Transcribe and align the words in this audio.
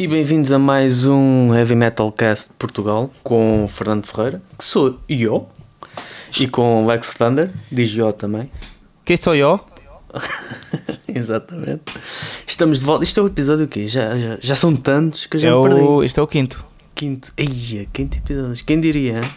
E 0.00 0.08
bem-vindos 0.08 0.50
a 0.50 0.58
mais 0.58 1.06
um 1.06 1.54
Heavy 1.54 1.74
Metal 1.74 2.10
Cast 2.10 2.48
de 2.48 2.54
Portugal 2.54 3.10
com 3.22 3.66
Fernando 3.68 4.06
Ferreira, 4.06 4.40
que 4.56 4.64
sou 4.64 4.98
eu, 5.06 5.46
e 6.40 6.48
com 6.48 6.86
Lex 6.86 7.12
Thunder, 7.12 7.50
diz 7.70 7.94
eu 7.94 8.10
também. 8.10 8.50
Quem 9.04 9.18
sou 9.18 9.34
eu? 9.34 9.60
Exatamente. 11.06 11.92
Estamos 12.46 12.78
de 12.78 12.86
volta. 12.86 13.04
Isto 13.04 13.20
é 13.20 13.22
o 13.24 13.26
episódio 13.26 13.66
o 13.66 13.68
quê? 13.68 13.86
Já, 13.86 14.18
já, 14.18 14.38
já 14.40 14.54
são 14.54 14.74
tantos 14.74 15.26
que 15.26 15.36
eu 15.36 15.40
já 15.40 15.48
É 15.48 15.54
me 15.54 15.62
perdi. 15.68 15.80
o, 15.82 16.02
este 16.02 16.18
é 16.18 16.22
o 16.22 16.26
quinto. 16.26 16.64
Quinto. 16.94 17.30
Eia, 17.36 17.86
quinto 17.92 18.16
episódio. 18.16 18.64
Quem 18.64 18.80
diria? 18.80 19.16
hein? 19.18 19.30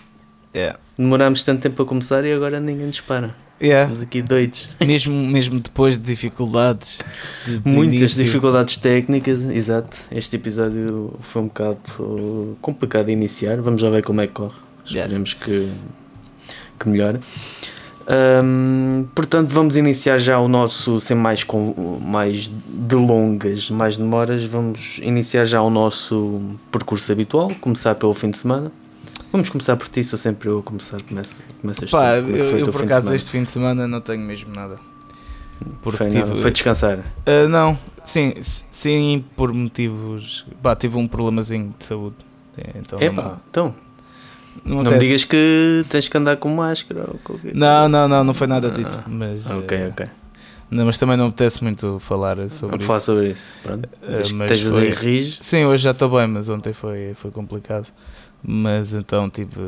Yeah. 0.56 0.80
Demorámos 0.98 1.44
tanto 1.44 1.62
tempo 1.62 1.84
a 1.84 1.86
começar 1.86 2.24
e 2.24 2.32
agora 2.32 2.62
ninguém 2.62 2.88
nos 2.88 3.02
para. 3.02 3.36
Yeah. 3.64 3.84
Estamos 3.84 4.02
aqui 4.02 4.22
doidos. 4.22 4.68
mesmo, 4.86 5.16
mesmo 5.16 5.60
depois 5.60 5.98
de 5.98 6.04
dificuldades. 6.04 7.02
de- 7.46 7.60
de 7.60 7.70
Muitas 7.70 7.96
início. 8.00 8.24
dificuldades 8.26 8.76
técnicas, 8.78 9.40
exato. 9.52 9.98
Este 10.12 10.36
episódio 10.36 11.14
foi 11.22 11.44
um 11.44 11.46
bocado 11.48 11.80
uh, 12.00 12.58
complicado 12.62 13.06
de 13.06 13.14
iniciar. 13.14 13.62
Vamos 13.62 13.80
já 13.82 13.90
ver 13.90 14.04
como 14.04 14.20
é 14.22 14.28
que 14.28 14.34
corre. 14.34 14.56
Yeah. 14.88 15.04
Esperemos 15.06 15.34
que, 15.34 15.70
que 16.78 16.90
melhore. 16.90 17.20
Ahm, 18.06 19.06
portanto, 19.16 19.48
vamos 19.48 19.78
iniciar 19.78 20.18
já 20.18 20.38
o 20.38 20.50
nosso, 20.50 21.00
sem 21.00 21.16
mais, 21.16 21.46
com, 21.46 22.00
mais 22.02 22.50
delongas, 22.68 23.70
mais 23.72 23.96
demoras, 23.96 24.44
vamos 24.44 25.00
iniciar 25.02 25.46
já 25.46 25.62
o 25.62 25.70
nosso 25.70 26.42
percurso 26.70 27.10
habitual. 27.14 27.48
Começar 27.62 27.96
pelo 27.96 28.14
fim 28.14 28.30
de 28.30 28.38
semana. 28.38 28.70
Vamos 29.34 29.50
começar 29.50 29.76
por 29.76 29.88
ti, 29.88 30.04
sou 30.04 30.18
sempre 30.20 30.48
eu 30.48 30.60
a 30.60 30.62
começar. 30.62 31.02
Começa, 31.02 31.42
começas 31.60 31.90
tu. 31.90 31.98
Pá, 31.98 32.22
Como 32.22 32.36
é 32.38 32.40
eu, 32.40 32.60
eu 32.60 32.72
por 32.72 32.84
acaso 32.84 33.12
este 33.16 33.32
fim 33.32 33.44
de 33.44 33.50
semana 33.50 33.88
não 33.88 34.00
tenho 34.00 34.22
mesmo 34.22 34.54
nada. 34.54 34.76
Porque 35.82 35.98
Foi, 35.98 36.08
tive, 36.12 36.36
foi 36.36 36.52
descansar. 36.52 37.00
Ah, 37.26 37.48
não, 37.48 37.76
sim, 38.04 38.36
sim, 38.42 39.26
por 39.36 39.52
motivos. 39.52 40.46
Pá, 40.62 40.76
tive 40.76 40.98
um 40.98 41.08
problemazinho 41.08 41.74
de 41.80 41.84
saúde. 41.84 42.16
Então, 42.76 43.02
Epá, 43.02 43.40
então, 43.50 43.74
não, 44.64 44.84
Não 44.84 44.92
me 44.92 45.00
digas 45.00 45.24
que 45.24 45.84
tens 45.90 46.08
que 46.08 46.16
andar 46.16 46.38
com 46.38 46.50
máscara 46.50 47.06
ou 47.12 47.18
qualquer 47.24 47.56
Não, 47.56 47.90
não, 47.90 48.08
não, 48.08 48.24
não 48.24 48.34
foi 48.36 48.46
nada 48.46 48.70
disso. 48.70 49.00
Ah, 49.00 49.04
mas, 49.08 49.50
Ok, 49.50 49.76
eh, 49.76 49.88
ok. 49.88 50.06
não, 50.70 50.86
mas 50.86 51.00
também 51.00 51.18
não 51.18 51.26
me 51.26 51.30
apetece 51.32 51.64
muito 51.64 51.98
falar 52.00 52.36
sobre 52.52 52.68
Vamos 52.68 52.76
isso. 52.78 52.86
falar 52.86 53.00
sobre 53.00 53.30
isso. 53.32 53.52
Pronto. 53.64 53.90
Que 53.90 54.34
mas 54.36 54.52
estejas 54.52 54.96
foi-. 55.00 55.38
Sim, 55.42 55.66
hoje 55.66 55.82
já 55.86 55.90
estou 55.90 56.08
bem, 56.08 56.28
mas 56.28 56.50
ontem 56.50 56.72
foi, 56.72 57.16
foi 57.16 57.32
complicado. 57.32 57.88
Mas 58.44 58.94
então 58.94 59.30
tive. 59.30 59.62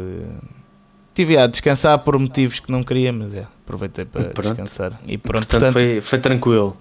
Tive 1.14 1.38
a 1.38 1.48
descansar 1.48 1.98
por 2.00 2.20
motivos 2.20 2.60
que 2.60 2.70
não 2.70 2.84
queria, 2.84 3.14
mas 3.14 3.34
é, 3.34 3.48
aproveitei 3.64 4.04
para 4.04 4.26
Pronto. 4.26 4.42
descansar. 4.50 5.00
E 5.08 5.18
pronto, 5.18 5.48
Portanto, 5.48 5.72
foi, 5.72 6.02
foi 6.02 6.20
tranquilo. 6.20 6.76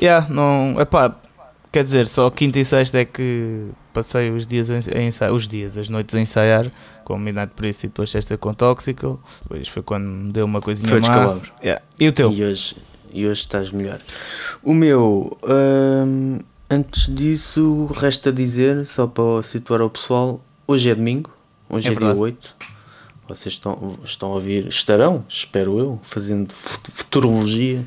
yeah, 0.00 0.24
não, 0.32 0.80
epá, 0.80 1.12
quer 1.72 1.82
dizer, 1.82 2.06
só 2.06 2.30
quinta 2.30 2.60
e 2.60 2.64
sexta 2.64 2.98
é 3.00 3.04
que 3.04 3.66
passei 3.92 4.30
os 4.30 4.46
dias 4.46 4.70
a 4.70 4.78
ensaiar, 5.02 5.32
os 5.32 5.48
dias, 5.48 5.76
as 5.76 5.88
noites 5.88 6.14
a 6.14 6.20
ensaiar 6.20 6.70
com 7.04 7.18
Midnight 7.18 7.52
Priest 7.56 7.84
e 7.84 7.88
depois 7.88 8.10
sexta 8.10 8.38
com 8.38 8.54
Toxical. 8.54 9.18
Depois 9.42 9.66
foi 9.66 9.82
quando 9.82 10.06
me 10.08 10.32
deu 10.32 10.44
uma 10.44 10.60
coisinha 10.60 10.88
Foi 10.88 11.00
má. 11.00 11.38
Yeah. 11.60 11.82
E 11.98 12.06
o 12.06 12.12
teu? 12.12 12.30
E 12.32 12.44
hoje, 12.44 12.76
e 13.12 13.26
hoje 13.26 13.40
estás 13.40 13.72
melhor. 13.72 13.98
O 14.62 14.72
meu, 14.72 15.36
hum, 15.42 16.38
antes 16.70 17.12
disso, 17.12 17.86
resta 17.92 18.32
dizer, 18.32 18.86
só 18.86 19.08
para 19.08 19.42
situar 19.42 19.82
o 19.82 19.90
pessoal, 19.90 20.40
hoje 20.66 20.90
é 20.90 20.94
domingo, 20.94 21.30
hoje 21.68 21.88
É 21.88 21.92
é, 21.92 21.94
dia 21.94 22.00
verdade. 22.00 22.20
8. 22.20 22.54
Vocês 23.26 23.54
estão, 23.54 23.98
estão 24.04 24.32
a 24.32 24.34
ouvir, 24.34 24.66
estarão, 24.68 25.24
espero 25.26 25.78
eu, 25.78 25.98
fazendo 26.02 26.52
fut- 26.52 26.90
futurologia, 26.92 27.82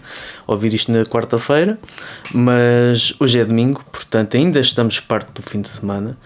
a 0.48 0.52
ouvir 0.52 0.74
isto 0.74 0.92
na 0.92 1.04
quarta-feira, 1.06 1.80
mas 2.34 3.14
hoje 3.20 3.40
é 3.40 3.46
domingo, 3.46 3.84
portanto 3.92 4.36
ainda 4.36 4.60
estamos 4.60 5.00
parte 5.00 5.32
do 5.34 5.44
fim 5.44 5.62
de 5.62 5.70
semana. 5.70 6.18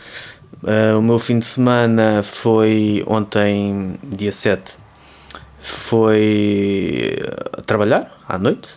Ah, 0.63 0.97
o 0.97 1.01
meu 1.01 1.19
fim 1.19 1.39
de 1.39 1.45
semana 1.45 2.23
foi 2.23 3.03
ontem, 3.05 3.95
dia 4.01 4.31
7, 4.31 4.75
foi 5.59 7.17
a 7.57 7.61
trabalhar 7.61 8.17
à 8.27 8.37
noite 8.37 8.69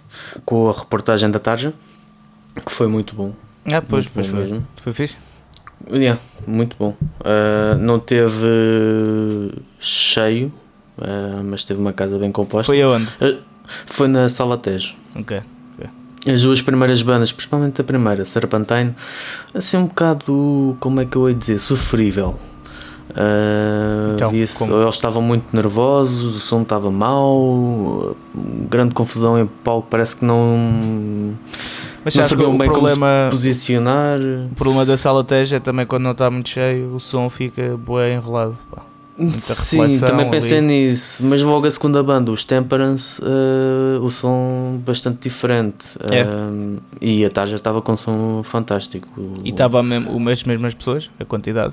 com 0.45 0.69
a 0.69 0.73
reportagem 0.73 1.31
da 1.31 1.39
Tarja, 1.39 1.73
que 2.65 2.73
foi 2.73 2.87
muito 2.89 3.15
bom. 3.15 3.33
Ah, 3.67 3.81
pois, 3.81 4.07
Muito 4.07 4.11
pois 4.15 4.27
foi. 4.27 4.41
mesmo. 4.41 4.67
Foi 4.83 4.93
fixe? 4.93 5.17
Yeah, 5.91 6.21
muito 6.47 6.77
bom. 6.79 6.95
Ah, 7.25 7.77
não 7.79 7.99
teve 7.99 9.53
cheio, 9.79 10.53
ah, 10.99 11.43
mas 11.45 11.65
teve 11.65 11.81
uma 11.81 11.93
casa 11.93 12.19
bem 12.19 12.33
composta. 12.33 12.65
Foi 12.67 12.81
aonde? 12.83 13.09
Ah, 13.21 13.37
foi 13.87 14.09
na 14.09 14.29
Sala 14.29 14.57
Tejo. 14.59 14.95
Ok. 15.17 15.41
As 16.27 16.41
duas 16.41 16.63
primeiras 16.63 17.03
bandas, 17.03 17.31
principalmente 17.33 17.83
a 17.83 17.85
primeira, 17.85 18.25
Serpentine, 18.25 18.95
assim 19.53 19.77
um 19.77 19.85
bocado, 19.85 20.75
como 20.81 20.99
é 21.03 21.05
que 21.05 21.17
eu 21.17 21.29
ia 21.29 21.35
dizer, 21.35 21.59
sofrível. 21.59 22.35
Ah, 23.15 24.15
Então, 24.65 24.83
eles 24.83 24.95
estavam 24.95 25.23
muito 25.23 25.55
nervosos, 25.55 26.35
o 26.35 26.41
som 26.41 26.63
estava 26.63 26.91
mau, 26.91 28.17
grande 28.71 28.95
confusão 28.95 29.39
em 29.39 29.47
palco, 29.47 29.87
parece 29.91 30.17
que 30.17 30.25
não, 30.25 31.35
Mas 32.05 32.15
não 32.15 32.23
que 32.23 32.29
sabiam 32.29 32.55
o 32.55 32.59
bem 32.59 32.69
como 32.69 32.89
se 32.89 32.99
problema, 32.99 33.29
posicionar. 33.31 34.19
o 34.21 34.55
problema 34.55 34.85
da 34.85 34.97
sala 34.99 35.25
Teja 35.25 35.57
é 35.57 35.61
também 35.61 35.87
quando 35.87 36.03
não 36.03 36.13
está 36.13 36.31
muito 36.31 36.49
cheio, 36.51 36.95
o 36.95 37.01
som 37.01 37.31
fica 37.31 37.77
bué 37.77 38.13
enrolado. 38.13 38.57
pá. 38.71 38.83
Sim, 39.39 40.01
também 40.01 40.29
pensei 40.29 40.59
ali. 40.59 40.67
nisso, 40.67 41.25
mas 41.25 41.41
logo 41.41 41.65
a 41.67 41.71
segunda 41.71 42.03
banda, 42.03 42.33
os 42.33 42.43
Temperance, 42.43 43.23
ah, 43.25 44.01
o 44.03 44.11
som 44.11 44.81
bastante 44.85 45.21
diferente. 45.29 45.97
É. 46.11 46.23
Ah, 46.23 46.51
e 47.01 47.25
a 47.25 47.31
Tarja 47.31 47.55
estava 47.57 47.81
com 47.81 47.93
um 47.93 47.97
som 47.97 48.43
fantástico. 48.43 49.09
E 49.45 49.51
estava 49.51 49.83
mesmo, 49.85 50.29
as 50.29 50.43
mesmas 50.43 50.75
pessoas, 50.75 51.11
a 51.21 51.25
quantidade. 51.25 51.73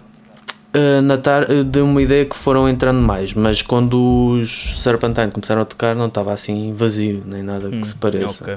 Uh, 0.74 1.02
na 1.02 1.18
tar 1.18 1.52
uh, 1.52 1.66
deu 1.66 1.84
uma 1.84 2.02
ideia 2.02 2.24
que 2.26 2.34
foram 2.36 2.70
entrando 2.70 3.04
mais, 3.04 3.34
mas 3.34 3.62
quando 3.62 4.38
os 4.40 4.80
Serpentine 4.82 5.30
começaram 5.30 5.64
a 5.64 5.66
tocar 5.66 5.94
não 5.96 6.06
estava 6.08 6.32
assim 6.32 6.74
vazio, 6.74 7.24
nem 7.26 7.44
nada 7.44 7.70
que 7.70 7.76
Hum, 7.76 7.84
se 7.84 7.96
pareça. 7.96 8.44
ok. 8.46 8.56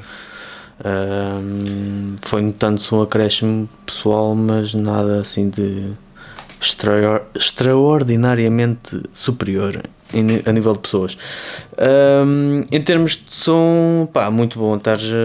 Um, 0.84 2.16
foi 2.20 2.42
notando-se 2.42 2.92
um 2.94 3.02
acréscimo 3.02 3.68
pessoal, 3.86 4.34
mas 4.34 4.74
nada 4.74 5.20
assim 5.20 5.48
de 5.48 5.92
extra- 6.60 7.22
extraordinariamente 7.34 9.00
superior 9.12 9.82
a 10.46 10.52
nível 10.52 10.72
de 10.74 10.78
pessoas. 10.80 11.16
Um, 12.26 12.62
em 12.70 12.80
termos 12.82 13.12
de 13.12 13.34
som, 13.34 14.08
pá, 14.12 14.30
muito 14.30 14.58
bom. 14.58 14.78
Tarja 14.78 15.16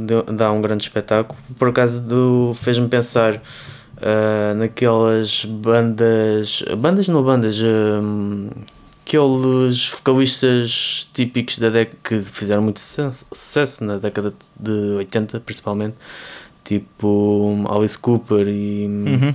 deu- 0.00 0.22
dá 0.24 0.50
um 0.52 0.60
grande 0.60 0.82
espetáculo. 0.84 1.38
Por 1.58 1.68
acaso 1.68 2.00
do- 2.02 2.52
fez-me 2.54 2.88
pensar 2.88 3.34
uh, 3.36 4.54
naquelas 4.56 5.44
bandas, 5.44 6.64
bandas 6.76 7.06
não 7.08 7.22
bandas, 7.22 7.60
um, 7.62 8.48
aqueles 9.16 9.88
vocalistas 9.90 11.08
típicos 11.12 11.58
da 11.58 11.68
década 11.68 11.98
que 12.02 12.20
fizeram 12.22 12.62
muito 12.62 12.80
sucesso, 12.80 13.84
na 13.84 13.98
década 13.98 14.32
de 14.58 14.70
80 14.98 15.40
principalmente, 15.40 15.94
tipo 16.64 17.56
Alice 17.68 17.98
Cooper 17.98 18.48
e 18.48 18.86
Uhum. 18.86 19.34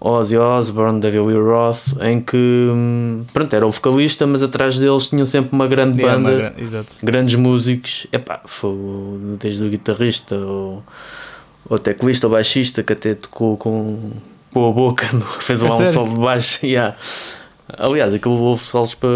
Ozzy 0.00 0.36
Osbourne, 0.36 1.00
David 1.00 1.26
Lee 1.26 1.36
Roth, 1.36 1.96
em 2.02 2.20
que 2.20 2.68
pronto, 3.32 3.56
era 3.56 3.66
o 3.66 3.70
vocalista, 3.72 4.26
mas 4.26 4.42
atrás 4.42 4.78
deles 4.78 5.08
tinham 5.08 5.26
sempre 5.26 5.50
uma 5.52 5.66
grande 5.66 6.00
Yeah, 6.00 6.16
banda 6.22 6.30
uma 6.30 6.38
gran- 6.68 6.82
grandes 7.02 7.34
músicos, 7.34 8.06
epá, 8.12 8.40
foi 8.44 8.76
desde 9.40 9.64
o 9.64 9.68
guitarrista, 9.68 10.36
o, 10.36 10.82
o 11.68 11.78
teclista, 11.78 12.26
o 12.28 12.30
baixista 12.30 12.82
que 12.84 12.92
até 12.92 13.14
tocou 13.14 13.56
com, 13.56 14.12
com 14.52 14.68
a 14.68 14.72
boca, 14.72 15.06
fez 15.40 15.62
É 15.62 15.64
lá 15.68 15.74
um 15.74 15.78
sério? 15.78 15.92
solo 15.92 16.14
de 16.14 16.20
baixo. 16.20 16.64
yeah. 16.66 16.94
Aliás, 17.76 18.14
aquilo 18.14 18.34
houve 18.42 18.62
solos 18.64 18.94
para, 18.94 19.08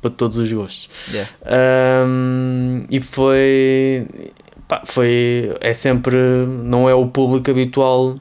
para 0.00 0.10
todos 0.10 0.36
os 0.38 0.52
gostos. 0.52 0.88
Yeah. 1.10 1.30
Ahm, 1.44 2.84
e 2.90 3.00
foi, 3.00 4.06
pá, 4.68 4.82
foi. 4.84 5.54
É 5.60 5.74
sempre. 5.74 6.16
Não 6.64 6.88
é 6.88 6.94
o 6.94 7.06
público 7.06 7.50
habitual 7.50 8.16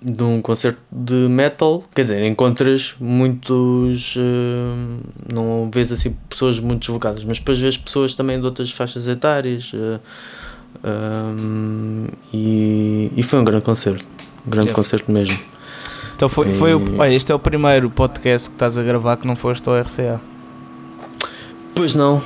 de 0.00 0.22
um 0.22 0.40
concerto 0.40 0.78
de 0.92 1.14
metal. 1.28 1.82
Quer 1.94 2.02
dizer, 2.02 2.24
encontras 2.24 2.94
muitos. 3.00 4.14
ahm, 4.16 5.00
não 5.32 5.68
vês 5.72 5.90
assim 5.90 6.16
pessoas 6.28 6.60
muito 6.60 6.80
deslocadas, 6.86 7.24
mas 7.24 7.38
depois 7.38 7.58
vês 7.58 7.76
pessoas 7.76 8.14
também 8.14 8.38
de 8.38 8.46
outras 8.46 8.70
faixas 8.70 9.08
etárias. 9.08 9.72
ah, 9.74 10.00
ahm, 10.84 12.06
e, 12.32 13.10
e 13.16 13.22
foi 13.22 13.38
um 13.40 13.44
grande 13.44 13.64
concerto. 13.64 14.04
Um 14.46 14.50
grande 14.50 14.68
Yeah. 14.68 14.74
concerto 14.76 15.10
mesmo. 15.10 15.36
Então 16.18 16.28
foi, 16.28 16.52
foi 16.52 16.74
o, 16.74 16.98
olha, 16.98 17.12
este 17.14 17.30
é 17.30 17.34
o 17.34 17.38
primeiro 17.38 17.88
podcast 17.88 18.48
que 18.50 18.56
estás 18.56 18.76
a 18.76 18.82
gravar 18.82 19.16
que 19.18 19.24
não 19.26 19.36
foste 19.36 19.68
ao 19.68 19.80
RCA. 19.80 20.20
Pois 21.76 21.94
não, 21.94 22.20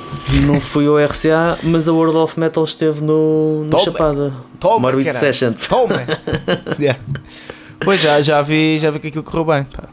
não 0.47 0.59
fui 0.59 0.87
ao 0.87 0.97
RCA, 0.97 1.59
mas 1.61 1.87
a 1.87 1.93
World 1.93 2.17
of 2.17 2.39
Metal 2.39 2.63
esteve 2.63 3.03
no, 3.03 3.65
no 3.65 3.69
Toma. 3.69 3.83
Chapada. 3.83 4.33
Toma, 4.59 4.79
Morbid 4.79 5.05
caralho. 5.05 5.19
Sessions. 5.25 5.67
Toma! 5.67 6.01
Yeah. 6.79 6.99
Pois 7.81 8.01
já, 8.01 8.19
já 8.21 8.41
vi, 8.41 8.79
já 8.79 8.89
vi 8.89 8.99
que 8.99 9.07
aquilo 9.09 9.23
correu 9.23 9.45
bem. 9.45 9.63
pá. 9.65 9.83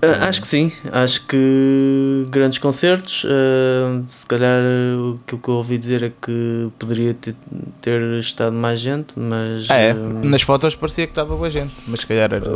Ah, 0.00 0.28
acho 0.28 0.40
que 0.42 0.46
sim, 0.46 0.70
acho 0.92 1.26
que 1.26 2.24
grandes 2.30 2.58
concertos. 2.58 3.26
ah, 3.28 4.00
se 4.06 4.24
calhar 4.26 4.62
ah, 4.62 5.16
aquilo 5.24 5.40
que 5.42 5.48
eu 5.48 5.54
ouvi 5.54 5.76
dizer 5.76 6.04
é 6.04 6.12
que 6.22 6.68
poderia 6.78 7.12
ter, 7.14 7.34
ter 7.82 8.00
estado 8.20 8.52
mais 8.54 8.78
gente, 8.78 9.18
mas 9.18 9.68
Ah, 9.68 9.76
é? 9.78 9.90
ah, 9.90 9.94
Nas 10.22 10.42
fotos 10.42 10.76
parecia 10.76 11.06
que 11.08 11.10
estava 11.10 11.34
boa 11.34 11.50
gente, 11.50 11.74
mas 11.88 12.00
se 12.00 12.06
calhar 12.06 12.32
era. 12.32 12.48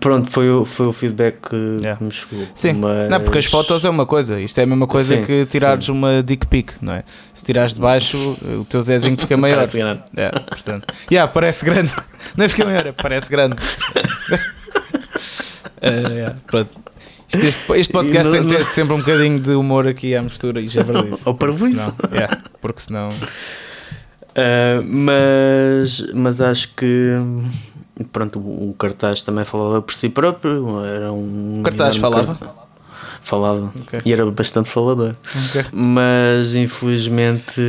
Pronto, 0.00 0.30
foi, 0.30 0.50
o- 0.50 0.64
foi 0.64 0.86
o 0.86 0.92
feedback 0.92 1.48
que, 1.48 1.56
Yeah. 1.80 2.04
me 2.04 2.10
chegou. 2.10 2.46
Sim, 2.54 2.74
mas... 2.74 3.08
não, 3.10 3.20
porque 3.20 3.38
as 3.38 3.46
fotos 3.46 3.84
é 3.84 3.88
uma 3.90 4.04
coisa, 4.06 4.40
isto 4.40 4.58
é 4.58 4.62
a 4.64 4.66
mesma 4.66 4.86
coisa 4.86 5.16
Sim, 5.16 5.24
que 5.24 5.46
tirares 5.46 5.86
sim. 5.86 5.92
uma 5.92 6.22
dick 6.22 6.46
pic, 6.46 6.72
não 6.82 6.92
é? 6.94 7.04
Se 7.32 7.44
tirares 7.44 7.72
de 7.74 7.80
baixo, 7.80 8.16
o 8.60 8.64
teu 8.64 8.82
Zezinho 8.82 9.16
fica 9.18 9.36
maior. 9.38 9.56
Parece 9.56 9.76
grande. 9.78 10.02
É, 10.16 10.30
portanto. 10.30 10.94
Yeah, 11.10 11.32
parece 11.32 11.64
grande. 11.64 11.92
Não 12.36 12.44
é 12.44 12.48
fica 12.48 12.64
maior, 12.64 12.86
é 12.86 12.92
parece 12.92 13.30
grande. 13.30 13.56
É, 15.80 15.90
yeah, 16.08 16.36
pronto. 16.46 16.70
Isto- 17.28 17.46
este, 17.46 17.72
este 17.80 17.92
podcast 17.92 18.28
E 18.28 18.32
tem 18.32 18.40
não- 18.40 18.48
que 18.48 18.54
ter 18.56 18.62
não- 18.64 18.70
sempre 18.70 18.94
um 18.94 18.98
bocadinho 18.98 19.38
de 19.40 19.50
humor 19.50 19.86
aqui 19.86 20.14
à 20.16 20.22
mistura 20.22 20.60
e 20.60 20.68
já 20.68 20.80
é 20.80 20.84
verdade. 20.84 21.16
Ou 21.24 21.34
parvoíce. 21.34 21.92
yeah, 22.12 22.38
porque 22.60 22.80
senão. 22.80 23.10
Ah, 24.34 24.80
mas, 24.82 26.06
mas 26.14 26.40
acho 26.40 26.74
que 26.74 27.10
pronto, 28.12 28.38
o, 28.38 28.74
cartaz 28.78 29.20
também 29.20 29.44
falava 29.44 29.80
por 29.82 29.94
si 29.94 30.08
próprio. 30.08 30.84
Era 30.84 31.12
um 31.12 31.60
O 31.60 31.62
cartaz 31.62 31.96
falava? 31.96 32.34
cartaz. 32.34 32.64
Falava. 33.22 33.72
Ok. 33.80 34.00
E 34.04 34.12
era 34.12 34.30
bastante 34.30 34.68
falador. 34.68 35.16
Ok. 35.48 35.64
Mas 35.72 36.54
infelizmente. 36.54 37.60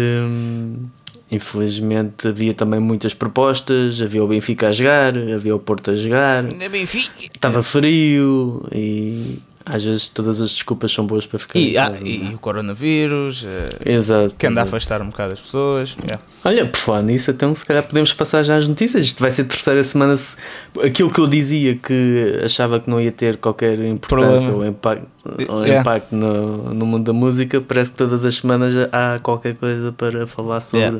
Infelizmente 1.31 2.27
havia 2.27 2.53
também 2.53 2.79
muitas 2.79 3.13
propostas, 3.13 3.99
havia 4.01 4.23
o 4.23 4.27
Benfica 4.27 4.67
a 4.69 4.71
jogar, 4.71 5.17
havia 5.17 5.55
o 5.55 5.59
Porto 5.59 5.89
a 5.89 5.95
jogar, 5.95 6.43
Benfica. 6.43 7.25
estava 7.33 7.63
frio 7.63 8.63
e 8.71 9.39
às 9.65 9.83
vezes 9.83 10.09
todas 10.09 10.39
as 10.39 10.51
desculpas 10.51 10.91
são 10.91 11.05
boas 11.07 11.25
para 11.25 11.39
ficar 11.39 11.57
E, 11.57 11.77
ah, 11.77 11.89
casa, 11.89 12.07
e 12.07 12.27
é? 12.31 12.35
o 12.35 12.37
coronavírus, 12.37 13.43
eh, 13.47 13.93
Exato. 13.93 14.35
que 14.37 14.45
anda 14.45 14.61
a 14.61 14.63
exato. 14.63 14.75
afastar 14.75 15.01
um 15.01 15.07
bocado 15.09 15.33
as 15.33 15.41
pessoas. 15.41 15.97
yeah. 16.03 16.23
Olha, 16.43 16.65
por 16.67 16.77
falar 16.79 17.01
nisso, 17.01 17.31
então 17.31 17.53
se 17.55 17.65
calhar 17.65 17.81
podemos 17.83 18.13
passar 18.13 18.43
já 18.43 18.55
às 18.57 18.67
notícias. 18.67 19.03
Isto 19.05 19.19
vai 19.21 19.31
ser 19.31 19.41
a 19.41 19.45
terceira 19.45 19.83
semana. 19.83 20.15
se- 20.15 20.37
Aquilo 20.83 21.09
que 21.09 21.19
eu 21.19 21.25
dizia 21.27 21.75
que 21.75 22.39
achava 22.43 22.79
que 22.79 22.89
não 22.89 23.01
ia 23.01 23.11
ter 23.11 23.37
qualquer 23.37 23.79
importância 23.79 24.49
Problema. 24.49 24.57
ou 24.57 24.65
impacto, 24.65 25.07
ou 25.49 25.61
Yeah. 25.65 25.81
impacto 25.81 26.15
no, 26.15 26.73
no 26.73 26.85
mundo 26.85 27.03
da 27.05 27.13
música, 27.13 27.59
parece 27.59 27.91
que 27.91 27.97
todas 27.97 28.23
as 28.23 28.35
semanas 28.35 28.73
há 28.91 29.17
qualquer 29.19 29.55
coisa 29.55 29.91
para 29.91 30.27
falar 30.27 30.59
sobre. 30.61 30.79
Yeah. 30.79 30.99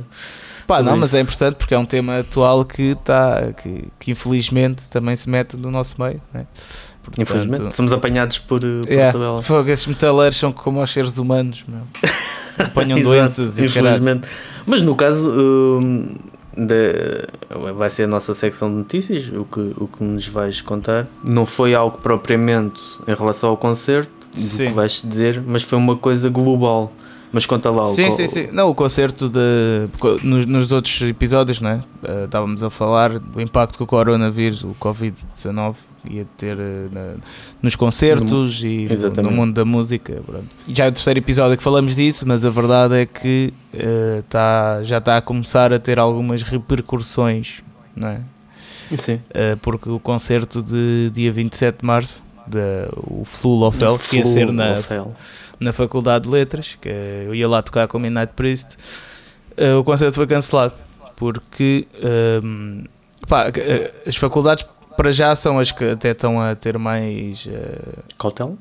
Pá, 0.66 0.82
não, 0.82 0.98
mas 0.98 1.14
é 1.14 1.20
importante 1.22 1.58
porque 1.58 1.76
é 1.76 1.78
um 1.78 1.86
tema 1.86 2.18
atual 2.22 2.66
que, 2.66 2.96
tá, 3.06 3.54
que, 3.54 3.88
que 4.00 4.10
infelizmente 4.10 4.90
também 4.90 5.16
se 5.16 5.30
mete 5.30 5.56
no 5.56 5.70
nosso 5.70 6.02
meio. 6.02 6.20
Né? 6.34 6.48
Portanto, 7.06 7.22
Infelizmente, 7.22 7.76
somos 7.76 7.94
apanhados 7.94 8.40
por, 8.40 8.64
uh, 8.64 8.82
por 8.82 8.92
yeah, 8.92 9.12
tabela. 9.12 9.42
fogo, 9.44 9.70
esses 9.70 9.86
metaleiros 9.86 10.38
são 10.38 10.52
como 10.52 10.82
os 10.82 10.92
seres 10.92 11.18
humanos, 11.18 11.64
meu. 11.68 11.82
apanham 12.58 13.00
doenças 13.02 13.60
e 13.60 13.66
infelizmente. 13.66 14.28
Mas 14.66 14.82
no 14.82 14.96
caso, 14.96 15.30
hum, 15.30 16.16
da- 16.58 17.72
vai 17.74 17.90
ser 17.90 18.04
a 18.04 18.08
nossa 18.08 18.34
secção 18.34 18.70
de 18.70 18.76
notícias, 18.78 19.28
o 19.30 19.46
que, 19.46 19.74
o 19.78 19.88
que 19.88 20.04
nos 20.04 20.28
vais 20.28 20.62
contar. 20.62 21.08
Não 21.24 21.46
foi 21.46 21.76
algo 21.76 21.98
propriamente 22.00 22.82
em 23.08 23.14
relação 23.14 23.50
ao 23.50 23.58
concerto, 23.58 24.10
do 24.34 24.58
que 24.58 24.70
vais 24.70 25.02
dizer, 25.06 25.42
mas 25.46 25.62
foi 25.64 25.78
uma 25.78 25.96
coisa 25.96 26.28
global. 26.30 26.92
Mas 27.32 27.46
conta 27.46 27.70
lá 27.70 27.82
o 27.84 27.86
Sim, 27.88 28.12
sim, 28.12 28.28
sim. 28.28 28.48
Não, 28.54 28.70
o 28.70 28.76
concerto 28.76 29.28
de. 29.28 29.90
Nos, 30.24 30.46
nos 30.46 30.72
outros 30.72 31.02
episódios, 31.02 31.60
né? 31.60 31.82
eh, 32.04 32.24
estávamos 32.26 32.64
a 32.64 32.70
falar 32.70 33.20
do 33.20 33.42
impacto 33.42 33.76
que 33.78 33.84
o 33.84 33.86
coronavírus, 33.86 34.64
o 34.64 34.74
Covid-19, 34.80 35.76
ia 36.10 36.26
ter 36.38 36.58
eh, 36.60 36.88
na- 36.92 37.16
nos 37.62 37.76
concertos 37.76 38.64
e 38.64 38.86
no, 38.88 38.94
Exatamente. 38.94 39.32
no 39.32 39.36
mundo 39.38 39.54
da 39.54 39.66
música. 39.66 40.22
Pronto. 40.26 40.46
Já 40.68 40.86
é 40.86 40.90
o 40.90 40.92
terceiro 40.92 41.20
episódio 41.20 41.58
que 41.58 41.64
falamos 41.64 41.96
disso, 41.96 42.26
mas 42.28 42.44
a 42.46 42.50
verdade 42.50 42.96
é 42.96 43.06
que 43.06 43.54
eh, 43.74 44.24
tá, 44.30 44.82
já 44.84 44.98
está 45.00 45.18
a 45.18 45.22
começar 45.22 45.72
a 45.74 45.80
ter 45.80 46.00
algumas 46.00 46.44
repercussões, 46.44 47.62
não 47.96 48.08
é? 48.10 48.20
Sim. 48.98 49.20
Eh, 49.34 49.56
porque 49.62 49.90
o 49.90 50.00
concerto 50.00 50.62
de 50.62 51.10
dia 51.14 51.32
27 51.32 51.80
de 51.80 51.86
março, 51.86 52.22
da, 52.48 52.88
o 52.96 53.24
Flu 53.26 53.64
of 53.66 53.84
Hell, 53.84 53.98
que 53.98 54.18
ia 54.18 54.26
ser 54.26 54.52
na, 54.52 54.76
na 55.60 55.74
Faculdade 55.74 56.26
de 56.26 56.30
Letras, 56.30 56.78
que 56.80 56.88
eu 57.26 57.34
ia 57.34 57.48
lá 57.48 57.62
tocar 57.64 57.88
com 57.88 57.98
o 57.98 58.02
Midnight 58.02 58.34
Priest, 58.36 58.78
eh, 59.58 59.74
o 59.74 59.84
concerto 59.84 60.14
foi 60.16 60.28
cancelado 60.28 60.74
porque 61.16 61.88
ehm, 62.04 62.84
pá, 63.28 63.46
as 64.06 64.16
faculdades 64.18 64.66
para 64.98 65.12
já 65.12 65.36
são 65.36 65.60
as 65.60 65.72
que 65.72 65.84
até 65.84 66.12
estão 66.12 66.42
a 66.42 66.56
ter 66.56 66.78
mais 66.78 67.48
eh, 67.50 67.80
Cautela? 68.20 68.54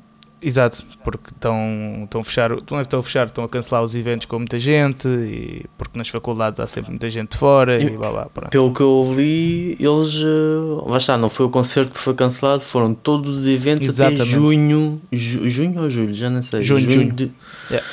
exato, 0.42 0.84
porque 1.02 1.30
estão, 1.30 2.02
estão 2.04 2.20
a 2.20 2.24
fechar, 2.24 2.50
não 2.70 2.78
é 2.78 2.82
estão 2.82 3.00
a 3.00 3.02
fechar, 3.02 3.26
estão 3.28 3.44
a 3.44 3.48
cancelar 3.48 3.82
os 3.82 3.96
eventos 3.96 4.26
com 4.26 4.36
muita 4.38 4.58
gente 4.60 5.08
e 5.08 5.64
porque 5.78 5.96
nas 5.96 6.08
faculdades 6.08 6.60
há 6.60 6.66
sempre 6.66 6.90
muita 6.90 7.08
gente 7.08 7.30
de 7.30 7.38
fora 7.38 7.80
e, 7.82 7.86
E- 7.86 7.90
blá 7.96 8.10
blá, 8.10 8.26
pronto. 8.26 8.50
Pelo 8.50 8.70
que 8.74 8.80
eu 8.82 9.14
li, 9.16 9.72
eles. 9.80 10.16
uh, 10.22 10.84
Lá 10.86 10.98
está, 10.98 11.16
não 11.16 11.30
foi 11.30 11.46
o 11.46 11.50
concerto 11.50 11.92
que 11.92 11.98
foi 11.98 12.12
cancelado, 12.12 12.62
foram 12.62 12.92
todos 12.92 13.38
os 13.38 13.46
eventos 13.46 13.88
até 13.88 14.12
Exatamente. 14.12 14.30
junho. 14.30 15.00
ju- 15.10 15.48
junho 15.48 15.82
ou 15.82 15.88
julho? 15.88 16.12
Já 16.12 16.28
não 16.28 16.42
sei. 16.42 16.62
Junho, 16.62 16.90
junho. 16.90 17.12
de, 17.12 17.30
Yeah. 17.70 17.86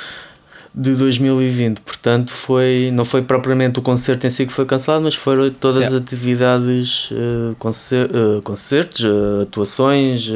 De 0.73 0.95
2020. 0.95 1.81
Portanto, 1.81 2.31
foi, 2.31 2.91
não 2.93 3.03
foi 3.03 3.21
propriamente 3.21 3.79
o 3.79 3.81
concerto 3.81 4.25
em 4.25 4.29
si 4.29 4.45
que 4.45 4.53
foi 4.53 4.65
cancelado, 4.65 5.03
mas 5.03 5.15
foram 5.15 5.49
todas 5.51 5.81
Yeah. 5.81 5.95
as 5.97 6.01
atividades, 6.01 7.11
uh, 7.11 7.55
concer, 7.59 8.09
uh, 8.15 8.41
concertos, 8.41 9.03
uh, 9.03 9.41
atuações, 9.43 10.29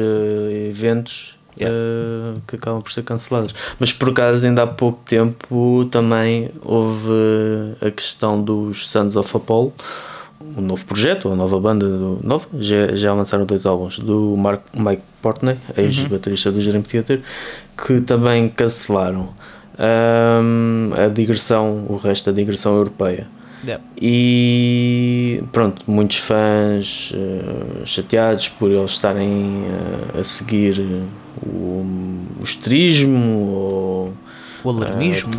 eventos. 0.68 1.34
uh, 1.58 2.38
que 2.46 2.56
acabam 2.56 2.82
por 2.82 2.92
ser 2.92 3.02
cancelados, 3.02 3.54
mas 3.80 3.90
por 3.92 4.10
acaso, 4.10 4.46
ainda 4.46 4.64
há 4.64 4.66
pouco 4.66 5.00
tempo 5.06 5.86
também 5.90 6.50
houve 6.62 7.10
a 7.80 7.90
questão 7.90 8.42
dos 8.42 8.86
Sons 8.90 9.16
of 9.16 9.34
Apollo, 9.34 9.72
um 10.54 10.60
novo 10.60 10.84
projeto, 10.84 11.28
uma 11.28 11.36
nova 11.36 11.58
banda 11.58 11.88
do, 11.88 12.20
nova, 12.22 12.46
já, 12.58 12.94
já 12.94 13.14
lançaram 13.14 13.46
dois 13.46 13.64
álbuns 13.64 13.98
do 13.98 14.36
Mark, 14.36 14.60
Mike 14.74 15.02
Portney, 15.22 15.56
ex-baterista 15.78 16.52
do 16.52 16.60
Dream 16.60 16.82
Theater, 16.82 17.22
que 17.86 18.02
também 18.02 18.48
cancelaram 18.50 19.30
Ahm, 19.78 20.92
a 20.94 21.08
digressão, 21.08 21.84
o 21.88 21.96
resto 21.96 22.30
da 22.30 22.36
digressão 22.36 22.76
europeia. 22.76 23.26
Yeah. 23.64 23.82
E 24.00 25.42
pronto, 25.50 25.82
muitos 25.90 26.18
fãs 26.18 27.12
eh, 27.14 27.84
chateados 27.84 28.48
por 28.48 28.70
eles 28.70 28.92
estarem 28.92 29.64
eh, 30.14 30.20
a 30.20 30.24
seguir 30.24 30.80
o, 31.42 31.84
o 32.40 32.44
esterismo 32.44 33.48
ou 33.48 34.14
O 34.62 34.70
alarmismo. 34.70 35.32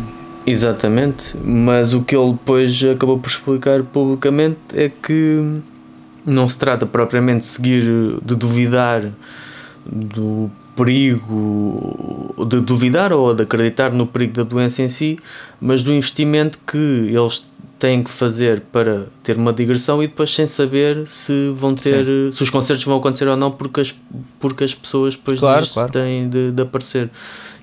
Exatamente, 0.46 1.36
mas 1.42 1.92
o 1.92 2.02
que 2.02 2.16
ele 2.16 2.32
depois 2.32 2.82
acabou 2.84 3.18
por 3.18 3.28
explicar 3.28 3.82
publicamente 3.82 4.58
é 4.74 4.88
que 4.88 5.60
não 6.24 6.48
se 6.48 6.58
trata 6.58 6.86
propriamente 6.86 7.40
de 7.40 7.46
seguir, 7.46 7.82
de 8.22 8.34
duvidar 8.34 9.10
do 9.84 10.50
perigo, 10.78 12.34
de 12.46 12.60
duvidar 12.60 13.12
ou 13.12 13.34
de 13.34 13.42
acreditar 13.42 13.92
no 13.92 14.06
perigo 14.06 14.34
da 14.34 14.42
doença 14.44 14.80
em 14.80 14.88
si, 14.88 15.18
mas 15.60 15.82
do 15.82 15.92
investimento 15.92 16.56
que 16.64 16.78
eles 16.78 17.44
têm 17.80 18.02
que 18.02 18.10
fazer 18.10 18.60
para 18.72 19.06
ter 19.22 19.36
uma 19.36 19.52
digressão 19.52 20.02
e 20.02 20.06
depois 20.06 20.32
sem 20.34 20.46
saber 20.46 21.06
se 21.06 21.50
vão 21.54 21.74
ter, 21.74 22.04
se 22.32 22.42
os 22.42 22.50
concertos 22.50 22.84
vão 22.84 22.96
acontecer 22.96 23.28
ou 23.28 23.36
não, 23.36 23.50
porque 23.50 23.80
as, 23.80 23.94
porque 24.38 24.64
as 24.64 24.74
pessoas 24.74 25.16
depois 25.16 25.38
Claro, 25.40 25.60
desistem 25.60 26.28
de, 26.28 26.52
de 26.52 26.62
aparecer. 26.62 27.10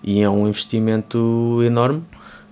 E 0.04 0.22
é 0.22 0.30
um 0.30 0.48
investimento 0.48 1.62
enorme. 1.64 2.04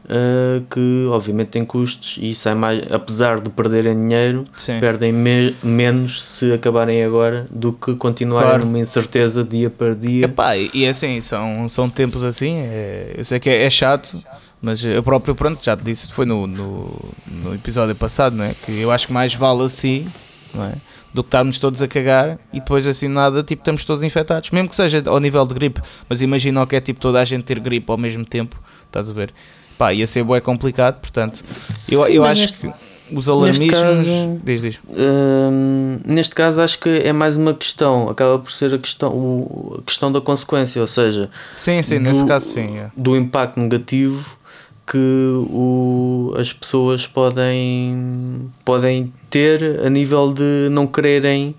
Uh, 0.05 0.59
que 0.69 1.05
obviamente 1.09 1.47
tem 1.47 1.63
custos 1.63 2.17
e 2.21 2.35
sai 2.35 2.53
mais, 2.53 2.91
apesar 2.91 3.39
de 3.39 3.49
perderem 3.49 3.95
dinheiro, 3.95 4.43
Sim. 4.57 4.77
perdem 4.81 5.13
me- 5.13 5.55
menos 5.63 6.21
se 6.21 6.51
acabarem 6.51 7.01
agora 7.05 7.45
do 7.49 7.71
que 7.71 7.95
continuarem 7.95 8.49
Claro. 8.49 8.65
numa 8.65 8.79
incerteza 8.79 9.45
dia 9.45 9.69
para 9.69 9.95
dia. 9.95 10.25
Epá, 10.25 10.57
e 10.57 10.69
e 10.73 10.85
assim, 10.85 11.21
são, 11.21 11.69
são 11.69 11.89
tempos 11.89 12.21
assim, 12.21 12.57
é- 12.57 13.13
eu 13.17 13.23
sei 13.23 13.39
que 13.39 13.49
é, 13.49 13.63
é 13.63 13.69
chato, 13.69 14.21
mas 14.61 14.83
eu 14.83 15.01
próprio, 15.01 15.33
pronto, 15.35 15.63
já 15.63 15.77
te 15.77 15.83
disse, 15.85 16.11
foi 16.11 16.25
no, 16.25 16.47
no, 16.47 16.99
no 17.25 17.55
episódio 17.55 17.95
passado, 17.95 18.35
não 18.35 18.43
é? 18.43 18.53
Que 18.65 18.81
eu 18.81 18.91
acho 18.91 19.07
que 19.07 19.13
mais 19.13 19.33
vale 19.33 19.63
assim, 19.63 20.05
não 20.53 20.65
é? 20.65 20.73
Do 21.13 21.23
que 21.23 21.27
estarmos 21.27 21.57
todos 21.59 21.81
a 21.81 21.87
cagar 21.87 22.37
e 22.51 22.59
depois 22.59 22.85
assim 22.85 23.07
nada, 23.07 23.41
tipo, 23.41 23.61
estamos 23.61 23.85
todos 23.85 24.03
infectados, 24.03 24.51
mesmo 24.51 24.67
que 24.67 24.75
seja 24.75 25.01
ao 25.05 25.19
nível 25.21 25.45
de 25.47 25.53
gripe, 25.53 25.79
mas 26.09 26.21
imagina 26.21 26.61
o 26.61 26.67
que 26.67 26.75
é 26.75 26.81
tipo 26.81 26.99
toda 26.99 27.21
a 27.21 27.23
gente 27.23 27.43
ter 27.45 27.57
gripe 27.61 27.89
ao 27.89 27.97
mesmo 27.97 28.25
tempo, 28.25 28.59
estás 28.85 29.09
a 29.09 29.13
ver? 29.13 29.33
Pá, 29.77 29.93
ia 29.93 30.05
ser 30.07 30.23
bué 30.23 30.39
complicado, 30.39 30.99
portanto, 30.99 31.43
eu, 31.91 31.99
Sim, 32.05 32.11
eu 32.13 32.23
acho 32.23 32.41
neste- 32.41 32.57
que 32.59 32.71
os 33.11 33.27
alarmismos. 33.29 33.69
caso- 33.69 34.39
Diz, 34.43 34.61
diz. 34.61 34.79
Hum, 34.89 35.99
neste 36.05 36.33
caso 36.35 36.61
acho 36.61 36.79
que 36.79 36.89
é 36.89 37.11
mais 37.11 37.35
uma 37.37 37.53
questão, 37.53 38.09
acaba 38.09 38.39
por 38.39 38.51
ser 38.51 38.73
a 38.73 38.77
questão, 38.77 39.09
o- 39.11 39.77
a 39.79 39.81
questão 39.83 40.11
da 40.11 40.21
consequência, 40.21 40.79
ou 40.81 40.87
seja, 40.87 41.29
Sim, 41.57 41.81
sim, 41.83 41.95
do- 41.97 42.01
nesse 42.03 42.25
caso 42.25 42.45
sim. 42.47 42.77
é. 42.77 42.87
do 42.95 43.15
impacto 43.15 43.59
negativo 43.59 44.37
que 44.85 44.97
o, 44.97 46.33
as 46.37 46.51
pessoas 46.51 47.07
podem, 47.07 48.49
podem 48.65 49.13
ter 49.29 49.79
a 49.85 49.89
nível 49.89 50.33
de 50.33 50.67
não 50.71 50.85
quererem 50.85 51.55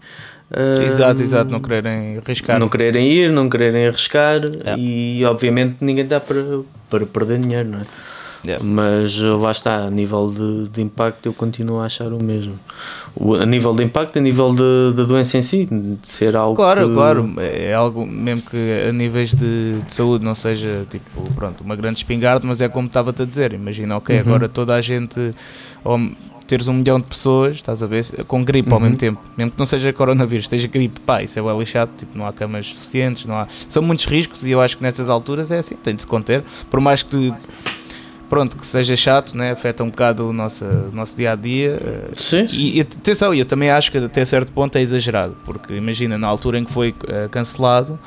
Exato, 0.87 1.23
exato, 1.23 1.51
não 1.51 1.61
quererem 1.61 2.19
arriscar. 2.19 2.59
não 2.61 2.69
quererem 2.69 3.11
ir, 3.11 3.31
não 3.33 3.49
quererem 3.49 3.87
arriscar 3.89 4.41
É. 4.65 4.77
e 4.79 5.25
obviamente 5.25 5.77
ninguém 5.81 6.07
dá 6.07 6.21
para, 6.21 6.61
para 6.91 7.07
perder 7.07 7.41
dinheiro, 7.41 7.69
não 7.71 7.81
é? 7.81 7.85
Yeah. 8.47 8.63
Mas 8.63 9.19
uh, 9.21 9.39
lá 9.39 9.51
está, 9.53 9.77
a 9.87 9.91
nível 9.91 10.31
de, 10.31 10.69
de 10.69 10.83
impacto 10.83 11.25
eu 11.25 11.33
continuo 11.33 11.81
a 11.81 11.87
achar 11.87 12.13
o 12.13 12.23
mesmo. 12.23 12.53
O- 13.17 13.37
a 13.37 13.47
nível 13.47 13.73
de 13.75 13.83
impacto, 13.83 14.19
a 14.19 14.21
nível 14.21 14.53
da 14.93 15.03
doença 15.05 15.39
em 15.39 15.43
si, 15.43 15.65
de 15.65 15.97
ser 16.07 16.37
algo 16.37 16.55
Claro, 16.55 16.89
que- 16.91 16.95
claro, 16.95 17.33
é 17.39 17.73
algo 17.73 18.05
mesmo 18.07 18.45
que 18.51 18.87
a 18.87 18.93
níveis 18.93 19.31
de, 19.35 19.81
de 19.87 19.95
saúde 19.95 20.23
não 20.27 20.35
seja 20.35 20.87
tipo, 20.91 21.23
pronto, 21.35 21.65
uma 21.65 21.75
grande 21.75 21.97
espingarda, 22.01 22.47
mas 22.47 22.61
é 22.61 22.69
como 22.69 22.87
estava-te 22.87 23.23
a 23.23 23.25
dizer. 23.25 23.55
Imagina, 23.55 23.97
ok, 23.97 24.15
Uhum. 24.17 24.21
agora 24.21 24.47
toda 24.47 24.75
a 24.75 24.81
gente, 24.83 25.35
ou 25.83 25.99
teres 26.47 26.69
um 26.69 26.75
milhão 26.75 27.01
de 27.01 27.07
pessoas, 27.07 27.57
estás 27.57 27.83
a 27.83 27.87
ver, 27.87 28.05
com 28.27 28.45
gripe 28.45 28.71
ao 28.71 28.77
Uhum. 28.79 28.83
mesmo 28.85 28.97
tempo, 28.99 29.21
mesmo 29.37 29.51
que 29.53 29.59
não 29.59 29.67
seja 29.67 29.93
coronavírus, 29.93 30.45
esteja 30.45 30.69
gripe, 30.69 31.01
pá, 31.01 31.23
isso 31.23 31.39
é 31.39 31.43
bem 31.43 31.59
lixado, 31.59 31.91
tipo, 31.99 32.17
não 32.19 32.27
há 32.27 32.33
camas 32.33 32.67
suficientes, 32.69 33.25
não 33.25 33.37
há. 33.39 33.47
São 33.69 33.83
muitos 33.83 34.05
riscos 34.05 34.45
e 34.45 34.51
eu 34.51 34.61
acho 34.61 34.77
que 34.77 34.83
nestas 34.83 35.09
alturas 35.09 35.51
é 35.51 35.59
assim, 35.59 35.75
tem 35.77 35.95
de 35.95 36.03
se 36.03 36.07
conter, 36.07 36.43
por 36.71 36.81
mais 36.81 37.03
que. 37.03 37.33
Pronto, 38.29 38.57
que 38.57 38.67
seja 38.67 38.97
chato, 38.97 39.37
né? 39.37 39.53
afeta 39.53 39.85
um 39.85 39.91
bocado 39.91 40.29
o 40.29 40.33
nosso, 40.33 40.65
o 40.65 40.91
nosso 40.95 41.15
dia 41.17 41.33
a 41.33 41.37
dia. 41.37 41.79
Sim, 42.15 42.47
e, 42.51 42.79
e 42.79 42.81
atenção, 42.81 43.33
eu 43.35 43.45
também 43.45 43.71
acho 43.71 43.93
que 43.93 43.99
até 43.99 44.25
certo 44.25 44.51
ponto 44.51 44.77
é 44.77 44.81
exagerado, 44.81 45.37
porque 45.45 45.75
imagina, 45.75 46.17
na 46.19 46.27
altura 46.27 46.59
em 46.59 46.65
que 46.65 46.73
foi 46.73 46.95
eh, 47.07 47.29
cancelado 47.31 47.99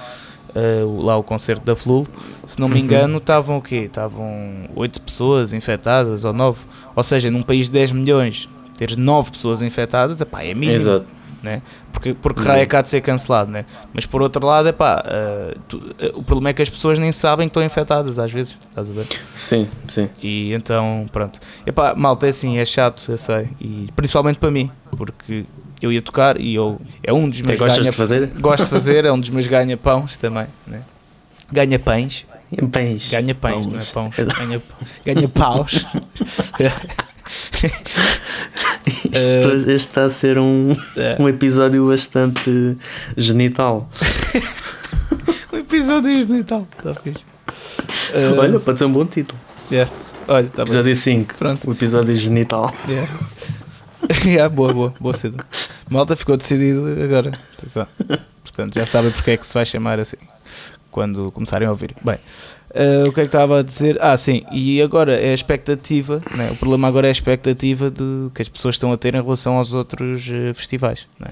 o- 0.86 1.02
lá 1.02 1.16
o 1.18 1.24
concerto 1.24 1.66
da 1.66 1.76
Flul, 1.76 2.08
se 2.46 2.60
não 2.60 2.68
me 2.68 2.76
Uhum. 2.76 2.82
engano, 2.82 3.18
estavam 3.18 3.58
o 3.58 3.62
quê? 3.62 3.84
Estavam 3.86 4.66
8 4.76 5.02
pessoas 5.02 5.54
infectadas 5.54 6.24
ou 6.26 6.34
9. 6.34 6.60
Ou 6.96 7.04
seja, 7.04 7.30
num 7.32 7.44
país 7.44 7.68
de 7.68 7.72
10 7.74 7.92
milhões, 7.92 8.48
teres 8.78 8.96
9 8.96 9.32
pessoas 9.32 9.62
infectadas, 9.62 10.20
epá, 10.22 10.44
é 10.44 10.54
mínimo. 10.54 10.74
exato. 10.74 11.06
Né? 11.44 11.62
Porque, 11.94 12.16
porque 12.16 12.40
Uhum. 12.42 12.48
raio 12.48 12.62
é 12.64 12.66
cá 12.66 12.82
de 12.82 12.90
ser 12.90 13.00
cancelado, 13.02 13.52
né? 13.52 13.64
mas 13.94 14.06
por 14.08 14.22
outro 14.24 14.44
lado, 14.46 14.68
epá, 14.70 15.04
eh, 15.06 15.56
tu- 15.68 15.96
eh, 16.00 16.12
o 16.16 16.24
problema 16.24 16.50
é 16.50 16.54
que 16.54 16.62
as 16.64 16.70
pessoas 16.70 16.98
nem 16.98 17.12
sabem 17.12 17.48
que 17.48 17.52
estão 17.52 17.64
infectadas 17.64 18.18
às 18.18 18.32
vezes, 18.32 18.58
estás 18.70 18.90
a 18.90 18.94
ver? 18.94 19.06
Sim, 19.34 19.68
sim. 19.88 20.10
E 20.22 20.52
então, 20.54 21.08
pronto. 21.12 21.40
Epá, 21.66 21.94
malta, 21.96 22.26
é 22.26 22.30
assim, 22.30 22.58
é 22.58 22.66
chato, 22.66 23.04
eu 23.08 23.18
sei. 23.20 23.50
E 23.62 23.88
principalmente 23.96 24.40
para 24.40 24.50
mim, 24.50 24.72
porque 24.98 25.46
eu 25.80 25.92
ia 25.92 26.02
tocar 26.02 26.42
e 26.42 26.56
eu. 26.56 26.82
É 27.04 27.14
um 27.14 27.30
dos 27.30 27.40
meus 27.42 27.58
gostas 27.60 27.80
ganha- 27.80 27.92
de 27.92 27.96
fazer? 27.98 28.28
Gosto 28.40 28.64
de 28.64 28.70
fazer, 28.72 29.06
é 29.06 29.12
um 29.12 29.20
dos 29.20 29.30
meus 29.30 29.46
ganha-pãos 29.48 30.18
também, 30.18 30.48
né? 30.66 30.82
Ganha-pães. 31.52 32.26
Pães. 32.72 33.10
Ganha-pães, 33.12 33.68
não 33.68 33.74
é 33.74 33.78
Pães. 33.78 33.92
pãos. 33.92 34.16
Ganha- 34.40 34.62
Ganha-paus. 35.06 35.86
Isto- 39.12 39.58
este 39.70 39.72
está 39.74 40.06
a 40.06 40.10
ser 40.10 40.38
um, 40.38 40.76
É. 40.96 41.16
um 41.20 41.28
episódio 41.30 41.88
bastante 41.88 42.78
genital. 43.16 43.90
Um 45.52 45.58
episódio 45.60 46.26
de 46.26 46.32
Natal, 46.32 46.68
está 46.78 46.94
fixe. 46.94 47.26
Eh, 48.14 48.30
Olha, 48.38 48.60
pode 48.60 48.78
ser 48.80 48.86
um 48.86 48.92
bom 48.92 49.06
título. 49.06 49.40
yeah. 49.72 49.90
Olha, 50.28 50.46
está 50.46 50.58
bem. 50.58 50.74
Episódio 50.74 50.96
5. 50.96 51.36
Pronto. 51.36 51.70
O 51.70 51.72
episódio 51.74 52.16
genital. 52.16 52.74
Yeah. 52.88 53.12
yeah, 54.26 54.54
boa, 54.54 54.74
boa, 54.74 54.94
boa 55.00 55.14
cena. 55.14 55.38
Malta 55.90 56.16
ficou 56.16 56.36
decidido 56.38 56.86
agora. 57.02 57.32
Atenção. 57.58 57.88
Portanto, 58.44 58.76
já 58.76 58.86
sabem 58.86 59.12
porque 59.12 59.32
é 59.32 59.38
que 59.38 59.48
se 59.48 59.54
vai 59.54 59.66
chamar 59.66 60.00
assim 60.00 60.18
quando 60.92 61.32
começarem 61.32 61.68
a 61.68 61.72
ouvir. 61.72 61.96
Bem, 62.04 62.18
eh, 62.74 63.04
o 63.08 63.12
que 63.14 63.22
é 63.22 63.24
que 63.24 63.28
estava 63.28 63.60
a 63.60 63.64
dizer? 63.64 63.98
Ah, 64.02 64.16
sim, 64.18 64.44
e 64.52 64.82
agora 64.82 65.20
é 65.20 65.32
a 65.32 65.34
expectativa, 65.34 66.22
né? 66.36 66.50
o 66.52 66.56
problema 66.56 66.88
agora 66.88 67.08
é 67.08 67.10
a 67.10 67.12
expectativa 67.12 67.90
de, 67.90 68.30
que 68.34 68.42
as 68.42 68.50
pessoas 68.50 68.76
estão 68.76 68.92
a 68.92 68.98
ter 68.98 69.16
em 69.16 69.22
relação 69.22 69.58
aos 69.58 69.74
outros 69.74 70.28
eh, 70.30 70.54
festivais. 70.54 71.06
Né? 71.20 71.30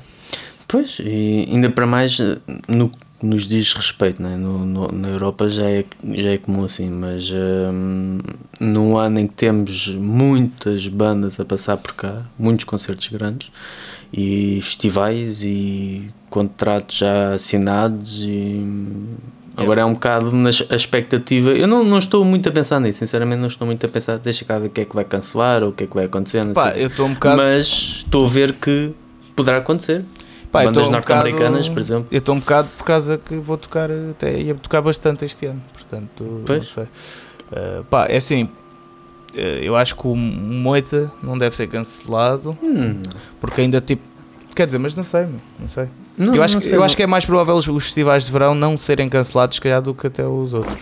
Pois, 0.68 0.98
e 1.00 1.48
ainda 1.50 1.70
para 1.70 1.86
mais 1.86 2.20
eh, 2.20 2.38
no 2.68 2.89
que 2.89 2.98
nos 3.22 3.48
diz 3.48 3.74
respeito, 3.74 4.22
né? 4.22 4.36
no, 4.36 4.65
no- 4.65 4.92
na 4.92 5.08
Europa 5.08 5.48
já 5.48 5.70
é, 5.70 5.86
já 6.15 6.30
é 6.32 6.38
comum 6.38 6.63
assim, 6.65 6.89
mas 6.89 7.32
hum, 7.32 8.20
num 8.60 8.98
ano 8.98 9.20
em 9.20 9.27
que 9.27 9.34
temos 9.36 9.88
muitas 9.96 10.88
bandas 10.88 11.39
a 11.39 11.46
passar 11.46 11.77
por 11.77 11.94
cá, 11.94 12.24
muitos 12.38 12.65
concertos 12.65 13.08
grandes 13.08 13.51
e 14.13 14.60
festivais 14.62 15.44
e 15.44 16.10
contratos 16.30 16.98
já 16.98 17.34
assinados 17.34 18.22
e 18.24 18.62
agora 19.58 19.82
é 19.82 19.86
um 19.86 19.94
bocado 19.94 20.32
na 20.32 20.50
expectativa. 20.50 21.50
Eu 21.52 21.68
não, 21.68 21.84
não 21.84 21.98
estou 21.98 22.24
muito 22.26 22.50
a 22.50 22.52
pensar 22.52 22.80
nisso, 22.80 23.00
sinceramente 23.00 23.40
não 23.40 23.48
estou 23.48 23.66
muito 23.66 23.86
a 23.86 23.90
pensar, 23.90 24.18
deixa 24.18 24.44
cá 24.46 24.58
ver 24.60 24.68
o 24.68 24.70
que 24.70 24.82
é 24.82 24.86
que 24.86 24.96
vai 24.96 25.06
cancelar 25.06 25.64
ou 25.64 25.70
o 25.70 25.72
que 25.72 25.84
é 25.86 25.88
que 25.88 25.94
vai 25.96 26.06
acontecer, 26.06 26.44
não 26.44 26.54
Pá, 26.54 26.72
sei. 26.72 26.84
eu 26.84 26.88
estou 26.88 27.06
um 27.08 27.14
bocado. 27.14 27.38
Mas 27.38 27.66
estou 28.06 28.26
a 28.26 28.30
ver 28.30 28.54
que 28.54 28.92
poderá 29.36 29.58
acontecer. 29.58 30.04
Pá, 30.52 30.64
Bandas 30.64 30.88
um 30.88 30.92
norte-americanas, 30.92 31.68
por 31.68 31.80
exemplo. 31.80 32.08
Eu 32.12 32.20
estou 32.20 32.34
um 32.36 32.40
bocado 32.40 32.70
por 32.78 32.86
causa 32.86 33.18
que 33.18 33.36
vou 33.36 33.58
tocar, 33.58 33.90
até 34.12 34.40
ia 34.40 34.56
tocar 34.56 34.82
bastante 34.82 35.26
este 35.26 35.46
ano, 35.48 35.62
portanto, 35.74 36.44
Pois. 36.46 36.60
não 36.60 36.66
sei. 36.66 36.84
Uh, 36.84 37.84
pá, 37.86 38.06
é 38.08 38.18
assim, 38.18 38.44
uh, 38.44 39.38
eu 39.38 39.76
acho 39.76 39.96
que 39.96 40.08
o 40.08 40.16
Moita 40.16 41.12
não 41.22 41.38
deve 41.38 41.56
ser 41.56 41.68
cancelado, 41.68 42.58
Hum, 42.64 43.02
porque 43.42 43.62
ainda 43.62 43.82
tipo, 43.82 44.02
quer 44.56 44.66
dizer, 44.66 44.78
mas 44.78 44.96
não 44.96 45.04
sei, 45.04 45.28
não 45.60 45.68
sei. 45.70 45.88
não, 46.18 46.34
eu 46.34 46.44
acho, 46.44 46.54
não 46.56 46.62
que, 46.62 46.68
sei, 46.68 46.76
eu 46.76 46.80
não. 46.80 46.86
acho 46.86 46.96
que 46.98 47.04
é 47.04 47.08
mais 47.08 47.26
provável 47.26 47.56
os, 47.56 47.68
os 47.68 47.84
festivais 47.86 48.24
de 48.26 48.32
verão 48.32 48.56
não 48.56 48.76
serem 48.78 49.08
cancelados, 49.10 49.56
se 49.58 49.62
calhar, 49.62 49.82
do 49.82 49.94
que 49.94 50.08
até 50.08 50.26
os 50.26 50.54
outros. 50.54 50.78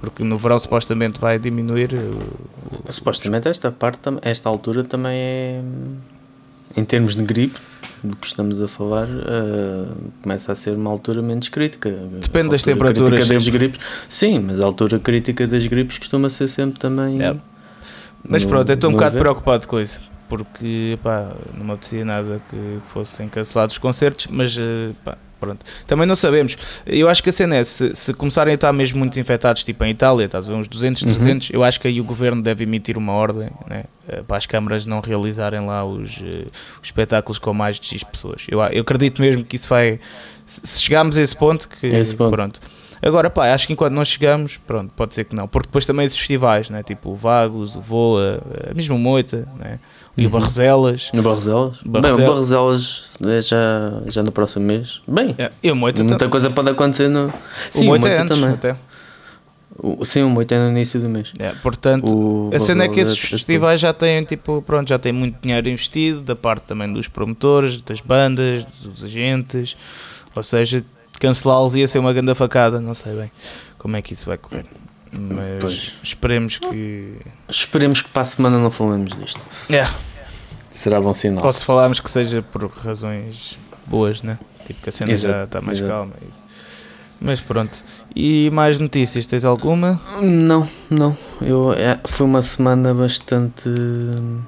Porque 0.00 0.22
no 0.24 0.38
verão 0.38 0.58
supostamente 0.58 1.20
vai 1.20 1.38
diminuir. 1.38 1.92
uh, 1.94 2.92
Supostamente 2.92 3.48
esta 3.48 3.70
parte, 3.70 4.00
esta 4.22 4.48
altura 4.48 4.82
também 4.82 5.12
é, 5.14 5.60
em 6.76 6.84
termos 6.84 7.14
de 7.14 7.22
gripe, 7.22 7.58
do 8.02 8.16
que 8.16 8.26
estamos 8.26 8.62
a 8.62 8.66
falar, 8.68 9.06
eh, 9.06 9.84
começa 10.22 10.52
a 10.52 10.54
ser 10.54 10.70
uma 10.74 10.88
altura 10.90 11.20
menos 11.20 11.48
crítica. 11.50 11.90
Depende 11.90 12.48
das 12.48 12.62
temperaturas 12.62 13.28
das 13.28 13.46
gripes. 13.48 13.78
Sim, 14.08 14.38
mas 14.38 14.58
a 14.58 14.64
altura 14.64 14.98
crítica 14.98 15.46
das 15.46 15.66
gripes 15.66 15.98
costuma 15.98 16.30
ser 16.30 16.48
sempre 16.48 16.78
também. 16.80 17.20
É. 17.22 17.36
Mas 18.26 18.42
no- 18.42 18.48
pronto, 18.48 18.70
eu 18.70 18.74
estou 18.74 18.88
um 18.88 18.94
bocado 18.94 19.10
evento. 19.16 19.20
preocupado 19.22 19.68
com 19.68 19.78
isso. 19.80 20.00
Porque 20.30 20.98
pá, 21.02 21.32
não 21.54 21.66
me 21.66 21.72
apetecia 21.72 22.04
nada 22.04 22.40
que 22.48 22.78
fossem 22.92 23.28
cancelados 23.28 23.74
os 23.74 23.78
concertos, 23.78 24.28
mas 24.30 24.56
eh, 24.58 24.92
pá, 25.04 25.18
pronto. 25.38 25.66
Também 25.86 26.06
não 26.06 26.14
sabemos. 26.14 26.56
Eu 26.86 27.08
acho 27.08 27.22
que 27.22 27.30
a 27.30 27.32
cena 27.32 27.56
é, 27.56 27.64
se, 27.64 27.94
se 27.94 28.14
começarem 28.14 28.52
a 28.52 28.54
estar 28.54 28.72
mesmo 28.72 28.98
muito 29.00 29.18
infectados, 29.18 29.64
tipo 29.64 29.82
em 29.84 29.90
Itália, 29.90 30.26
estás 30.26 30.46
a 30.48 30.52
ver, 30.52 30.56
uns 30.58 30.68
200, 30.68 31.02
Uhum. 31.02 31.08
300, 31.08 31.50
eu 31.50 31.64
acho 31.64 31.80
que 31.80 31.88
aí 31.88 32.00
o 32.00 32.04
governo 32.04 32.40
deve 32.40 32.62
emitir 32.64 32.96
uma 32.96 33.12
ordem 33.12 33.50
né, 33.68 33.84
eh, 34.08 34.22
para 34.22 34.36
as 34.36 34.46
câmaras 34.46 34.86
não 34.86 35.00
realizarem 35.00 35.66
lá 35.66 35.84
os, 35.84 36.20
eh, 36.22 36.46
os 36.80 36.84
espetáculos 36.88 37.38
com 37.38 37.52
mais 37.52 37.80
de 37.80 37.88
X 37.88 38.04
pessoas. 38.04 38.46
Eu, 38.48 38.60
eu 38.62 38.82
acredito 38.82 39.20
mesmo 39.20 39.44
que 39.44 39.56
isso 39.56 39.68
vai. 39.68 39.98
Se 40.46 40.60
se 40.64 40.80
chegarmos 40.82 41.18
a 41.18 41.22
esse 41.22 41.34
ponto, 41.36 41.68
que 41.68 41.86
Esse 41.86 42.14
ponto. 42.16 42.30
pronto. 42.30 42.60
Agora, 43.02 43.30
pá, 43.30 43.54
acho 43.54 43.66
que 43.66 43.72
enquanto 43.72 43.94
não 43.94 44.04
chegamos, 44.04 44.58
pronto, 44.58 44.92
pode 44.94 45.14
ser 45.14 45.24
que 45.24 45.34
não. 45.34 45.48
Porque 45.48 45.68
depois 45.68 45.86
também 45.86 46.04
esses 46.04 46.18
festivais, 46.18 46.68
né? 46.68 46.82
tipo 46.82 47.10
o 47.10 47.14
Vagos, 47.14 47.74
o 47.76 47.80
Voa, 47.80 48.42
eh, 48.68 48.74
mesmo 48.74 48.94
o 48.96 48.98
Moita, 48.98 49.48
né? 49.58 49.78
e 50.16 50.22
o 50.22 50.24
Uhum. 50.26 50.32
Barroselas. 50.32 51.10
No 51.14 51.22
Barroselas? 51.22 51.78
Bem, 51.84 52.12
o. 52.12 52.16
Barroselas 52.26 53.14
é 53.26 53.40
já, 53.40 54.02
já 54.06 54.22
no 54.22 54.30
próximo 54.30 54.66
mês. 54.66 55.00
Bem, 55.08 55.34
É, 55.38 55.50
e 55.62 55.70
o 55.70 55.76
Moita 55.76 56.02
muita 56.02 56.18
também. 56.18 56.30
coisa 56.30 56.50
pode 56.50 56.68
acontecer 56.68 57.08
no. 57.08 57.32
Sim, 57.70 57.84
o 57.84 57.86
Moita 57.86 58.06
é 58.08 58.10
Moita 58.18 58.22
antes, 58.34 58.38
também. 58.38 58.54
até. 58.54 58.76
O- 59.82 60.04
Sim, 60.04 60.22
o 60.24 60.28
Moita 60.28 60.54
é 60.54 60.58
no 60.58 60.70
início 60.70 61.00
do 61.00 61.08
mês. 61.08 61.32
É, 61.38 61.52
portanto, 61.62 62.04
O 62.06 62.50
a 62.54 62.58
cena 62.58 62.84
é 62.84 62.88
que 62.88 63.00
esses 63.00 63.16
é- 63.16 63.26
é 63.26 63.30
festivais 63.30 63.80
já 63.80 63.94
têm, 63.94 64.24
tipo, 64.24 64.60
pronto, 64.60 64.86
já 64.88 64.98
têm 64.98 65.12
muito 65.12 65.38
dinheiro 65.40 65.70
investido, 65.70 66.20
da 66.20 66.36
parte 66.36 66.64
também 66.64 66.92
dos 66.92 67.08
promotores, 67.08 67.80
das 67.80 68.00
bandas, 68.02 68.62
dos 68.82 69.02
agentes, 69.04 69.74
ou 70.36 70.42
seja, 70.42 70.84
cancelá-los 71.20 71.74
ia 71.76 71.86
ser 71.86 72.00
uma 72.00 72.12
grande 72.12 72.34
facada, 72.34 72.80
não 72.80 72.94
sei 72.94 73.14
bem 73.14 73.30
como 73.78 73.96
é 73.96 74.02
que 74.02 74.12
isso 74.12 74.26
vai 74.26 74.36
correr. 74.36 74.66
Mas 75.12 75.60
Pois. 75.60 75.98
esperemos 76.02 76.58
que. 76.58 77.16
Esperemos 77.48 78.02
que 78.02 78.08
para 78.10 78.22
a 78.22 78.26
semana 78.26 78.58
não 78.58 78.70
falemos 78.70 79.12
disto. 79.16 79.40
É, 79.68 79.88
Será 80.72 81.00
bom 81.00 81.12
sinal. 81.12 81.44
Ou 81.44 81.52
se 81.52 81.64
falarmos 81.64 81.98
que 82.00 82.10
seja 82.10 82.42
por 82.42 82.64
razões 82.70 83.58
boas, 83.86 84.22
né? 84.22 84.38
Tipo 84.66 84.82
que 84.82 84.88
a 84.88 84.92
cena 84.92 85.10
Exato, 85.10 85.34
já 85.34 85.44
está 85.44 85.60
mais 85.60 85.78
exato. 85.78 85.92
calma. 85.92 86.12
é. 86.22 86.26
Mas 87.20 87.40
pronto. 87.40 87.76
E 88.14 88.48
mais 88.52 88.78
notícias? 88.78 89.26
Tens 89.26 89.44
alguma? 89.44 90.00
Não, 90.22 90.66
não. 90.88 91.16
Eu, 91.40 91.72
é, 91.74 91.98
foi 92.06 92.24
uma 92.24 92.40
semana 92.40 92.94
bastante 92.94 93.68
hum, 93.68 94.40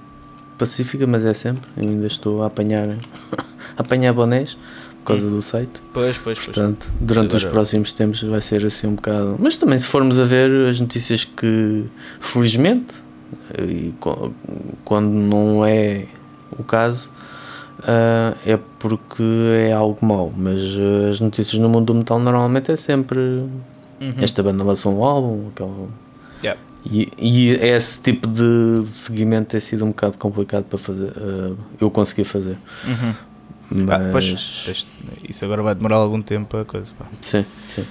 pacífica, 0.56 1.06
mas 1.06 1.24
é 1.24 1.34
sempre. 1.34 1.68
Eu 1.76 1.88
ainda 1.88 2.06
estou 2.06 2.42
a 2.42 2.46
apanhar, 2.46 2.88
a 3.76 3.80
apanhar 3.82 4.12
bonés 4.14 4.56
causa 5.04 5.28
do 5.28 5.42
site. 5.42 5.70
Pois, 5.92 6.16
pois, 6.18 6.38
pois. 6.38 6.44
Portanto, 6.44 6.90
durante 7.00 7.36
os 7.36 7.42
Agora- 7.42 7.52
próximos 7.54 7.92
tempos 7.92 8.22
vai 8.22 8.40
ser 8.40 8.64
assim 8.64 8.86
um 8.88 8.94
bocado. 8.94 9.36
Mas 9.38 9.58
também, 9.58 9.78
se 9.78 9.86
formos 9.86 10.18
a 10.20 10.24
ver 10.24 10.68
as 10.68 10.80
notícias 10.80 11.24
que, 11.24 11.84
felizmente, 12.20 12.96
e 13.58 13.92
quando 14.84 15.08
não 15.10 15.64
é 15.64 16.06
o 16.58 16.62
caso, 16.62 17.10
ah, 17.82 18.34
é 18.46 18.58
porque 18.78 19.22
é 19.68 19.72
algo 19.72 20.04
mau. 20.04 20.32
Mas 20.36 20.60
ah, 20.60 21.10
as 21.10 21.20
notícias 21.20 21.60
no 21.60 21.68
mundo 21.68 21.86
do 21.86 21.94
metal 21.94 22.18
normalmente 22.18 22.70
é 22.72 22.76
sempre 22.76 23.18
Uhum. 23.18 24.10
esta 24.20 24.42
banda 24.42 24.64
lançou 24.64 24.98
um 24.98 25.04
álbum, 25.04 25.48
aquela. 25.48 25.88
Yeah. 26.42 26.60
E, 26.84 27.08
e 27.16 27.50
esse 27.50 28.00
tipo 28.02 28.26
de, 28.26 28.82
seguimento 28.88 29.50
tem 29.50 29.60
sido 29.60 29.84
um 29.84 29.88
bocado 29.88 30.18
complicado 30.18 30.64
para 30.64 30.78
fazer. 30.78 31.12
ah, 31.16 31.52
eu 31.80 31.90
conseguir 31.90 32.24
fazer. 32.24 32.56
Uhum. 32.86 33.14
Mas. 33.74 33.90
Ah, 33.90 34.08
pois, 34.12 34.86
isso 35.28 35.44
agora 35.44 35.62
vai 35.62 35.74
demorar 35.74 35.96
algum 35.96 36.20
tempo 36.20 36.56
a 36.56 36.64
coisa. 36.64 36.90
pá. 36.98 37.06
Sim, 37.20 37.44
sim. 37.68 37.84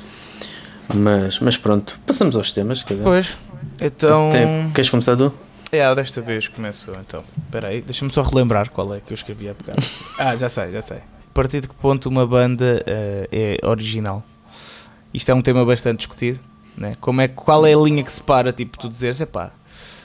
Mas, 0.93 1.39
mas 1.39 1.57
pronto, 1.57 1.99
passamos 2.05 2.35
aos 2.35 2.51
temas, 2.51 2.83
quer 2.83 2.95
dizer. 2.95 3.03
Pois, 3.05 3.37
Então. 3.79 4.29
Tem- 4.29 4.71
queres 4.71 4.89
começar 4.89 5.15
tu? 5.15 5.33
É, 5.71 5.93
desta 5.95 6.19
vez 6.21 6.47
começo 6.49 6.89
eu 6.89 6.95
então. 6.99 7.23
Espera 7.45 7.69
aí, 7.69 7.81
deixa-me 7.81 8.11
só 8.11 8.21
relembrar 8.21 8.69
qual 8.71 8.93
é 8.93 8.99
que 8.99 9.13
eu 9.13 9.15
escrevi 9.15 9.47
há 9.49 9.53
bocado. 9.53 9.81
ah, 10.19 10.35
já 10.35 10.49
sei, 10.49 10.71
já 10.71 10.81
sei. 10.81 10.97
A 10.97 11.33
partir 11.33 11.61
de 11.61 11.69
que 11.69 11.75
ponto 11.75 12.09
uma 12.09 12.27
banda 12.27 12.83
eh, 12.85 13.57
é 13.61 13.65
original? 13.65 14.21
Isto 15.13 15.31
é 15.31 15.33
um 15.33 15.41
tema 15.41 15.63
bastante 15.63 15.99
discutido, 15.99 16.39
né? 16.75 16.95
Como 16.99 17.21
é, 17.21 17.29
qual 17.29 17.65
é 17.65 17.73
a 17.73 17.77
linha 17.77 18.03
que 18.03 18.11
separa, 18.11 18.51
tipo, 18.51 18.77
tu 18.77 18.89
dizeres, 18.89 19.21
epá, 19.21 19.51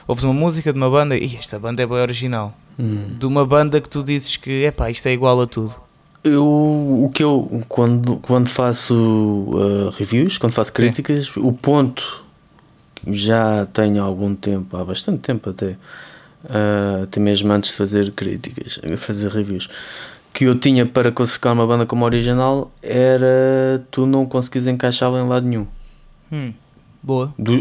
ouves 0.06 0.22
uma 0.22 0.32
música 0.32 0.72
de 0.72 0.78
uma 0.78 0.88
banda 0.88 1.16
e 1.16 1.36
esta 1.36 1.58
banda 1.58 1.82
é 1.82 1.86
bem 1.86 1.96
original. 1.98 2.56
De 2.78 3.26
uma 3.26 3.46
banda 3.46 3.80
que 3.80 3.88
tu 3.88 4.02
dizes 4.02 4.36
que, 4.36 4.64
epá, 4.64 4.90
isto 4.90 5.06
é 5.06 5.12
igual 5.12 5.40
a 5.40 5.46
tudo. 5.46 5.74
Eu, 6.22 6.44
o 6.44 7.10
que 7.14 7.22
eu, 7.22 7.62
quando, 7.68 8.16
quando 8.16 8.48
faço 8.48 8.94
uh, 8.94 9.90
reviews, 9.96 10.38
quando 10.38 10.52
faço 10.52 10.70
Sim. 10.70 10.74
críticas, 10.74 11.36
o 11.36 11.52
ponto 11.52 12.24
que 12.96 13.12
já 13.12 13.66
tenho 13.66 14.02
há 14.02 14.04
algum 14.04 14.34
tempo, 14.34 14.76
há 14.76 14.84
bastante 14.84 15.20
tempo 15.20 15.50
até, 15.50 15.76
uh, 16.44 17.04
até 17.04 17.20
mesmo 17.20 17.52
antes 17.52 17.70
de 17.70 17.76
fazer 17.76 18.10
críticas, 18.10 18.80
fazer 18.98 19.30
reviews, 19.30 19.68
que 20.32 20.44
eu 20.44 20.58
tinha 20.58 20.84
para 20.84 21.10
classificar 21.10 21.52
uma 21.52 21.66
banda 21.66 21.86
como 21.86 22.04
original 22.04 22.70
era 22.82 23.82
tu 23.90 24.04
não 24.04 24.26
conseguires 24.26 24.66
encaixá-la 24.66 25.20
em 25.20 25.28
lado 25.28 25.46
nenhum. 25.46 25.66
Hum, 26.30 26.52
boa. 27.06 27.32
Do- 27.38 27.54
uh, 27.54 27.58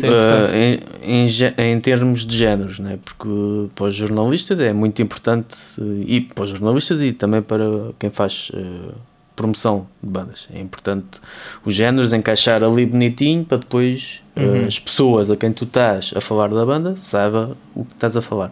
em, 0.54 0.80
em, 1.24 1.28
em 1.72 1.80
termos 1.80 2.26
de 2.26 2.36
géneros, 2.38 2.80
né? 2.80 2.98
porque 3.06 3.30
para 3.76 3.86
os 3.86 3.96
jornalistas 3.96 4.60
é 4.60 4.74
muito 4.74 5.02
importante, 5.02 5.56
uh, 5.78 6.04
e 6.06 6.20
para 6.20 6.44
os 6.46 6.50
jornalistas 6.50 7.00
e 7.02 7.12
também 7.14 7.42
para 7.42 7.64
quem 8.00 8.10
faz 8.10 8.50
uh, 8.56 8.94
promoção 9.36 9.86
de 10.02 10.10
bandas. 10.10 10.48
É 10.54 10.60
importante 10.60 11.22
os 11.64 11.74
géneros 11.76 12.12
encaixar 12.14 12.64
ali 12.64 12.86
bonitinho 12.86 13.46
para 13.46 13.60
depois 13.60 14.22
uh, 14.36 14.42
Uhum. 14.42 14.68
as 14.68 14.80
pessoas 14.80 15.30
a 15.30 15.36
quem 15.38 15.54
tu 15.54 15.64
estás 15.64 16.12
a 16.16 16.20
falar 16.20 16.50
da 16.50 16.66
banda 16.66 16.96
saiba 16.98 17.56
o 17.74 17.86
que 17.86 17.94
estás 17.94 18.18
a 18.18 18.22
falar. 18.22 18.52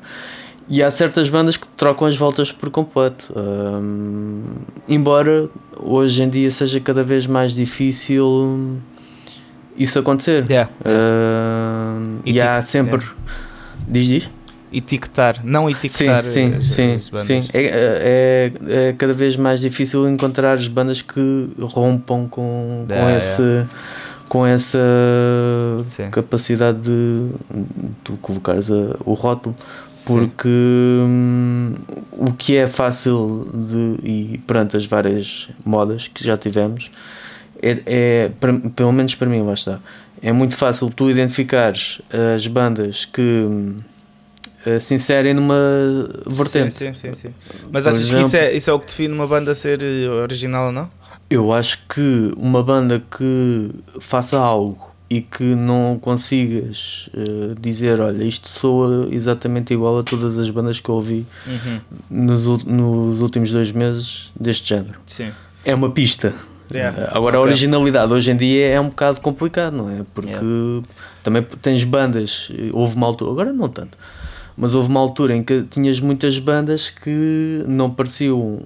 E 0.70 0.82
há 0.82 0.90
certas 0.90 1.28
bandas 1.28 1.58
que 1.58 1.68
trocam 1.76 2.08
as 2.08 2.16
voltas 2.16 2.50
por 2.54 2.70
completo. 2.70 3.34
Um, 3.36 4.44
embora 4.88 5.50
hoje 5.78 6.24
em 6.24 6.30
dia 6.30 6.50
seja 6.50 6.80
cada 6.80 7.04
vez 7.04 7.28
mais 7.28 7.54
difícil 7.54 8.78
isso 9.78 10.00
acontecer. 10.00 10.46
Yeah. 10.50 10.70
Uh, 10.82 12.20
e 12.26 12.40
há 12.42 12.62
sempre. 12.62 13.06
Diz, 13.88 14.06
diz? 14.06 14.30
Etiquetar, 14.72 15.40
não 15.44 15.70
etiquetar 15.70 16.26
sim, 16.26 16.56
as, 16.56 16.66
sim, 16.72 16.94
as 16.96 17.26
sim. 17.28 17.44
É, 17.54 18.52
é, 18.68 18.88
é 18.90 18.94
cada 18.94 19.14
vez 19.14 19.36
mais 19.38 19.60
difícil 19.62 20.10
encontrar 20.10 20.54
as 20.54 20.68
bandas 20.68 21.00
que 21.00 21.52
rompam 21.60 22.28
com, 22.28 22.84
com, 22.88 22.94
É, 22.94 23.18
esse, 23.18 23.66
com 24.28 24.48
essa 24.48 24.80
Sim. 25.90 26.10
capacidade 26.10 26.80
de 26.80 27.28
tu 28.04 28.14
colocares 28.20 28.72
a- 28.72 28.96
o 29.06 29.14
rótulo. 29.14 29.56
Porque 30.08 30.50
hum, 30.50 31.76
o 32.12 32.34
que 32.34 32.58
é 32.58 32.66
fácil 32.66 33.48
de, 33.54 34.00
e 34.04 34.38
perante 34.48 34.76
as 34.76 34.86
várias 34.88 35.50
modas 35.64 36.08
que 36.08 36.24
já 36.26 36.36
tivemos, 36.36 36.90
é, 37.64 37.82
é 37.86 38.32
para- 38.40 38.54
pelo 38.76 38.92
menos 38.92 39.16
para 39.16 39.28
mim, 39.30 39.42
lá 39.42 39.54
está. 39.54 39.80
É 40.22 40.32
muito 40.32 40.56
fácil 40.56 40.90
tu 40.90 41.10
identificares 41.10 42.02
as 42.36 42.46
bandas 42.48 43.06
que 43.06 43.22
hum, 43.22 43.76
eh, 44.66 44.80
se 44.80 44.94
inserem 44.94 45.34
numa 45.34 45.56
vertente. 46.28 46.74
Sim, 46.76 46.94
sim, 46.94 47.14
sim, 47.14 47.14
sim. 47.14 47.34
Mas 47.72 47.84
Por 47.84 47.90
achas 47.94 48.00
que 48.02 48.06
exemplo- 48.16 48.28
isso 48.28 48.36
é, 48.38 48.54
isso 48.54 48.70
é 48.70 48.74
o 48.74 48.80
que 48.80 48.86
define 48.88 49.14
uma 49.14 49.28
banda 49.28 49.54
ser 49.56 49.82
eh, 49.84 50.08
original 50.08 50.68
ou 50.68 50.72
não? 50.72 50.90
Eu 51.30 51.52
acho 51.52 51.80
que 51.88 52.32
uma 52.38 52.62
banda 52.64 53.02
que 53.18 53.72
faça 54.00 54.38
algo 54.38 54.92
e 55.10 55.20
que 55.22 55.44
não 55.44 56.00
consigas 56.00 57.10
eh, 57.14 57.56
dizer, 57.60 58.00
olha, 58.00 58.24
isto 58.24 58.48
soa 58.48 59.08
exatamente 59.12 59.74
igual 59.74 60.00
a 60.00 60.04
todas 60.04 60.38
as 60.38 60.50
bandas 60.50 60.80
que 60.80 60.90
eu 60.90 60.96
ouvi 60.96 61.26
nos, 62.10 62.46
ul- 62.46 62.62
nos 62.66 63.20
últimos 63.22 63.52
dois 63.52 63.72
meses 63.72 64.32
deste 64.40 64.70
género. 64.70 65.00
Sim. 65.06 65.32
É 65.66 65.76
uma 65.76 65.92
pista. 65.92 66.34
Yeah. 66.74 67.02
Eh, 67.04 67.10
Agora 67.12 67.38
a 67.38 67.40
Ok. 67.42 67.52
originalidade 67.52 68.12
hoje 68.12 68.32
em 68.32 68.36
dia 68.38 68.68
é 68.68 68.80
um 68.80 68.90
bocado 68.90 69.22
complicado, 69.22 69.74
não 69.78 69.90
é? 69.90 70.02
Porque 70.14 70.30
Yeah. 70.32 70.82
também 71.22 71.46
tens 71.62 71.84
bandas, 71.84 72.52
eh, 72.58 72.70
houve 72.74 72.96
uma 72.96 73.08
altura, 73.08 73.32
agora 73.32 73.54
não 73.54 73.70
tanto, 73.70 73.98
mas 74.58 74.74
houve 74.76 74.90
uma 74.90 75.00
altura 75.00 75.36
em 75.36 75.44
que 75.44 75.64
tinhas 75.64 76.00
muitas 76.00 76.40
bandas 76.40 76.90
que 76.90 77.64
não 77.68 77.90
pareciam 77.90 78.62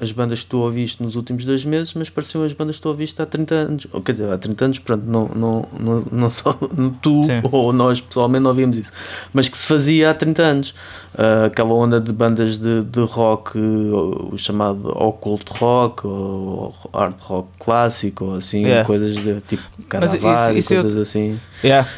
as 0.00 0.12
bandas 0.12 0.40
que 0.42 0.46
tu 0.46 0.58
ouviste 0.58 1.02
nos 1.02 1.16
últimos 1.16 1.44
dois 1.44 1.64
meses, 1.64 1.92
mas 1.94 2.08
pareciam 2.08 2.44
as 2.44 2.52
bandas 2.52 2.76
que 2.76 2.82
tu 2.82 2.88
ouviste 2.88 3.20
há 3.20 3.26
30 3.26 3.54
anos. 3.54 3.86
Ou, 3.92 4.00
quer 4.00 4.12
dizer, 4.12 4.30
há 4.32 4.38
30 4.38 4.64
anos, 4.66 4.78
pronto, 4.78 5.02
não, 5.06 5.28
não, 5.34 5.68
não, 5.78 6.04
não 6.12 6.28
só 6.28 6.52
tu 7.02 7.24
Sim. 7.24 7.40
ou 7.50 7.72
nós 7.72 8.00
pessoalmente 8.00 8.42
não 8.42 8.50
ouvíamos 8.50 8.76
isso, 8.78 8.92
mas 9.32 9.48
que 9.48 9.56
se 9.58 9.66
fazia 9.66 10.10
há 10.10 10.14
30 10.14 10.42
anos. 10.42 10.74
Ah, 11.16 11.46
aquela 11.46 11.72
onda 11.74 12.00
de 12.00 12.12
bandas 12.12 12.58
de, 12.58 12.82
de 12.84 13.00
rock, 13.00 13.58
o 13.58 14.34
chamado 14.36 14.88
occult 14.96 15.48
rock, 15.58 16.06
ou 16.06 16.72
hard 16.94 17.16
rock 17.20 17.48
clássico, 17.58 18.24
ou 18.26 18.34
assim, 18.36 18.62
Yeah. 18.64 18.86
coisas 18.86 19.14
de 19.14 19.40
tipo 19.40 19.62
isso- 19.78 19.88
Canavar 19.88 20.56
isso 20.56 20.74
eu- 20.74 20.82
coisas 20.82 21.00
assim. 21.00 21.40
Yeah. 21.64 21.88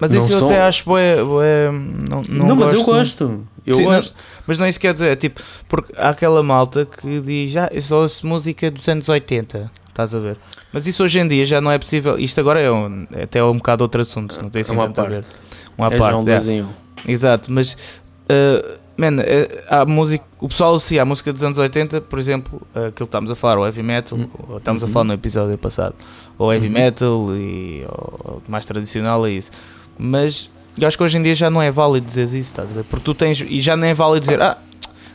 Mas 0.00 0.12
Não 0.12 0.18
isso 0.20 0.32
eu 0.32 0.38
são- 0.40 0.48
até 0.48 0.62
acho 0.62 0.84
bué, 0.84 1.16
bué, 1.24 1.70
não, 2.10 2.22
não, 2.28 2.46
Não, 2.48 2.56
mas 2.56 2.72
eu 2.72 2.84
gosto. 2.84 3.42
Eu 3.66 3.74
Sim, 3.74 3.84
não- 3.84 3.90
gosto. 3.96 4.14
Mas 4.48 4.58
não 4.58 4.64
é 4.66 4.70
isso 4.70 4.80
que 4.80 4.86
quer 4.88 4.94
dizer, 4.94 5.08
é 5.12 5.14
tipo, 5.16 5.40
porque 5.68 5.92
há 5.96 6.08
aquela 6.08 6.42
malta 6.42 6.84
que 6.86 7.20
diz, 7.20 7.54
ah, 7.56 7.68
eu 7.70 7.82
só 7.82 8.00
ouço 8.02 8.26
música 8.26 8.70
dos 8.70 8.88
anos 8.88 9.06
80, 9.08 9.70
estás 9.90 10.14
a 10.14 10.18
ver? 10.18 10.38
Mas 10.72 10.86
isso 10.86 11.04
hoje 11.04 11.20
em 11.20 11.28
dia 11.28 11.44
já 11.46 11.60
não 11.60 11.70
é 11.70 11.78
possível, 11.78 12.18
isto 12.18 12.40
agora 12.40 12.58
é, 12.60 12.70
um, 12.72 13.06
é 13.12 13.24
até 13.24 13.44
um 13.44 13.52
bocado 13.58 13.84
outro 13.84 14.00
assunto, 14.00 14.40
não 14.42 14.48
tem 14.48 14.62
assim 14.62 14.72
uma 14.72 14.86
tanto 14.86 15.02
a 15.02 15.04
ver. 15.04 15.14
parte. 15.22 15.30
Uma 15.76 15.86
é 15.94 15.98
parte, 15.98 16.16
um 16.16 16.28
é. 16.28 16.54
em 16.56 16.62
um. 16.62 16.68
Exato, 17.06 17.52
mas 17.52 17.74
uh, 17.74 18.78
man, 18.96 19.16
uh, 19.18 19.64
há 19.68 19.84
música, 19.84 20.24
o 20.40 20.48
pessoal 20.48 20.74
associa 20.74 21.02
a 21.02 21.04
música 21.04 21.30
dos 21.32 21.42
anos 21.44 21.58
80, 21.58 22.00
por 22.00 22.18
exemplo, 22.18 22.60
uh, 22.74 22.78
aquilo 22.86 22.92
que 22.94 23.02
estamos 23.04 23.30
a 23.30 23.34
falar, 23.34 23.58
o 23.58 23.66
heavy 23.66 23.82
metal, 23.82 24.18
Uhum. 24.18 24.56
estamos 24.56 24.82
a 24.82 24.86
Uhum. 24.86 24.92
falar 24.92 25.04
no 25.04 25.12
episódio 25.12 25.58
passado, 25.58 25.94
ou 26.38 26.52
heavy 26.52 26.66
Uhum. 26.68 26.72
metal 26.72 27.36
e 27.36 27.84
ou 27.86 28.42
mais 28.48 28.64
tradicional 28.66 29.26
é 29.26 29.30
isso. 29.32 29.50
Mas 29.98 30.50
eu 30.80 30.88
acho 30.88 30.96
que 30.96 31.02
hoje 31.02 31.16
em 31.16 31.22
dia 31.22 31.34
já 31.34 31.50
não 31.50 31.60
é 31.60 31.70
válido 31.70 32.06
dizer 32.06 32.24
isso, 32.24 32.36
estás 32.36 32.70
a 32.70 32.74
ver? 32.74 32.84
Porque 32.84 33.04
tu 33.04 33.14
tens, 33.14 33.40
e 33.40 33.60
já 33.60 33.76
nem 33.76 33.90
é 33.90 33.94
válido 33.94 34.20
dizer, 34.20 34.40
ah, 34.40 34.58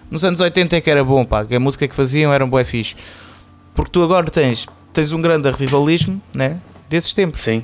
nos 0.10 0.24
anos 0.24 0.40
80 0.40 0.76
é 0.76 0.82
que 0.82 0.90
era 0.90 1.04
bom, 1.04 1.26
pá, 1.26 1.46
que 1.46 1.56
a 1.56 1.60
música 1.60 1.88
que 1.88 1.96
faziam 1.96 2.34
era 2.34 2.44
um 2.46 2.50
bué 2.50 2.64
fixe. 2.64 2.96
Porque 3.74 3.92
tu 3.92 4.04
agora 4.04 4.30
tens, 4.30 4.68
tens 4.92 5.12
um 5.12 5.22
grande 5.22 5.50
revivalismo, 5.50 6.22
né? 6.34 6.60
Desses 6.90 7.14
tempos. 7.14 7.42
Sim. 7.42 7.64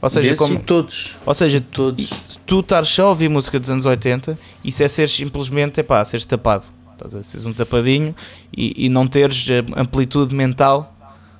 Ou 0.00 0.08
seja, 0.08 0.28
Desses 0.28 0.38
como, 0.38 0.58
todos. 0.60 1.16
ou 1.26 1.34
seja, 1.34 1.60
Todos. 1.60 2.08
se 2.08 2.38
tu 2.46 2.60
estares 2.60 2.88
só 2.88 3.06
a 3.06 3.08
ouvir 3.10 3.28
música 3.28 3.60
dos 3.60 3.68
anos 3.68 3.84
80, 3.84 4.38
isso 4.64 4.82
é 4.82 4.88
ser 4.88 5.08
simplesmente, 5.08 5.78
é 5.78 5.82
pá, 5.82 6.02
seres 6.04 6.24
tapado. 6.24 6.64
Estás 6.92 7.14
a? 7.14 7.22
Seres 7.22 7.44
um 7.44 7.52
tapadinho 7.52 8.14
e, 8.56 8.86
e 8.86 8.88
não 8.88 9.06
teres 9.06 9.46
amplitude 9.76 10.34
mental 10.34 10.96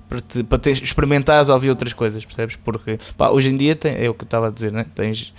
para, 0.08 0.20
te, 0.20 0.42
para 0.42 0.58
ter, 0.58 0.72
experimentares 0.72 1.48
a 1.48 1.54
ouvir 1.54 1.70
outras 1.70 1.94
coisas, 1.94 2.22
percebes? 2.22 2.56
Porque 2.56 2.98
pá, 3.16 3.30
hoje 3.30 3.48
em 3.48 3.56
dia 3.56 3.74
tem, 3.74 3.92
é 3.92 4.10
o 4.10 4.14
que 4.14 4.22
eu 4.22 4.26
estava 4.26 4.48
a 4.48 4.50
dizer, 4.50 4.72
né? 4.72 4.84
tens 4.94 5.32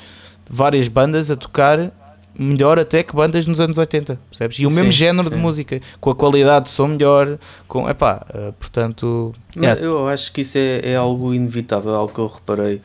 várias 0.50 0.88
bandas 0.88 1.32
a 1.32 1.36
tocar 1.36 1.92
melhor 2.38 2.80
até 2.80 3.04
que 3.04 3.16
bandas 3.16 3.46
nos 3.46 3.60
anos 3.60 3.78
80, 3.78 4.20
percebes? 4.30 4.60
E 4.60 4.66
o 4.66 4.72
mesmo 4.72 4.86
Sim, 4.86 4.92
género 4.92 5.30
de 5.30 5.36
sim. 5.36 5.42
música, 5.42 5.82
com 6.00 6.10
a 6.10 6.16
qualidade 6.16 6.66
de 6.66 6.72
som 6.72 6.88
melhor, 6.88 7.38
com, 7.68 7.90
epá, 7.90 8.26
eh, 8.34 8.54
portanto... 8.60 9.34
É, 9.56 9.86
Eu 9.86 10.08
acho 10.08 10.32
que 10.32 10.42
isso 10.42 10.58
é, 10.58 10.92
é 10.92 10.96
algo 10.96 11.34
inevitável, 11.34 11.94
algo 11.94 12.14
que 12.14 12.20
eu 12.20 12.28
reparei. 12.28 12.82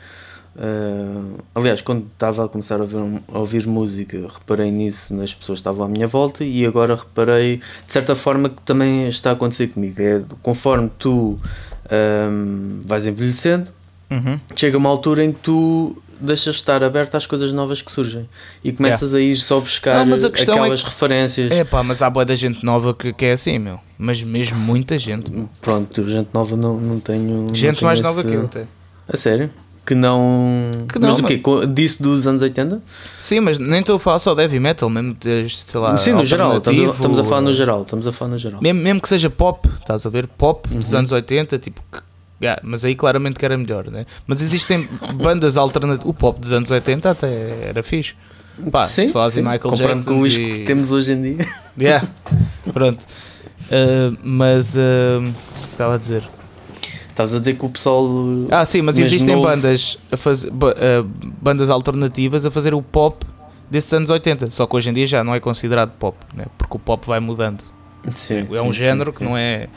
Uh, 0.57 1.38
aliás, 1.55 1.83
quando 1.83 2.07
estava 2.11 2.47
a 2.47 2.49
começar 2.49 2.77
a 2.77 2.83
ouvir, 2.83 3.23
a 3.31 3.38
ouvir 3.38 3.66
música, 3.66 4.27
reparei 4.33 4.71
nisso 4.71 5.14
nas 5.14 5.35
pessoas 5.35 5.59
que 5.59 5.61
estavam 5.61 5.85
à 5.85 5.88
minha 5.88 6.07
volta 6.07 6.42
e 6.45 6.64
agora 6.64 6.95
reparei, 6.95 7.59
de 7.59 7.92
certa 7.92 8.14
forma, 8.14 8.49
que 8.49 8.62
também 8.62 9.07
está 9.07 9.31
a 9.31 9.33
acontecer 9.35 9.66
comigo. 9.69 10.01
É 10.01 10.23
conforme 10.42 10.90
tu 10.99 11.38
um, 12.31 12.81
vais 12.87 13.07
envelhecendo, 13.07 13.71
uhum. 14.11 14.40
chega 14.55 14.79
uma 14.79 14.88
altura 14.88 15.25
em 15.25 15.33
que 15.33 15.40
tu 15.40 16.03
deixas 16.20 16.55
de 16.55 16.61
estar 16.61 16.83
aberto 16.83 17.14
às 17.16 17.26
coisas 17.26 17.52
novas 17.52 17.83
que 17.83 17.90
surgem 17.92 18.29
e 18.64 18.72
começas 18.72 19.14
a 19.14 19.20
ir 19.20 19.37
só 19.37 19.61
buscar 19.61 19.98
Não, 19.98 20.07
mas 20.07 20.24
a 20.24 20.31
questão 20.31 20.55
é 20.57 20.59
aquelas 20.61 20.83
referências. 20.83 21.50
É 21.50 21.64
pá, 21.64 21.83
mas 21.83 22.02
há 22.02 22.09
boa 22.11 22.24
da 22.24 22.35
gente 22.35 22.64
nova 22.64 22.92
que, 22.94 23.12
que 23.12 23.24
é 23.26 23.33
assim, 23.33 23.59
meu. 23.59 23.79
Mas 23.98 24.22
mesmo 24.22 24.59
muita 24.59 24.98
gente. 24.98 25.31
Pronto, 25.61 26.09
gente 26.09 26.29
nova 26.33 26.57
não, 26.57 26.79
não 26.81 27.00
tenho. 27.00 27.46
não 27.48 27.55
Gente 27.55 27.76
tenho 27.79 27.87
mais 27.87 28.00
nova 28.00 28.20
esse- 28.20 28.29
que 28.29 28.35
eu 28.35 28.44
até. 28.44 28.64
A 29.09 29.16
sério? 29.16 29.50
Que 29.87 29.94
não. 29.94 30.72
Que 30.92 30.98
mas 30.98 31.11
não, 31.11 31.16
do 31.16 31.22
mas- 31.22 31.31
quê? 31.31 31.38
Co- 31.38 31.64
Disso 31.64 32.02
dos 32.02 32.26
anos 32.26 32.42
80? 32.42 32.83
Sim, 33.20 33.38
mas 33.38 33.57
nem 33.57 33.79
estou 33.81 33.94
a 33.94 33.98
falar 34.00 34.18
só 34.18 34.35
de 34.35 34.42
heavy 34.42 34.59
metal, 34.59 34.90
mesmo, 34.90 35.16
sei 35.22 35.79
lá. 35.81 35.96
Sim, 35.96 36.11
no 36.12 36.24
geral. 36.24 36.57
Estamos, 36.57 37.18
a 37.20 37.22
falar 37.24 37.40
no 37.42 37.52
geral. 37.52 37.83
Estamos 37.83 38.07
a 38.07 38.11
falar 38.12 38.31
no 38.33 38.38
geral. 38.38 38.61
Mesmo, 38.61 38.83
mesmo 38.83 39.00
que 39.00 39.09
seja 39.09 39.31
pop, 39.31 39.68
estás 39.81 40.05
a 40.05 40.11
ver? 40.11 40.26
Pop 40.26 40.68
dos 40.68 40.92
Uhum. 40.92 40.98
anos 40.98 41.12
80, 41.12 41.57
tipo. 41.59 41.81
Yeah, 42.40 42.61
mas 42.64 42.85
aí 42.85 42.94
claramente 42.94 43.38
que 43.38 43.44
era 43.44 43.57
melhor, 43.57 43.90
né? 43.90 44.07
Mas 44.27 44.40
existem 44.42 44.88
bandas 45.14 45.57
alternativas. 45.57 46.09
O 46.09 46.14
pop 46.14 46.40
dos 46.40 46.53
anos 46.53 46.70
80 46.70 47.11
até 47.11 47.68
era 47.68 47.83
fixe. 47.83 48.14
Pá, 48.70 48.85
se 48.87 49.09
falasse 49.12 49.38
em 49.40 49.42
Michael 49.42 49.75
Jackson 49.75 50.05
com 50.05 50.20
o 50.20 50.27
e- 50.27 50.31
que 50.31 50.59
temos 50.61 50.90
hoje 50.90 51.12
em 51.12 51.22
dia. 51.22 51.46
Yeah, 51.79 52.09
pronto. 52.72 53.05
Uh, 53.66 54.16
mas. 54.22 54.75
uh, 54.75 54.79
o 55.20 55.33
que 55.66 55.72
estava 55.72 55.94
a 55.96 55.99
dizer? 55.99 56.22
Estás 57.11 57.35
a 57.35 57.38
dizer 57.38 57.55
que 57.59 57.64
o 57.66 57.68
pessoal. 57.68 58.07
Ah, 58.51 58.64
sim, 58.64 58.81
mas 58.83 58.99
existem 58.99 59.35
novo- 59.37 59.46
bandas, 59.49 59.99
a 60.11 60.16
ba- 60.53 60.75
ah, 60.77 61.05
bandas 61.40 61.68
alternativas 61.68 62.46
a 62.46 62.51
fazer 62.51 62.72
o 62.75 62.81
pop 62.83 63.27
desses 63.70 63.92
anos 63.92 64.09
80. 64.11 64.51
Só 64.51 64.66
que 64.66 64.75
hoje 64.77 64.88
em 64.90 64.92
dia 64.94 65.07
já 65.07 65.22
não 65.25 65.35
é 65.35 65.40
considerado 65.40 65.90
pop, 65.99 66.16
né? 66.35 66.44
porque 66.57 66.77
o 66.77 66.79
pop 66.79 67.07
vai 67.07 67.20
mudando. 67.20 67.62
Sim, 68.14 68.46
é 68.53 68.61
um 68.62 68.66
sim, 68.72 68.79
género 68.79 69.11
sim, 69.12 69.18
que 69.18 69.25
sim. 69.25 69.31
não 69.31 69.37
é. 69.37 69.68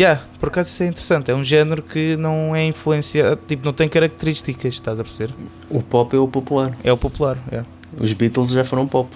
Yeah, 0.00 0.22
por 0.38 0.48
acaso 0.48 0.70
isso 0.70 0.82
é 0.82 0.86
interessante. 0.86 1.30
É 1.30 1.34
um 1.34 1.44
género 1.44 1.82
que 1.82 2.16
não 2.16 2.56
é 2.56 2.64
influenciado, 2.64 3.38
tipo, 3.46 3.64
não 3.66 3.72
tem 3.74 3.86
características, 3.86 4.72
estás 4.72 4.98
a 4.98 5.04
perceber? 5.04 5.34
O 5.68 5.82
pop 5.82 6.16
é 6.16 6.18
o 6.18 6.26
popular. 6.26 6.72
É 6.82 6.90
o 6.90 6.96
popular, 6.96 7.36
é. 7.52 7.62
Os 8.00 8.12
Beatles 8.14 8.48
já 8.48 8.64
foram 8.64 8.86
pop. 8.86 9.10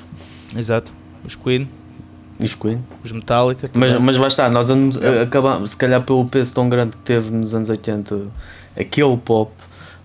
Exato. 0.55 0.93
Os 1.25 1.35
Queen, 1.35 1.67
os 2.39 2.55
Queen. 2.55 2.85
os 3.03 3.11
Metallica. 3.13 3.71
Mas, 3.73 3.93
também. 3.93 4.05
mas 4.05 4.17
lá 4.19 4.27
está, 4.27 4.51
nós 4.51 4.71
anu- 4.71 4.91
É. 5.03 5.23
acabamos, 5.23 5.71
se 5.71 5.77
calhar 5.79 6.03
pelo 6.03 6.27
peso 6.27 6.53
tão 6.53 6.69
grande 6.69 6.97
que 6.97 7.03
teve 7.03 7.31
nos 7.31 7.55
anos 7.55 7.71
80, 7.71 8.27
aquele 8.79 9.17
pop, 9.17 9.53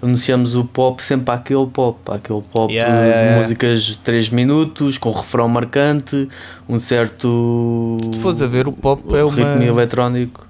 anunciamos 0.01 0.55
o 0.55 0.63
pop 0.63 1.01
sempre 1.03 1.33
àquele 1.35 1.67
pop, 1.67 1.99
àquele 2.09 2.41
pop 2.41 2.73
Yeah, 2.73 3.01
de 3.03 3.09
yeah, 3.09 3.37
músicas 3.37 3.83
de 3.83 3.97
3 3.97 4.29
minutos, 4.29 4.97
com 4.97 5.11
refrão 5.11 5.49
marcante, 5.49 6.29
um 6.69 6.79
certo 6.79 7.97
Se 8.01 8.11
tu 8.11 8.17
fores 8.21 8.41
a 8.41 8.47
ver, 8.47 8.65
o 8.65 8.71
pop 8.71 9.03
é 9.13 9.21
uma, 9.25 9.33
ritmo 9.35 9.61
eletrónico. 9.63 10.47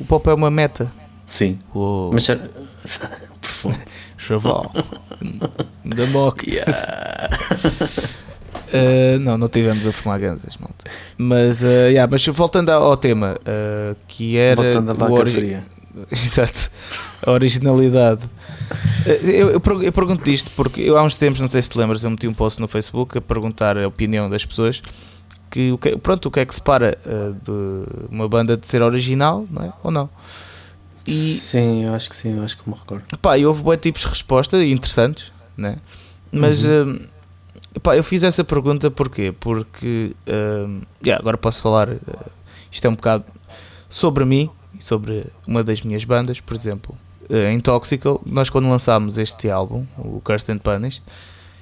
O 0.00 0.04
pop 0.04 0.28
é 0.28 0.34
uma 0.34 0.50
meta. 0.50 0.90
Sim, 1.26 1.58
Uou, 1.74 2.12
mas 2.12 2.22
ser- 2.24 2.38
profundo. 3.40 3.78
chaval. 4.18 4.72
da 5.84 6.06
moca. 6.06 6.46
Uh, 8.72 9.18
não, 9.20 9.36
não 9.38 9.48
tivemos 9.48 9.86
a 9.86 9.92
fumar 9.92 10.18
ganzas, 10.20 10.56
malta. 10.56 10.84
Mas, 11.18 11.62
uh, 11.62 11.66
yeah, 11.88 12.08
mas 12.10 12.24
voltando 12.26 12.70
ao, 12.70 12.96
tema, 12.96 13.38
uh, 13.40 13.96
que 14.08 14.36
era. 14.36 14.62
Voltando 14.62 14.90
à 14.90 14.94
vaca 14.94 15.12
ori- 15.12 15.30
fria. 15.32 15.64
Exato, 16.12 16.70
a 17.24 17.30
originalidade. 17.32 18.20
Eu, 19.06 19.50
eu, 19.50 19.82
eu 19.82 19.92
pergunto 19.92 20.28
isto 20.28 20.50
porque 20.54 20.82
eu 20.82 20.98
há 20.98 21.02
uns 21.02 21.14
tempos, 21.14 21.40
não 21.40 21.48
sei 21.48 21.62
se 21.62 21.70
te 21.70 21.78
lembras, 21.78 22.04
eu 22.04 22.10
meti 22.10 22.28
um 22.28 22.34
post 22.34 22.60
no 22.60 22.68
Facebook 22.68 23.16
a 23.16 23.20
perguntar 23.20 23.78
a 23.78 23.88
opinião 23.88 24.28
das 24.28 24.44
pessoas 24.44 24.82
que, 25.50 25.72
o 25.72 25.78
que 25.78 25.96
pronto, 25.96 26.26
o 26.26 26.30
que 26.30 26.40
é 26.40 26.46
que 26.46 26.54
separa 26.54 26.98
uh, 27.04 27.32
de 27.32 28.08
uma 28.10 28.28
banda 28.28 28.56
de 28.56 28.66
ser 28.66 28.82
original 28.82 29.46
não 29.50 29.62
é? 29.62 29.72
ou 29.82 29.90
não. 29.90 30.08
E, 31.06 31.34
Sim, 31.34 31.84
eu 31.84 31.94
acho 31.94 32.10
que 32.10 32.16
sim, 32.16 32.36
eu 32.36 32.42
acho 32.42 32.58
que 32.58 32.68
me 32.68 32.74
recordo. 32.74 33.04
Pá, 33.18 33.38
e 33.38 33.46
houve 33.46 33.62
bons 33.62 33.76
tipos 33.76 34.02
de 34.02 34.08
resposta 34.08 34.64
interessantes, 34.64 35.30
né? 35.56 35.76
Mas 36.32 36.64
hum, 36.64 36.98
pá, 37.80 37.96
eu 37.96 38.02
fiz 38.02 38.22
essa 38.24 38.42
pergunta 38.42 38.90
porquê? 38.90 39.32
Porque 39.38 40.16
hum, 40.26 40.82
yeah, 41.04 41.20
agora 41.20 41.38
posso 41.38 41.62
falar, 41.62 41.88
uh, 41.90 42.00
isto 42.70 42.84
é 42.84 42.90
um 42.90 42.94
bocado 42.94 43.24
sobre 43.88 44.24
mim 44.24 44.50
e 44.78 44.82
sobre 44.82 45.26
uma 45.46 45.62
das 45.62 45.80
minhas 45.80 46.04
bandas, 46.04 46.40
por 46.40 46.56
exemplo, 46.56 46.96
uh, 47.30 47.36
em 47.36 47.60
Toxical, 47.60 48.20
nós 48.26 48.50
quando 48.50 48.68
lançámos 48.68 49.16
este 49.16 49.48
álbum, 49.48 49.86
o 49.96 50.20
Cursed 50.20 50.50
and 50.50 50.58
Punished, 50.58 51.04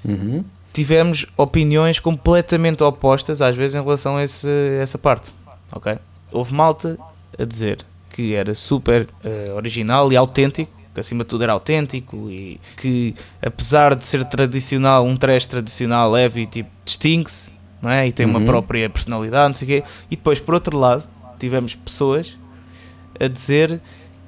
Uhum. 0.05 0.45
Tivemos 0.75 1.25
opiniões 1.37 1.99
completamente 1.99 2.83
opostas 2.83 3.41
às 3.41 3.55
vezes 3.55 3.75
em 3.75 3.81
relação 3.81 4.17
a 4.17 4.23
esse- 4.23 4.49
essa 4.81 4.97
parte, 4.97 5.31
ok? 5.71 5.97
Houve 6.33 6.53
malta 6.53 6.97
a 7.39 7.45
dizer 7.45 7.77
que 8.09 8.33
era 8.35 8.53
super 8.53 9.07
eh, 9.23 9.51
original 9.55 10.11
e 10.11 10.17
autêntico, 10.17 10.69
que 10.93 10.99
acima 10.99 11.23
de 11.23 11.29
tudo 11.29 11.43
era 11.45 11.53
autêntico 11.53 12.29
e 12.29 12.59
que 12.75 13.13
apesar 13.41 13.95
de 13.95 14.05
ser 14.05 14.25
tradicional, 14.25 15.05
um 15.05 15.15
trash 15.15 15.45
tradicional 15.45 16.11
leve, 16.11 16.45
tipo, 16.45 16.69
distingue-se, 16.83 17.53
não 17.81 17.89
é? 17.89 18.05
E 18.07 18.11
tem 18.11 18.25
uma 18.25 18.39
Uhum. 18.39 18.45
própria 18.45 18.89
personalidade, 18.89 19.47
não 19.47 19.55
sei 19.55 19.65
o 19.65 19.81
quê. 19.81 19.87
E 20.11 20.15
depois, 20.17 20.39
por 20.41 20.53
outro 20.55 20.77
lado, 20.77 21.03
tivemos 21.39 21.73
pessoas 21.75 22.37
a 23.17 23.27
dizer 23.27 23.79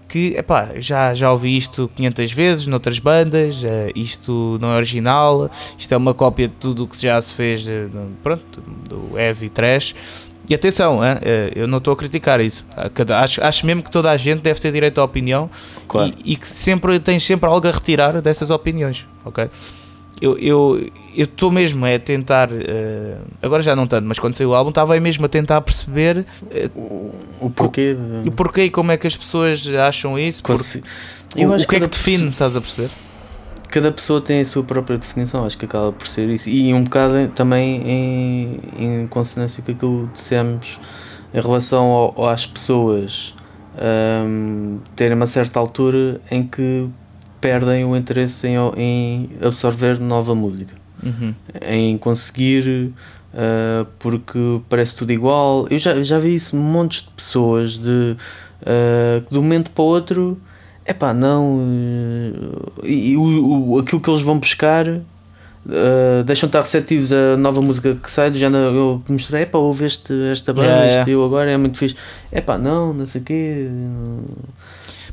que, 0.07 0.35
epá, 0.37 0.69
já, 0.77 1.13
já 1.13 1.31
ouvi 1.31 1.57
isto 1.57 1.89
500 1.95 2.31
vezes 2.31 2.65
noutras 2.65 2.97
bandas, 2.99 3.63
eh, 3.63 3.91
isto 3.95 4.57
não 4.61 4.71
é 4.73 4.77
original, 4.77 5.49
isto 5.77 5.93
é 5.93 5.97
uma 5.97 6.13
cópia 6.13 6.47
de 6.47 6.53
tudo 6.55 6.85
o 6.85 6.87
que 6.87 7.01
já 7.01 7.21
se 7.21 7.33
fez, 7.33 7.67
eh, 7.67 7.87
pronto, 8.23 8.61
do 8.89 9.17
heavy 9.19 9.49
trash. 9.49 9.93
E 10.49 10.55
atenção, 10.55 11.03
eh, 11.03 11.51
eu 11.55 11.67
não 11.67 11.77
estou 11.79 11.93
a 11.93 11.97
criticar 11.97 12.39
isso. 12.39 12.63
Cada- 12.93 13.19
Acho, 13.19 13.43
acho 13.43 13.65
mesmo 13.65 13.83
que 13.83 13.91
toda 13.91 14.09
a 14.09 14.15
gente 14.15 14.39
deve 14.41 14.59
ter 14.61 14.71
direito 14.71 15.01
à 15.01 15.03
opinião 15.03 15.49
Claro. 15.89 16.13
e, 16.23 16.33
e 16.33 16.35
que 16.37 16.47
sempre 16.47 16.97
tens 16.99 17.25
sempre 17.25 17.49
algo 17.49 17.67
a 17.67 17.71
retirar 17.71 18.21
dessas 18.21 18.49
opiniões, 18.49 19.05
ok? 19.25 19.49
Eu 20.21 20.37
eu 20.37 20.89
eu 21.15 21.25
estou 21.25 21.51
mesmo 21.51 21.85
a 21.85 21.97
tentar, 21.99 22.49
eh, 22.51 23.17
agora 23.41 23.61
já 23.63 23.75
não 23.75 23.85
tanto, 23.87 24.05
mas 24.07 24.19
quando 24.19 24.35
saiu 24.35 24.49
o 24.49 24.53
álbum 24.55 24.69
estava 24.69 24.93
aí 24.93 24.99
mesmo 24.99 25.25
a 25.25 25.29
tentar 25.29 25.61
perceber 25.61 26.25
eh, 26.51 26.69
O 27.39 27.49
porquê 27.49 27.95
de- 28.23 28.29
o 28.29 28.31
porquê 28.31 28.63
e 28.63 28.69
como 28.69 28.91
é 28.91 28.97
que 28.97 29.05
as 29.07 29.15
pessoas 29.15 29.67
acham 29.67 30.17
isso, 30.17 30.41
porque, 30.43 30.79
o, 31.35 31.39
Eu 31.39 31.49
o 31.49 31.53
acho 31.53 31.67
que 31.67 31.75
é 31.75 31.79
que 31.79 31.87
define, 31.87 32.29
estás 32.29 32.55
a 32.55 32.61
perceber? 32.61 32.89
cada 33.69 33.91
pessoa 33.91 34.21
tem 34.21 34.39
a 34.39 34.45
sua 34.45 34.63
própria 34.63 34.97
definição, 34.97 35.43
acho 35.45 35.57
que 35.57 35.65
acaba 35.65 35.91
por 35.91 36.07
ser 36.07 36.29
isso. 36.29 36.49
E 36.49 36.73
um 36.73 36.83
bocado 36.83 37.27
também 37.35 37.81
em, 37.85 38.59
em 39.03 39.07
consonância 39.07 39.61
com 39.61 39.71
aquilo 39.71 40.07
que 40.07 40.13
dissemos 40.13 40.79
em 41.33 41.41
relação 41.41 41.83
ao- 41.85 42.27
às 42.29 42.45
pessoas 42.45 43.35
hum, 44.25 44.79
terem 44.95 45.15
uma 45.15 45.25
certa 45.27 45.59
altura 45.59 46.21
em 46.31 46.43
que 46.47 46.87
perdem 47.41 47.85
o 47.85 47.95
interesse 47.95 48.47
em, 48.47 48.55
em 48.77 49.29
absorver 49.41 49.99
nova 49.99 50.33
música, 50.35 50.73
Uhum. 51.03 51.33
em 51.61 51.97
conseguir. 51.97 52.91
uh, 53.33 53.85
porque 53.99 54.39
parece 54.69 54.97
tudo 54.97 55.11
igual. 55.13 55.67
Eu 55.69 55.77
já, 55.77 56.01
já 56.01 56.17
vi 56.17 56.33
isso 56.35 56.55
montes 56.55 57.03
de 57.03 57.09
pessoas 57.09 57.77
de 57.77 58.15
uh, 58.61 59.21
que 59.25 59.29
de 59.31 59.37
um 59.37 59.41
momento 59.43 59.69
para 59.71 59.83
o 59.83 59.85
outro 59.87 60.37
Epá, 60.89 61.13
não. 61.13 61.59
eh, 62.83 62.87
E, 62.89 63.17
o, 63.17 63.73
o- 63.73 63.79
aquilo 63.79 63.99
que 64.01 64.09
eles 64.09 64.21
vão 64.21 64.39
buscar 64.39 64.87
eh, 64.87 66.23
deixam 66.25 66.47
de 66.47 66.51
estar 66.51 66.61
receptivos 66.61 67.11
a 67.11 67.35
nova 67.35 67.61
música 67.61 67.93
que 68.01 68.09
sai. 68.09 68.33
género, 68.33 68.73
eu 68.73 69.03
mostrei, 69.09 69.43
epá, 69.43 69.57
ouve 69.57 69.83
este, 69.85 70.13
esta 70.31 70.53
banda, 70.53 70.67
Yeah, 70.69 70.85
este 70.87 70.97
yeah. 70.97 71.11
eu 71.11 71.25
agora 71.25 71.51
é 71.51 71.57
muito 71.57 71.77
fixe. 71.77 71.95
Epá, 72.31 72.57
não, 72.57 72.93
não 72.93 73.05
sei 73.05 73.19
o 73.19 73.23
quê. 73.25 73.67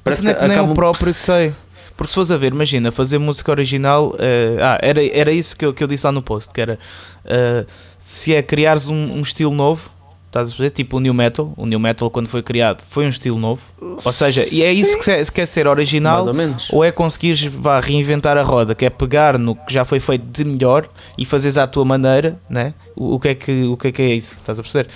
Mas 0.04 0.20
nem, 0.20 0.32
nem 0.34 0.44
acabam 0.52 0.64
o 0.70 0.74
por 0.74 0.74
próprio 0.82 1.06
se- 1.12 1.14
sei. 1.14 1.52
Porque 1.96 2.08
se 2.10 2.14
fores 2.14 2.30
a 2.30 2.36
ver, 2.36 2.52
imagina, 2.52 2.90
fazer 2.90 3.18
música 3.18 3.50
original. 3.52 4.14
eh, 4.18 4.56
ah, 4.60 4.78
era, 4.82 5.04
era 5.16 5.30
isso 5.32 5.56
que 5.56 5.64
eu, 5.64 5.72
que 5.72 5.82
eu 5.82 5.86
disse 5.88 6.04
lá 6.06 6.12
no 6.12 6.22
post: 6.22 6.52
que 6.52 6.60
era 6.60 6.78
eh, 7.24 7.64
se 8.00 8.34
é 8.34 8.42
criares 8.42 8.88
um, 8.88 8.94
um 9.18 9.22
estilo 9.22 9.54
novo, 9.54 9.88
estás 10.26 10.52
a 10.52 10.56
ver? 10.56 10.70
Tipo 10.70 10.96
o 10.96 11.00
New 11.00 11.14
Metal. 11.14 11.52
O 11.56 11.64
New 11.66 11.78
Metal, 11.78 12.10
quando 12.10 12.26
foi 12.28 12.42
criado, 12.42 12.82
foi 12.90 13.06
um 13.06 13.08
estilo 13.08 13.38
novo. 13.38 13.62
Ou 13.80 14.12
seja, 14.12 14.44
e 14.52 14.62
é 14.64 14.72
isso 14.72 14.98
que 14.98 15.04
se- 15.04 15.30
quer 15.32 15.46
ser 15.46 15.68
original. 15.68 16.14
Mais 16.16 16.26
ou 16.26 16.34
menos. 16.34 16.68
Ou 16.72 16.82
é 16.84 16.90
conseguires 16.90 17.42
vá, 17.44 17.78
reinventar 17.78 18.36
a 18.36 18.42
roda, 18.42 18.74
que 18.74 18.84
é 18.84 18.90
pegar 18.90 19.38
no 19.38 19.54
que 19.54 19.72
já 19.72 19.84
foi 19.84 20.00
feito 20.00 20.24
de 20.24 20.44
melhor 20.44 20.88
e 21.16 21.24
fazeres 21.24 21.56
à 21.56 21.66
tua 21.68 21.84
maneira, 21.84 22.36
né? 22.50 22.74
o, 22.96 23.14
o, 23.14 23.20
que, 23.20 23.28
é 23.28 23.34
que, 23.36 23.62
o 23.64 23.76
que 23.76 23.88
é 23.88 23.92
que 23.92 24.02
é 24.02 24.14
isso? 24.14 24.34
Estás 24.40 24.58
a 24.58 24.62
perceber? 24.62 24.88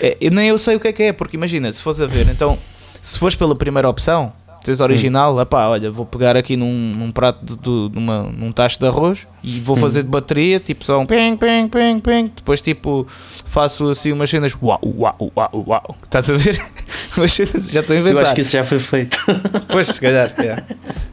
É, 0.00 0.16
nem 0.30 0.48
eu 0.48 0.56
sei 0.56 0.76
o 0.76 0.80
que 0.80 0.88
é 0.88 0.92
que 0.92 1.02
é, 1.02 1.12
porque 1.12 1.36
imagina, 1.36 1.70
se 1.72 1.82
fores 1.82 2.00
a 2.00 2.06
ver, 2.06 2.26
então, 2.28 2.58
se 3.02 3.18
fores 3.18 3.34
pela 3.34 3.54
primeira 3.54 3.88
opção, 3.88 4.32
tens 4.64 4.80
original, 4.80 5.36
Hum. 5.36 5.40
epá, 5.40 5.68
olha, 5.68 5.90
vou 5.90 6.04
pegar 6.06 6.36
aqui 6.36 6.56
num, 6.56 6.72
num 6.96 7.10
prato, 7.10 7.44
de, 7.44 7.56
de- 7.56 7.94
numa, 7.94 8.24
num 8.24 8.52
tacho 8.52 8.78
de 8.78 8.86
arroz 8.86 9.26
e 9.42 9.58
vou 9.60 9.76
Hum. 9.76 9.80
fazer 9.80 10.02
de 10.02 10.08
bateria, 10.08 10.60
tipo 10.60 10.84
só 10.84 10.98
um 10.98 11.06
ping, 11.06 11.36
ping, 11.36 11.68
ping, 11.68 12.00
ping, 12.00 12.32
depois 12.36 12.60
tipo 12.60 13.06
faço 13.46 13.88
assim 13.90 14.12
umas 14.12 14.28
cenas, 14.28 14.54
uau, 14.62 14.78
uau, 14.84 15.32
uau, 15.36 15.64
uau, 15.66 15.96
estás 16.04 16.28
a 16.30 16.36
ver? 16.36 16.60
umas 17.16 17.32
cenas, 17.32 17.68
já 17.70 17.80
estou 17.80 17.94
a 17.94 17.98
Eu 17.98 18.02
inventar. 18.02 18.22
acho 18.24 18.34
que 18.34 18.40
isso 18.42 18.52
já 18.52 18.64
foi 18.64 18.78
feito. 18.78 19.18
Pois, 19.68 19.86
se 19.86 20.00
calhar, 20.00 20.34
é. 20.38 20.62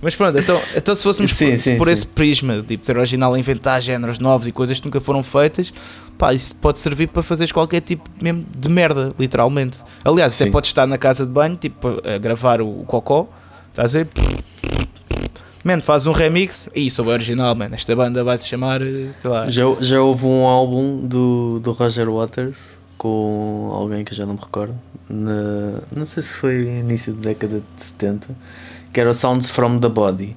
Mas 0.01 0.15
pronto, 0.15 0.37
então, 0.37 0.59
então 0.75 0.95
se 0.95 1.03
fôssemos 1.03 1.31
Sim, 1.35 1.51
por, 1.51 1.57
sim, 1.59 1.77
por 1.77 1.87
sim. 1.87 1.93
esse 1.93 2.07
prisma, 2.07 2.63
tipo, 2.67 2.85
ser 2.85 2.97
original 2.97 3.33
a 3.33 3.39
inventar 3.39 3.81
géneros 3.81 4.19
novos 4.19 4.47
e 4.47 4.51
coisas 4.51 4.79
que 4.79 4.85
nunca 4.85 4.99
foram 4.99 5.21
feitas, 5.23 5.71
pá, 6.17 6.33
isso 6.33 6.53
pode 6.55 6.79
servir 6.79 7.07
para 7.07 7.21
fazeres 7.23 7.51
qualquer 7.51 7.81
tipo 7.81 8.09
mesmo 8.21 8.45
de 8.57 8.67
merda, 8.69 9.11
literalmente. 9.19 9.77
Aliás, 10.03 10.39
até 10.41 10.49
pode 10.51 10.67
estar 10.67 10.85
na 10.87 10.97
casa 10.97 11.25
de 11.25 11.31
banho, 11.31 11.55
tipo, 11.55 12.01
a 12.03 12.17
gravar 12.17 12.61
o, 12.61 12.81
o 12.81 12.83
cocó, 12.85 13.27
estás 13.77 13.95
a 13.95 13.99
ver? 13.99 14.07
Mano, 15.63 15.83
faz 15.83 16.07
um 16.07 16.11
remix 16.11 16.67
e 16.73 16.89
sou 16.89 17.05
original, 17.05 17.53
mano. 17.53 17.75
Esta 17.75 17.95
banda 17.95 18.23
vai 18.23 18.37
se 18.37 18.47
chamar, 18.47 18.81
eh, 18.81 19.11
sei 19.13 19.29
lá. 19.29 19.47
já, 19.47 19.63
já 19.79 20.01
houve 20.01 20.25
um 20.25 20.47
álbum 20.47 21.05
do, 21.05 21.59
do 21.59 21.73
Roger 21.73 22.09
Waters 22.09 22.79
com 22.97 23.69
alguém 23.71 24.03
que 24.03 24.13
eu 24.13 24.17
já 24.17 24.25
não 24.25 24.33
me 24.33 24.39
recordo. 24.39 24.73
Na, 25.07 25.81
não 25.95 26.07
sei 26.07 26.23
se 26.23 26.33
foi 26.33 26.61
início 26.63 27.13
da 27.13 27.29
década 27.29 27.61
de 27.75 27.83
70, 27.83 28.29
que 28.91 28.99
era 28.99 29.11
o 29.11 29.13
Sounds 29.13 29.51
from 29.51 29.77
the 29.79 29.89
Body. 29.89 30.35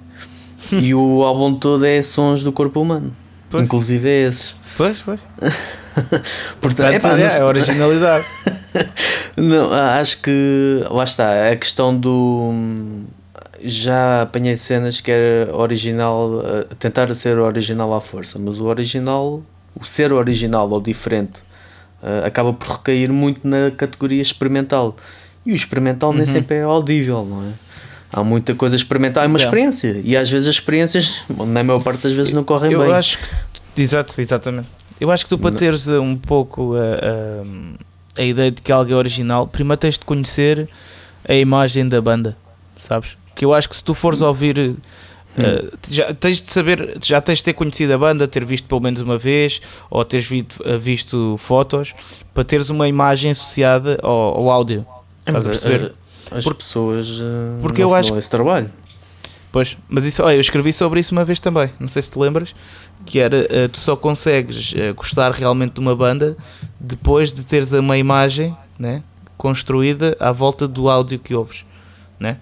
e 0.71 0.95
o 0.95 1.23
álbum 1.25 1.55
todo 1.55 1.87
é 1.87 2.03
sons 2.03 2.43
do 2.43 2.53
corpo 2.53 2.83
humano. 2.83 3.11
Pois. 3.49 3.65
Inclusive 3.65 4.07
é 4.07 4.29
esses. 4.29 4.55
Pois, 4.77 5.01
pois. 5.01 5.27
Portanto, 6.61 6.93
epá, 6.93 7.19
é, 7.19 7.39
é 7.39 7.45
originalidade. 7.45 8.27
Não, 9.37 9.73
acho 9.73 10.21
que 10.21 10.85
lá 10.91 11.05
está, 11.05 11.51
a 11.51 11.57
questão 11.57 11.97
do 11.97 12.53
já 13.63 14.23
apanhei 14.23 14.57
cenas 14.57 15.01
que 15.01 15.11
era 15.11 15.55
original, 15.55 16.41
ah, 16.45 16.75
tentar 16.79 17.13
ser 17.15 17.39
original 17.39 17.93
à 17.95 18.01
força, 18.01 18.39
mas 18.39 18.59
o 18.61 18.65
original, 18.67 19.43
o 19.79 19.85
ser 19.85 20.13
original 20.13 20.69
ou 20.71 20.81
diferente, 20.81 21.43
ah, 22.03 22.27
acaba 22.27 22.53
por 22.53 22.69
recair 22.69 23.13
muito 23.13 23.47
na 23.47 23.71
categoria 23.71 24.23
experimental. 24.23 24.97
E 25.45 25.53
o 25.53 25.55
experimental 25.55 26.13
nem 26.13 26.21
Uhum. 26.23 26.27
sempre 26.27 26.57
é 26.59 26.63
audível, 26.63 27.25
não 27.25 27.43
é? 27.45 27.53
Há 28.13 28.25
muita 28.25 28.55
coisa 28.55 28.75
experimental, 28.77 29.23
é 29.25 29.27
uma 29.27 29.39
É. 29.39 29.43
experiência. 29.43 30.01
E 30.05 30.17
às 30.17 30.29
vezes 30.29 30.49
as 30.49 30.55
experiências, 30.57 31.23
na 31.29 31.63
maior 31.63 31.83
parte 31.83 32.03
das 32.03 32.13
vezes, 32.13 32.33
não 32.33 32.43
correm 32.45 32.73
Eu 32.73 32.81
bem. 32.81 32.93
acho 32.93 33.19
que. 33.19 33.81
Exato, 33.83 34.21
exatamente. 34.21 34.69
Eu 35.01 35.11
acho 35.11 35.25
que 35.25 35.31
tu, 35.31 35.39
para 35.39 35.55
teres 35.57 35.87
uh, 35.87 36.01
um 36.03 36.17
pouco 36.17 36.75
a, 36.75 38.19
a, 38.19 38.21
a 38.21 38.25
ideia 38.25 38.51
de 38.51 38.61
que 38.61 38.71
algo 38.73 38.93
é 38.93 38.95
original, 38.95 39.47
primeiro 39.47 39.79
tens 39.79 39.95
de 39.97 40.05
conhecer 40.05 40.69
a 41.27 41.33
imagem 41.35 41.89
da 41.89 42.01
banda, 42.03 42.37
sabes? 42.79 43.17
Que 43.41 43.45
eu 43.47 43.55
acho 43.55 43.71
que 43.71 43.75
se 43.77 43.83
tu 43.83 43.95
fores 43.95 44.21
ouvir. 44.21 44.59
uh, 44.59 45.79
já 45.89 46.13
tens 46.13 46.43
de 46.43 46.51
saber, 46.53 46.99
já 47.03 47.23
tens 47.23 47.39
de 47.39 47.45
ter 47.45 47.55
conhecido 47.55 47.95
a 47.95 47.97
banda, 47.97 48.29
ter 48.29 48.45
visto 48.45 48.67
pelo 48.69 48.83
menos 48.83 49.01
uma 49.01 49.17
vez, 49.17 49.63
ou 49.89 50.05
teres 50.05 50.27
visto, 50.27 50.61
uh, 50.63 50.79
visto 50.79 51.37
fotos, 51.39 51.95
para 52.35 52.45
teres 52.45 52.69
uma 52.69 52.87
imagem 52.87 53.31
associada 53.31 53.99
ao, 54.03 54.11
ao 54.13 54.51
áudio. 54.51 54.85
Estás 55.27 55.47
a 55.47 55.49
perceber? 55.49 55.81
eh, 56.31 56.37
As 56.37 56.45
Porque- 56.45 56.59
pessoas 56.59 57.09
eh, 57.19 57.61
porque 57.63 57.83
eu 57.83 57.95
acho 57.95 58.15
esse 58.19 58.29
trabalho. 58.31 58.71
Pois, 59.51 59.77
mas 59.89 60.05
isso, 60.05 60.23
olha, 60.23 60.35
eu 60.35 60.41
escrevi 60.43 60.71
sobre 60.73 61.01
isso 61.01 61.13
uma 61.15 61.25
vez 61.25 61.41
também, 61.41 61.71
não 61.81 61.89
sei 61.89 62.03
se 62.03 62.11
te 62.11 62.19
lembras, 62.19 62.55
que 63.07 63.19
era, 63.19 63.47
eh, 63.49 63.69
tu 63.69 63.79
só 63.81 63.97
consegues 63.97 64.75
eh, 64.77 64.93
gostar 64.93 65.33
realmente 65.33 65.73
de 65.73 65.81
uma 65.81 65.97
banda 65.97 66.37
depois 66.79 67.33
de 67.33 67.43
teres 67.43 67.73
uma 67.73 67.97
imagem, 67.97 68.55
né, 68.79 69.03
construída 69.39 70.15
à 70.21 70.31
volta 70.31 70.69
do 70.69 70.91
áudio 70.91 71.19
que 71.19 71.35
ouves, 71.35 71.65
né? 72.19 72.37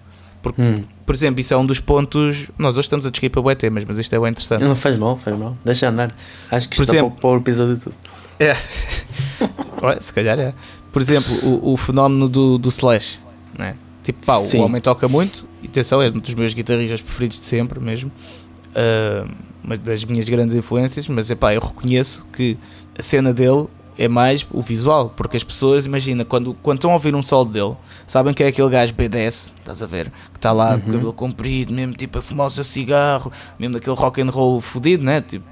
Hum. 0.57 0.83
Por 1.05 1.15
exemplo, 1.15 1.39
isso 1.41 1.53
é 1.53 1.57
um 1.57 1.65
dos 1.65 1.79
pontos, 1.79 2.49
nós 2.57 2.75
hoje 2.77 2.85
estamos 2.85 3.05
a 3.05 3.09
descrever 3.09 3.31
para 3.31 3.41
bué 3.41 3.55
temas, 3.55 3.83
mas 3.85 3.99
isto 3.99 4.13
é 4.15 4.19
bem 4.19 4.29
interessante. 4.29 4.63
Não 4.63 4.75
faz 4.75 4.97
mal, 4.97 5.17
faz 5.17 5.37
mal. 5.37 5.57
Deixa 5.65 5.89
andar. 5.89 6.11
Acho 6.51 6.69
que 6.69 6.75
Por 6.77 6.83
isto 6.83 6.93
exemplo- 6.93 7.09
está 7.09 7.21
para 7.21 7.29
o 7.29 7.37
episódio 7.37 7.77
tudo. 7.77 7.95
É. 8.39 8.55
Olha, 9.81 10.01
se 10.01 10.13
calhar 10.13 10.39
é. 10.39 10.53
Por 10.91 11.01
exemplo, 11.01 11.33
o, 11.43 11.73
o 11.73 11.77
fenómeno 11.77 12.27
do, 12.29 12.57
do 12.57 12.69
Slash, 12.69 13.19
né? 13.57 13.75
Tipo, 14.03 14.25
pá, 14.25 14.39
Sim. 14.39 14.59
o 14.59 14.63
homem 14.63 14.81
toca 14.81 15.07
muito, 15.07 15.45
e 15.61 15.67
atenção, 15.67 16.01
é 16.01 16.07
um 16.09 16.19
dos 16.19 16.33
meus 16.33 16.53
guitarristas 16.53 17.01
preferidos 17.01 17.37
de 17.37 17.43
sempre 17.43 17.79
mesmo, 17.79 18.11
ah, 18.75 19.27
uma 19.63 19.77
das 19.77 20.03
minhas 20.05 20.27
grandes 20.27 20.55
influências, 20.55 21.07
mas 21.07 21.29
é 21.29 21.35
pá, 21.35 21.53
eu 21.53 21.61
reconheço 21.61 22.25
que 22.33 22.57
a 22.97 23.03
cena 23.03 23.33
dele 23.33 23.67
é 23.99 24.07
mais 24.07 24.47
o 24.51 24.61
visual, 24.61 25.13
porque 25.15 25.35
as 25.35 25.43
pessoas, 25.43 25.85
imagina, 25.85 26.23
quando, 26.23 26.53
quando 26.63 26.77
estão 26.77 26.89
a 26.91 26.93
ouvir 26.93 27.13
um 27.13 27.21
solo 27.21 27.45
dele, 27.49 27.73
sabem 28.07 28.33
que 28.33 28.41
é 28.43 28.47
aquele 28.47 28.69
gajo 28.69 28.93
BDS, 28.93 29.53
estás 29.59 29.83
a 29.83 29.85
ver, 29.85 30.05
que 30.31 30.37
está 30.37 30.51
lá 30.53 30.77
com 30.77 30.83
o 30.83 30.85
Uhum. 30.87 30.93
cabelo 30.93 31.13
comprido, 31.13 31.73
mesmo 31.73 31.93
tipo 31.93 32.17
a 32.17 32.21
fumar 32.21 32.47
o 32.47 32.49
seu 32.49 32.63
cigarro, 32.63 33.29
mesmo 33.59 33.73
daquele 33.73 33.95
rock 33.97 34.21
and 34.21 34.29
roll 34.29 34.61
fodido, 34.61 35.03
né? 35.03 35.19
Tipo, 35.21 35.43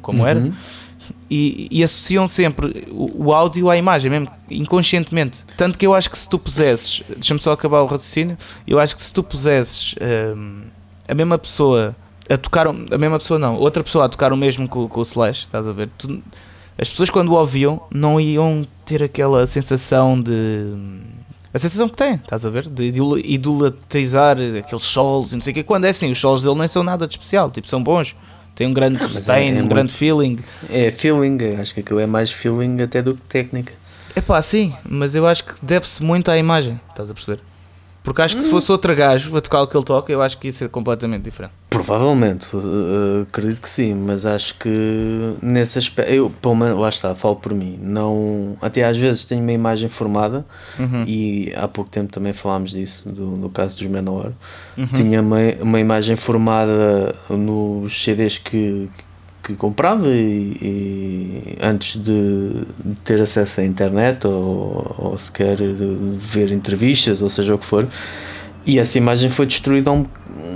como 0.00 0.24
era 0.26 0.38
Uhum. 0.40 0.52
e, 1.28 1.68
e 1.70 1.82
associam 1.82 2.26
sempre 2.28 2.86
o, 2.90 3.26
o 3.26 3.32
áudio 3.34 3.68
à 3.68 3.76
imagem, 3.76 4.10
mesmo 4.10 4.28
inconscientemente. 4.50 5.38
Tanto 5.56 5.76
que 5.76 5.86
eu 5.86 5.92
acho 5.94 6.08
que 6.10 6.18
se 6.18 6.28
tu 6.28 6.38
pusesses, 6.38 7.02
deixa-me 7.08 7.40
só 7.40 7.52
acabar 7.52 7.80
o 7.82 7.86
raciocínio, 7.86 8.38
eu 8.66 8.78
acho 8.78 8.94
que 8.96 9.02
se 9.02 9.12
tu 9.12 9.22
pusesses 9.22 9.94
hum, 10.36 10.62
a 11.08 11.14
mesma 11.14 11.36
pessoa 11.36 11.96
a 12.30 12.36
tocar, 12.36 12.68
o- 12.68 12.86
a 12.94 12.98
mesma 12.98 13.18
pessoa 13.18 13.38
não, 13.38 13.56
outra 13.56 13.82
pessoa 13.82 14.04
a 14.04 14.08
tocar 14.08 14.32
o 14.32 14.36
mesmo 14.36 14.68
com, 14.68 14.86
com 14.88 15.00
o 15.00 15.02
Slash, 15.02 15.42
estás 15.42 15.66
a 15.66 15.72
ver? 15.72 15.88
Tu- 15.98 16.22
as 16.80 16.88
pessoas 16.88 17.10
quando 17.10 17.30
o 17.30 17.34
ouviam 17.34 17.80
não 17.92 18.20
iam 18.20 18.66
ter 18.86 19.02
aquela 19.02 19.46
sensação 19.46 20.20
de. 20.20 20.74
A 21.52 21.58
sensação 21.58 21.88
que 21.88 21.96
têm, 21.96 22.14
estás 22.14 22.44
a 22.46 22.50
ver? 22.50 22.68
De 22.68 22.84
idol- 22.84 23.18
idolatrizar 23.18 24.36
aqueles 24.58 24.84
solos 24.84 25.32
e 25.32 25.36
não 25.36 25.42
sei 25.42 25.50
o 25.52 25.54
quê. 25.54 25.62
Quando 25.62 25.86
é 25.86 25.90
assim, 25.90 26.10
os 26.12 26.18
solos 26.20 26.42
dele 26.42 26.56
nem 26.58 26.68
são 26.68 26.82
nada 26.82 27.06
de 27.06 27.14
especial, 27.14 27.50
tipo, 27.50 27.66
são 27.66 27.82
bons. 27.82 28.14
Tem 28.54 28.66
um 28.66 28.72
grande 28.74 28.98
mas 29.00 29.12
sustain, 29.12 29.34
é- 29.34 29.48
é 29.48 29.52
um 29.52 29.54
muito- 29.56 29.68
grande 29.68 29.92
feeling. 29.92 30.38
É 30.68 30.90
feeling, 30.90 31.38
acho 31.60 31.72
que 31.74 31.80
aquilo 31.80 32.00
é 32.00 32.06
mais 32.06 32.30
feeling 32.30 32.82
até 32.82 33.00
do 33.00 33.14
que 33.14 33.20
técnica. 33.22 33.72
É 34.14 34.20
pá, 34.20 34.42
sim, 34.42 34.74
mas 34.88 35.14
eu 35.14 35.26
acho 35.26 35.44
que 35.44 35.54
deve-se 35.62 36.02
muito 36.02 36.28
à 36.30 36.36
imagem, 36.36 36.78
estás 36.90 37.10
a 37.10 37.14
perceber? 37.14 37.40
Porque 38.08 38.22
acho 38.22 38.36
que 38.38 38.42
se 38.42 38.48
fosse 38.48 38.72
outro 38.72 38.96
gajo 38.96 39.36
a 39.36 39.40
tocar 39.40 39.60
o 39.60 39.66
que 39.66 39.76
ele 39.76 39.84
toca, 39.84 40.10
eu 40.10 40.22
acho 40.22 40.38
que 40.38 40.46
ia 40.48 40.52
ser 40.52 40.70
completamente 40.70 41.24
diferente. 41.24 41.52
Provavelmente, 41.68 42.48
eh, 42.56 43.26
acredito 43.28 43.60
que 43.60 43.68
sim, 43.68 43.92
mas 43.94 44.24
acho 44.24 44.54
que 44.58 45.34
nesse 45.42 45.78
aspecto, 45.78 46.10
eu, 46.10 46.30
pelo 46.30 46.56
menos, 46.56 46.78
lá 46.80 46.88
está, 46.88 47.14
falo 47.14 47.36
por 47.36 47.52
mim, 47.52 47.78
não, 47.82 48.56
até 48.62 48.82
às 48.82 48.96
vezes 48.96 49.26
tenho 49.26 49.42
uma 49.42 49.52
imagem 49.52 49.90
formada 49.90 50.46
Uhum. 50.78 51.04
e 51.06 51.52
há 51.54 51.68
pouco 51.68 51.90
tempo 51.90 52.10
também 52.10 52.32
falámos 52.32 52.70
disso, 52.70 53.06
do, 53.10 53.26
no 53.26 53.50
caso 53.50 53.76
dos 53.76 53.86
Menor, 53.86 54.32
Uhum. 54.78 54.86
tinha 54.86 55.20
uma, 55.20 55.36
uma 55.60 55.78
imagem 55.78 56.16
formada 56.16 57.14
nos 57.28 58.02
CDs 58.02 58.38
que, 58.38 58.88
que 59.42 59.54
comprava 59.54 60.08
e, 60.08 60.56
e 60.60 61.56
antes 61.62 61.96
de, 62.02 62.50
de 62.84 62.94
ter 63.04 63.20
acesso 63.20 63.60
à 63.60 63.64
internet 63.64 64.26
ou, 64.26 64.94
ou 64.98 65.18
sequer 65.18 65.56
ver 66.18 66.52
entrevistas, 66.52 67.22
ou 67.22 67.30
seja 67.30 67.54
o 67.54 67.58
que 67.58 67.64
for, 67.64 67.86
e 68.66 68.78
essa 68.78 68.98
imagem 68.98 69.30
foi 69.30 69.46
destruída 69.46 69.90
um, 69.90 70.04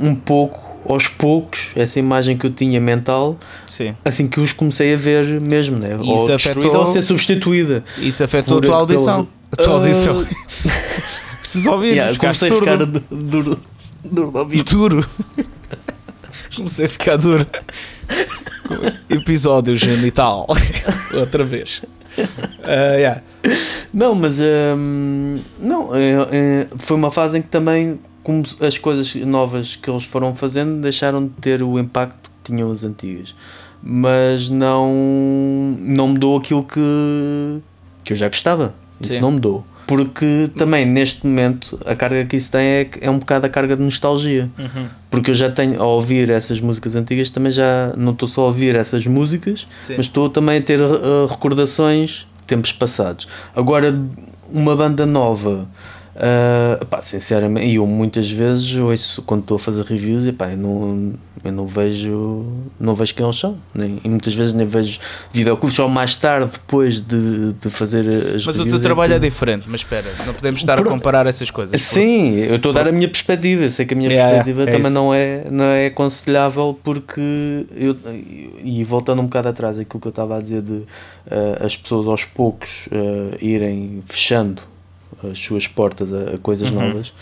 um 0.02 0.14
pouco, 0.14 0.60
aos 0.86 1.06
poucos, 1.08 1.70
essa 1.76 1.98
imagem 1.98 2.36
que 2.36 2.44
eu 2.46 2.50
tinha 2.52 2.80
mental, 2.80 3.38
Sim. 3.68 3.94
assim 4.04 4.28
que 4.28 4.40
os 4.40 4.52
comecei 4.52 4.92
a 4.92 4.96
ver 4.96 5.40
mesmo, 5.40 5.78
né? 5.78 5.96
Ou 5.96 6.16
isso 6.16 6.26
destruída 6.26 6.60
afetou- 6.60 6.80
ou 6.80 6.86
ser 6.86 7.02
substituída. 7.02 7.84
Isso 7.98 8.22
afetou 8.24 8.60
Por 8.60 8.64
a 8.64 8.68
tua 8.68 8.76
audição. 8.78 9.28
A 9.52 9.56
tua 9.56 9.72
Ah, 9.72 9.76
audição. 9.76 10.26
Preciso 11.40 11.70
ouvir, 11.70 11.92
Yeah, 11.94 12.18
comecei 12.18 12.48
surdo. 12.48 12.68
a 12.68 12.72
ficar 12.72 12.84
du- 12.86 13.00
duro, 13.16 13.60
duro 14.04 14.38
ouvido. 14.38 14.64
duro. 14.64 15.06
Comecei 16.56 16.86
a 16.86 16.88
ficar 16.88 17.16
duro. 17.16 17.46
Episódio 19.08 19.76
genital. 19.76 20.46
Outra 21.14 21.44
vez. 21.44 21.82
Ah, 22.62 22.94
yeah. 22.94 23.22
Não, 23.92 24.14
mas 24.14 24.40
hum, 24.40 25.36
não, 25.58 25.94
é- 25.94 26.28
é- 26.30 26.66
foi 26.76 26.96
uma 26.96 27.10
fase 27.10 27.38
em 27.38 27.42
que 27.42 27.48
também 27.48 27.98
como 28.22 28.42
as 28.60 28.78
coisas 28.78 29.14
novas 29.16 29.76
que 29.76 29.90
eles 29.90 30.04
foram 30.04 30.34
fazendo 30.34 30.80
deixaram 30.80 31.24
de 31.24 31.32
ter 31.40 31.62
o 31.62 31.78
impacto 31.78 32.30
que 32.42 32.52
tinham 32.52 32.70
as 32.70 32.84
antigas. 32.84 33.34
Mas 33.82 34.48
não, 34.48 34.92
não 35.80 36.08
mudou 36.08 36.38
aquilo 36.38 36.62
que, 36.62 37.60
que 38.04 38.12
eu 38.12 38.16
já 38.16 38.28
gostava. 38.28 38.74
Isso 39.00 39.12
Sim. 39.14 39.20
não 39.20 39.32
mudou. 39.32 39.64
Porque 39.86 40.50
também 40.56 40.86
neste 40.86 41.26
momento 41.26 41.78
a 41.84 41.94
carga 41.94 42.24
que 42.24 42.36
isso 42.36 42.52
tem 42.52 42.62
é, 42.62 42.90
é 43.00 43.10
um 43.10 43.18
bocado 43.18 43.46
a 43.46 43.48
carga 43.48 43.76
de 43.76 43.82
nostalgia. 43.82 44.48
Porque 45.10 45.30
eu 45.30 45.34
já 45.34 45.50
tenho 45.50 45.80
a 45.80 45.86
ouvir 45.86 46.30
essas 46.30 46.60
músicas 46.60 46.96
antigas, 46.96 47.30
também 47.30 47.52
já 47.52 47.92
não 47.96 48.12
estou 48.12 48.28
só 48.28 48.42
a 48.42 48.44
ouvir 48.46 48.74
essas 48.74 49.06
músicas, 49.06 49.66
Sim. 49.86 49.94
mas 49.96 50.06
estou 50.06 50.30
também 50.30 50.58
a 50.58 50.62
ter 50.62 50.80
uh, 50.80 51.26
recordações 51.26 52.26
de 52.40 52.46
tempos 52.46 52.72
passados. 52.72 53.28
Agora, 53.54 53.94
uma 54.50 54.74
banda 54.74 55.04
nova, 55.04 55.66
uh, 56.16 56.84
pá, 56.86 57.02
sinceramente, 57.02 57.74
eu 57.74 57.86
muitas 57.86 58.30
vezes 58.30 58.74
ouço 58.76 59.22
quando 59.22 59.40
estou 59.42 59.56
a 59.56 59.58
fazer 59.58 59.82
reviews, 59.84 60.24
e 60.26 60.32
pá, 60.32 60.50
eu 60.50 60.56
não, 60.56 61.12
eu 61.44 61.52
não 61.52 61.66
vejo 61.66 62.44
não 62.78 62.94
vejo 62.94 63.14
quem 63.14 63.24
eles 63.24 63.38
são, 63.38 63.56
nem, 63.74 64.00
e 64.04 64.08
muitas 64.08 64.34
vezes 64.34 64.52
nem 64.52 64.66
vejo 64.66 64.98
videoclipes, 65.32 65.74
só 65.76 65.88
mais 65.88 66.14
tarde, 66.16 66.52
depois 66.52 67.00
de, 67.00 67.52
de 67.54 67.70
fazer 67.70 68.06
as 68.36 68.44
Mas 68.46 68.58
o 68.58 68.64
teu 68.66 68.76
é 68.76 68.80
trabalho 68.80 69.12
é 69.14 69.18
que- 69.20 69.28
diferente, 69.28 69.64
mas 69.68 69.80
espera, 69.82 70.06
não 70.26 70.34
podemos 70.34 70.60
estar 70.60 70.74
a 70.74 70.76
Pronto. 70.76 70.90
comparar 70.90 71.26
essas 71.26 71.50
coisas. 71.50 71.80
Sim, 71.80 72.36
eu 72.38 72.56
estou 72.56 72.70
a 72.72 72.74
dar 72.74 72.88
a 72.88 72.92
minha 72.92 73.08
perspectiva. 73.08 73.64
Eu 73.64 73.70
sei 73.70 73.86
que 73.86 73.94
a 73.94 73.96
minha 73.96 74.10
Yeah, 74.10 74.30
perspectiva 74.32 74.62
é 74.62 74.66
também 74.66 74.80
isso. 74.82 74.90
não 74.92 75.14
é, 75.14 75.44
não 75.50 75.64
é 75.64 75.86
aconselhável 75.86 76.78
porque 76.82 77.66
eu, 77.76 77.96
e 78.62 78.82
voltando 78.84 79.20
um 79.20 79.24
bocado 79.26 79.48
atrás 79.48 79.78
aquilo 79.78 80.00
que 80.00 80.06
eu 80.08 80.10
estava 80.10 80.36
a 80.38 80.40
dizer 80.40 80.62
de 80.62 80.82
eh, 81.30 81.58
as 81.64 81.76
pessoas 81.76 82.06
aos 82.06 82.24
poucos 82.24 82.88
eh, 82.90 83.38
irem 83.40 84.02
fechando 84.06 84.62
as 85.30 85.38
suas 85.38 85.66
portas 85.68 86.12
a, 86.12 86.34
a 86.34 86.38
coisas 86.38 86.70
Uhum. 86.70 86.80
novas. 86.88 87.12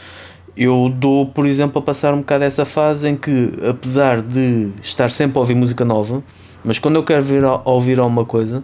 Eu 0.57 0.93
dou, 0.95 1.27
por 1.27 1.47
exemplo, 1.47 1.79
a 1.81 1.83
passar 1.83 2.13
um 2.13 2.19
bocado 2.19 2.45
essa 2.45 2.65
fase 2.65 3.09
em 3.09 3.17
que, 3.17 3.51
apesar 3.69 4.21
de 4.21 4.71
estar 4.83 5.09
sempre 5.11 5.39
a 5.39 5.41
ouvir 5.41 5.55
música 5.55 5.85
nova, 5.85 6.23
mas 6.65 6.79
quando 6.79 6.97
eu 6.97 7.05
quero 7.05 7.23
vir 7.23 7.45
a, 7.45 7.61
ouvir 7.65 7.99
alguma 7.99 8.25
coisa, 8.25 8.63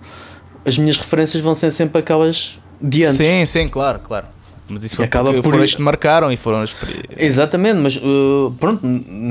as 0.64 0.76
minhas 0.76 0.96
referências 0.98 1.42
vão 1.42 1.54
ser 1.54 1.70
sempre 1.70 2.00
aquelas 2.00 2.58
de 2.82 3.04
antes. 3.04 3.24
Sim, 3.24 3.46
sim, 3.46 3.68
claro, 3.68 4.00
claro. 4.00 4.26
Mas 4.68 4.84
isso 4.84 4.96
foi 4.96 5.04
Acaba 5.04 5.30
porque 5.30 5.42
por- 5.42 5.52
foram 5.54 5.66
que 5.66 5.82
marcaram 5.82 6.32
e 6.32 6.36
foram 6.36 6.64
Exatamente, 7.16 7.76
mas 7.78 7.96
uh, 7.96 8.52
pronto, 8.58 8.82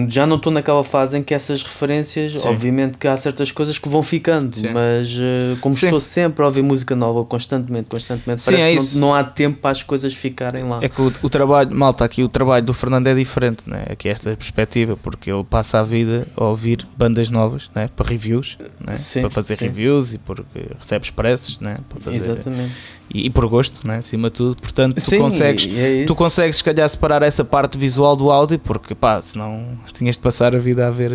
já 0.09 0.25
não 0.25 0.37
estou 0.37 0.51
naquela 0.51 0.83
fase 0.83 1.17
em 1.17 1.23
que 1.23 1.33
essas 1.33 1.63
referências, 1.63 2.33
Sim. 2.33 2.47
obviamente 2.47 2.97
que 2.97 3.07
há 3.07 3.17
certas 3.17 3.51
coisas 3.51 3.77
que 3.77 3.89
vão 3.89 4.01
ficando, 4.01 4.55
Sim. 4.55 4.69
mas 4.73 5.11
uh, 5.13 5.57
como 5.61 5.75
Sim. 5.75 5.87
estou 5.87 5.99
sempre 5.99 6.43
a 6.43 6.45
ouvir 6.45 6.61
música 6.61 6.95
nova 6.95 7.23
constantemente, 7.25 7.87
constantemente, 7.89 8.43
Sim, 8.43 8.51
parece 8.51 8.67
é 8.67 8.79
que 8.79 8.93
não, 8.97 9.07
não 9.09 9.15
há 9.15 9.23
tempo 9.23 9.59
para 9.59 9.71
as 9.71 9.83
coisas 9.83 10.13
ficarem 10.13 10.63
lá. 10.63 10.79
É 10.81 10.89
que 10.89 11.01
o, 11.01 11.11
o 11.21 11.29
trabalho, 11.29 11.73
malta, 11.75 12.05
aqui 12.05 12.23
o 12.23 12.29
trabalho 12.29 12.65
do 12.65 12.73
Fernando 12.73 13.07
é 13.07 13.13
diferente, 13.13 13.63
né? 13.65 13.85
Aqui 13.89 14.07
esta 14.09 14.35
perspectiva, 14.35 14.97
porque 15.01 15.31
ele 15.31 15.43
passa 15.43 15.79
a 15.79 15.83
vida 15.83 16.27
a 16.35 16.43
ouvir 16.45 16.87
bandas 16.97 17.29
novas, 17.29 17.69
né? 17.75 17.89
Para 17.95 18.07
reviews, 18.07 18.57
né? 18.79 18.93
Para 19.21 19.29
fazer 19.29 19.57
reviews 19.57 20.13
e 20.13 20.17
porque 20.17 20.59
recebe 20.79 21.05
expressos, 21.05 21.59
né? 21.59 21.77
Para 21.89 21.99
fazer 21.99 22.17
Exatamente. 22.17 22.71
E, 23.13 23.27
e 23.27 23.29
por 23.29 23.45
gosto, 23.47 23.87
né? 23.87 23.97
Acima 23.97 24.29
de 24.29 24.35
tudo. 24.35 24.61
Portanto, 24.61 24.95
tu 24.95 25.01
Sim, 25.01 25.19
consegues, 25.19 25.67
é 25.77 26.05
tu 26.05 26.15
consegues 26.15 26.57
se 26.57 26.63
calhar 26.63 26.89
separar 26.89 27.21
essa 27.23 27.43
parte 27.43 27.77
visual 27.77 28.15
do 28.15 28.31
áudio, 28.31 28.57
porque 28.59 28.93
pá, 28.95 29.21
senão 29.21 29.77
tinhas 29.93 30.15
de 30.15 30.21
passar 30.21 30.55
a 30.55 30.59
vida 30.59 30.87
a 30.87 30.91
ver 30.91 31.11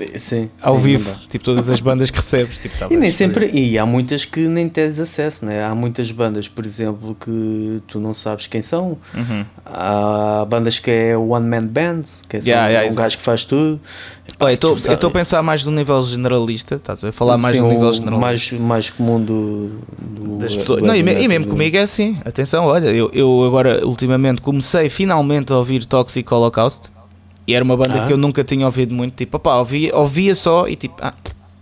eh, 0.00 0.18
Sim, 0.18 0.50
ao 0.60 0.78
vivo, 0.78 1.10
tipo 1.28 1.44
todas 1.44 1.68
as 1.68 1.80
bandas 1.80 2.10
que 2.10 2.18
recebes. 2.18 2.58
Tipo, 2.58 2.92
E 2.92 2.96
nem 2.96 3.10
sempre, 3.10 3.50
e 3.52 3.78
há 3.78 3.86
muitas 3.86 4.24
que 4.24 4.40
nem 4.40 4.68
tens 4.68 4.98
acesso, 4.98 5.44
né? 5.46 5.64
Há 5.64 5.74
muitas 5.74 6.10
bandas, 6.10 6.46
por 6.48 6.64
exemplo, 6.64 7.16
que 7.18 7.82
tu 7.88 7.98
não 7.98 8.12
sabes 8.14 8.46
quem 8.46 8.62
são. 8.62 8.98
Uhum. 9.14 9.44
Há 9.64 10.46
bandas 10.48 10.78
que 10.78 10.90
é 10.90 11.16
one 11.16 11.46
man 11.46 11.66
band, 11.66 12.02
que 12.28 12.36
é 12.36 12.40
Yeah, 12.44 12.66
yeah, 12.68 12.84
um 12.84 12.88
exato. 12.88 13.02
gajo 13.02 13.16
que 13.16 13.22
faz 13.22 13.44
tudo. 13.44 13.80
Eu 14.40 14.48
estou- 14.48 15.08
a 15.08 15.10
pensar 15.12 15.42
mais 15.42 15.64
no 15.64 15.70
nível 15.70 16.02
generalista, 16.02 16.74
estás 16.74 17.02
a 17.04 17.12
falar 17.12 17.38
mais 17.38 17.54
no 17.58 17.68
nível 17.68 17.92
generalista. 17.92 18.20
mais, 18.20 18.52
mais 18.62 18.90
comum 18.90 19.20
do, 19.22 19.70
do 19.98 20.38
das 20.38 20.54
pessoas. 20.56 20.80
do 20.80 20.86
Não, 20.86 20.94
e, 20.94 20.98
e 20.98 21.02
mesmo 21.02 21.28
metal, 21.28 21.46
comigo 21.48 21.76
é 21.76 21.80
assim. 21.82 22.18
Atenção, 22.24 22.66
olha, 22.66 22.88
eu, 22.88 23.10
eu 23.12 23.44
agora 23.44 23.86
ultimamente 23.86 24.40
comecei 24.42 24.90
finalmente 24.90 25.52
a 25.52 25.56
ouvir 25.56 25.86
Toxic 25.86 26.30
Holocaust 26.32 26.90
e 27.46 27.54
era 27.54 27.64
uma 27.64 27.76
banda 27.76 28.02
Ah. 28.02 28.06
que 28.06 28.12
eu 28.12 28.16
nunca 28.16 28.42
tinha 28.42 28.66
ouvido 28.66 28.94
muito. 28.94 29.14
Tipo, 29.14 29.36
opá, 29.36 29.56
ouvia, 29.58 29.94
ouvia 29.96 30.34
só 30.34 30.66
e 30.68 30.74
tipo, 30.76 30.96
ah, 31.00 31.14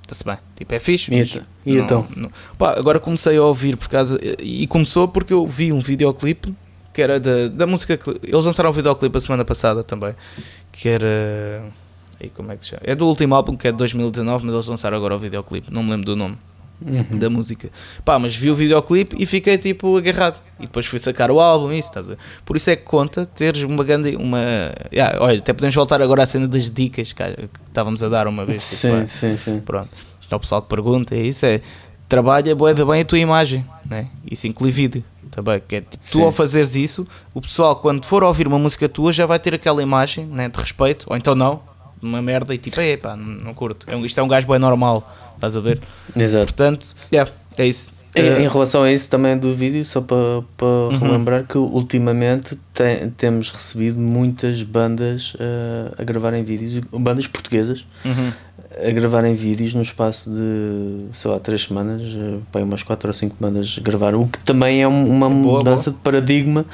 está-se 0.03 0.25
bem. 0.25 0.39
Tipo, 0.57 0.75
é 0.75 0.79
fixe. 0.81 1.13
E 1.13 1.19
então? 1.21 1.43
E 1.67 1.75
não- 1.77 1.85
então? 1.85 2.07
não- 2.17 2.31
Pá, 2.59 2.75
agora 2.79 2.99
comecei 2.99 3.37
a 3.37 3.43
ouvir 3.43 3.77
por 3.77 3.89
causa. 3.89 4.19
E 4.41 4.67
começou 4.67 5.07
porque 5.07 5.33
eu 5.35 5.47
vi 5.47 5.73
um 5.73 5.81
videoclipe 5.81 6.55
que 6.95 7.01
era 7.03 7.21
da, 7.21 7.49
da 7.49 7.67
música. 7.67 7.99
Eles 8.23 8.45
lançaram 8.45 8.71
um 8.71 8.73
videoclipe 8.73 9.17
a 9.17 9.21
semana 9.21 9.45
passada 9.45 9.83
também. 9.85 10.15
Que 10.73 10.89
era. 10.89 11.63
Aí, 12.23 12.31
como 12.31 12.53
é 12.53 12.57
que 12.57 12.65
se 12.65 12.71
chama? 12.71 12.83
É 12.85 12.95
do 12.95 13.07
último 13.07 13.35
álbum 13.35 13.57
que 13.57 13.67
é 13.69 13.73
de 13.73 13.79
2019, 13.79 14.45
mas 14.47 14.55
eles 14.55 14.67
lançaram 14.69 14.97
agora 14.97 15.17
o 15.17 15.19
videoclipe. 15.19 15.73
Não 15.73 15.83
me 15.83 15.91
lembro 15.91 16.07
do 16.07 16.17
nome 16.17 16.39
Uhum. 16.85 17.17
da 17.17 17.31
música. 17.31 17.71
Pá, 18.05 18.19
mas 18.19 18.35
vi 18.35 18.51
o 18.51 18.57
videoclipe 18.57 19.15
e 19.17 19.25
fiquei 19.25 19.57
tipo 19.57 19.97
agarrado. 19.97 20.41
E 20.59 20.63
depois 20.63 20.85
fui 20.87 20.99
sacar 20.99 21.31
o 21.31 21.39
álbum, 21.39 21.71
isso, 21.73 21.89
estás 21.89 22.07
a 22.07 22.11
ver? 22.11 22.19
Por 22.45 22.57
isso 22.57 22.71
é 22.71 22.77
que 22.77 22.83
conta 22.83 23.25
teres 23.25 23.63
uma 23.63 23.85
grande. 23.85 24.17
Uma... 24.17 24.73
Yeah, 24.93 25.17
olha, 25.23 25.39
até 25.39 25.53
podemos 25.53 25.75
voltar 25.77 26.03
agora 26.03 26.25
à 26.25 26.27
cena 26.27 26.49
das 26.49 26.71
dicas 26.71 27.13
que, 27.13 27.23
que 27.25 27.49
estávamos 27.69 28.03
a 28.03 28.09
dar 28.09 28.27
uma 28.27 28.45
vez. 28.45 28.63
tipo, 28.69 28.81
Sim, 28.81 29.01
pá, 29.03 29.07
sim, 29.07 29.37
sim. 29.37 29.61
Pronto. 29.61 29.91
É 30.29 30.35
o 30.35 30.41
pessoal 30.41 30.61
que 30.63 30.69
pergunta, 30.69 31.15
é 31.15 31.21
isso, 31.23 31.47
é. 31.47 31.61
Trabalha 32.09 32.55
bué 32.55 32.75
bem 32.75 33.01
a 33.01 33.05
tua 33.05 33.19
imagem, 33.19 33.65
né? 33.89 34.09
Isso 34.31 34.47
inclui 34.47 34.71
vídeo 34.71 35.05
também. 35.31 35.63
Que 35.67 35.77
é, 35.77 35.81
tipo, 35.83 36.05
tu 36.11 36.23
ao 36.23 36.33
fazeres 36.33 36.75
isso, 36.75 37.07
o 37.33 37.41
pessoal 37.41 37.77
quando 37.77 38.05
for 38.05 38.23
ouvir 38.25 38.47
uma 38.47 38.59
música 38.59 38.89
tua 38.89 39.13
já 39.13 39.25
vai 39.25 39.39
ter 39.39 39.55
aquela 39.55 39.83
imagem 39.83 40.27
né, 40.27 40.49
de 40.49 40.59
respeito, 40.61 41.07
ou 41.09 41.17
então 41.17 41.35
não, 41.35 41.63
uma 42.03 42.21
merda 42.21 42.55
e 42.55 42.59
tipo, 42.59 42.81
é 42.81 42.97
pá, 42.97 43.17
não, 43.17 43.55
curto. 43.55 43.89
É 43.89 43.97
um, 43.97 44.05
isto 44.05 44.19
é 44.19 44.23
um 44.23 44.29
gajo 44.29 44.47
bem 44.49 44.59
normal, 44.59 45.11
estás 45.35 45.57
a 45.57 45.61
ver? 45.61 45.81
Exato. 46.17 46.47
Portanto, 46.47 46.95
yeah, 47.13 47.31
é 47.57 47.67
isso. 47.67 47.93
Em, 48.15 48.21
Eh, 48.21 48.43
em 48.43 48.49
relação 48.49 48.83
a 48.83 48.93
isso 48.93 49.09
também 49.09 49.39
do 49.39 49.55
vídeo, 49.55 49.85
só 49.87 50.01
para, 50.03 50.43
para 50.57 50.67
Uhum. 50.67 50.99
relembrar 50.99 51.45
que 51.47 51.57
ultimamente 51.57 52.59
tem- 52.75 53.09
temos 53.11 53.51
recebido 53.51 53.99
muitas 53.99 54.63
bandas 54.63 55.33
eh, 55.41 55.93
a 55.97 56.05
gravarem 56.05 56.45
vídeos, 56.45 56.79
bandas 56.93 57.27
portuguesas 57.27 57.87
uhum. 58.05 58.31
a 58.87 58.91
gravarem 58.91 59.35
vídeos 59.35 59.73
no 59.73 59.81
espaço 59.81 60.31
de, 60.31 61.07
sei 61.15 61.31
lá, 61.31 61.39
três 61.41 61.63
semanas, 61.63 62.03
pá, 62.53 62.61
umas 62.61 62.83
quatro 62.83 63.09
ou 63.09 63.15
cinco 63.15 63.35
bandas 63.41 63.79
gravaram, 63.79 64.23
o 64.23 64.29
que 64.29 64.39
também 64.41 64.83
é 64.83 64.89
um- 64.89 65.09
uma 65.09 65.31
Boa, 65.31 65.59
mudança 65.59 65.91
de 65.91 65.97
paradigma, 65.99 66.67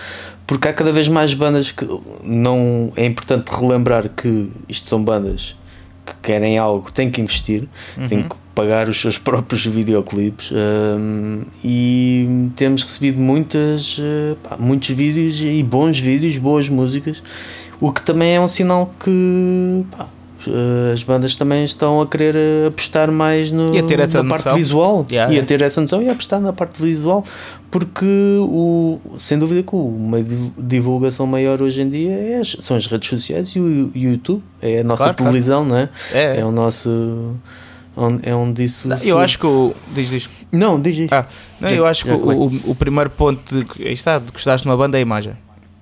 porque 0.46 0.66
há 0.66 0.72
cada 0.72 0.90
vez 0.90 1.08
mais 1.08 1.34
bandas 1.34 1.70
que 1.70 1.86
não 2.24 2.92
é 2.96 3.04
importante 3.06 3.48
relembrar 3.48 4.08
que 4.08 4.50
isto 4.68 4.88
são 4.88 5.02
bandas 5.02 5.54
que 6.08 6.14
querem 6.22 6.58
algo, 6.58 6.90
têm 6.92 7.10
que 7.10 7.20
investir, 7.20 7.68
têm 8.08 8.18
Uhum. 8.20 8.28
que 8.28 8.36
pagar 8.54 8.88
os 8.88 9.00
seus 9.00 9.16
próprios 9.18 9.64
videoclipes 9.64 10.50
hum, 10.52 11.42
e 11.62 12.48
temos 12.56 12.82
recebido 12.82 13.20
muitas, 13.20 13.98
eh, 14.00 14.34
pá, 14.42 14.56
muitos 14.58 14.90
vídeos 14.90 15.40
e 15.40 15.62
bons 15.62 15.98
vídeos, 16.00 16.36
boas 16.38 16.68
músicas, 16.68 17.22
o 17.80 17.92
que 17.92 18.02
também 18.02 18.34
é 18.34 18.40
um 18.40 18.48
sinal 18.48 18.92
que 19.02 19.84
pá, 19.96 20.08
as 20.92 21.02
bandas 21.02 21.34
também 21.36 21.64
estão 21.64 22.00
a 22.00 22.06
querer 22.06 22.36
eh, 22.36 22.66
apostar 22.68 23.10
mais 23.10 23.50
no, 23.50 23.66
na 24.22 24.30
parte 24.30 24.44
noção. 24.44 24.54
visual 24.54 25.06
Yeah, 25.10 25.32
e 25.34 25.38
a 25.38 25.44
ter 25.44 25.60
essa 25.62 25.80
noção 25.80 26.00
e 26.02 26.08
a 26.08 26.12
apostar 26.12 26.40
na 26.40 26.52
parte 26.52 26.80
visual 26.80 27.24
porque 27.70 28.04
o, 28.40 28.98
sem 29.18 29.38
dúvida 29.38 29.62
que 29.62 29.74
uma 29.74 30.22
div- 30.22 30.52
divulgação 30.56 31.26
maior 31.26 31.60
hoje 31.60 31.80
em 31.82 31.90
dia 31.90 32.12
é 32.12 32.38
as- 32.40 32.56
são 32.60 32.76
as 32.76 32.86
redes 32.86 33.08
sociais 33.08 33.48
e 33.48 33.60
o, 33.60 33.90
e 33.94 34.06
o 34.06 34.10
YouTube 34.12 34.42
é 34.62 34.80
a 34.80 34.84
nossa 34.84 35.04
Claro, 35.04 35.16
claro. 35.16 35.30
televisão 35.32 35.64
não 35.64 35.76
é? 35.76 35.88
É, 36.12 36.40
é 36.40 36.44
o 36.44 36.50
nosso 36.52 37.34
é 38.22 38.32
onde 38.34 38.62
isso 38.62 38.88
eu 39.04 39.18
acho 39.18 39.38
que 39.40 39.46
o. 39.46 39.74
Diz, 39.92 40.08
diz. 40.08 40.28
não 40.52 40.80
diz 40.80 40.96
aí. 41.00 41.08
Ah, 41.10 41.24
não, 41.60 41.68
eu 41.68 41.84
acho 41.84 42.04
que 42.04 42.10
o, 42.12 42.46
o, 42.70 42.74
primeiro 42.76 43.10
ponto 43.10 43.42
de, 43.64 43.88
está, 43.92 44.18
de 44.18 44.30
gostares 44.30 44.62
de 44.62 44.68
uma 44.68 44.76
banda 44.76 44.96
é 44.96 45.00
a 45.00 45.02
imagem. 45.02 45.32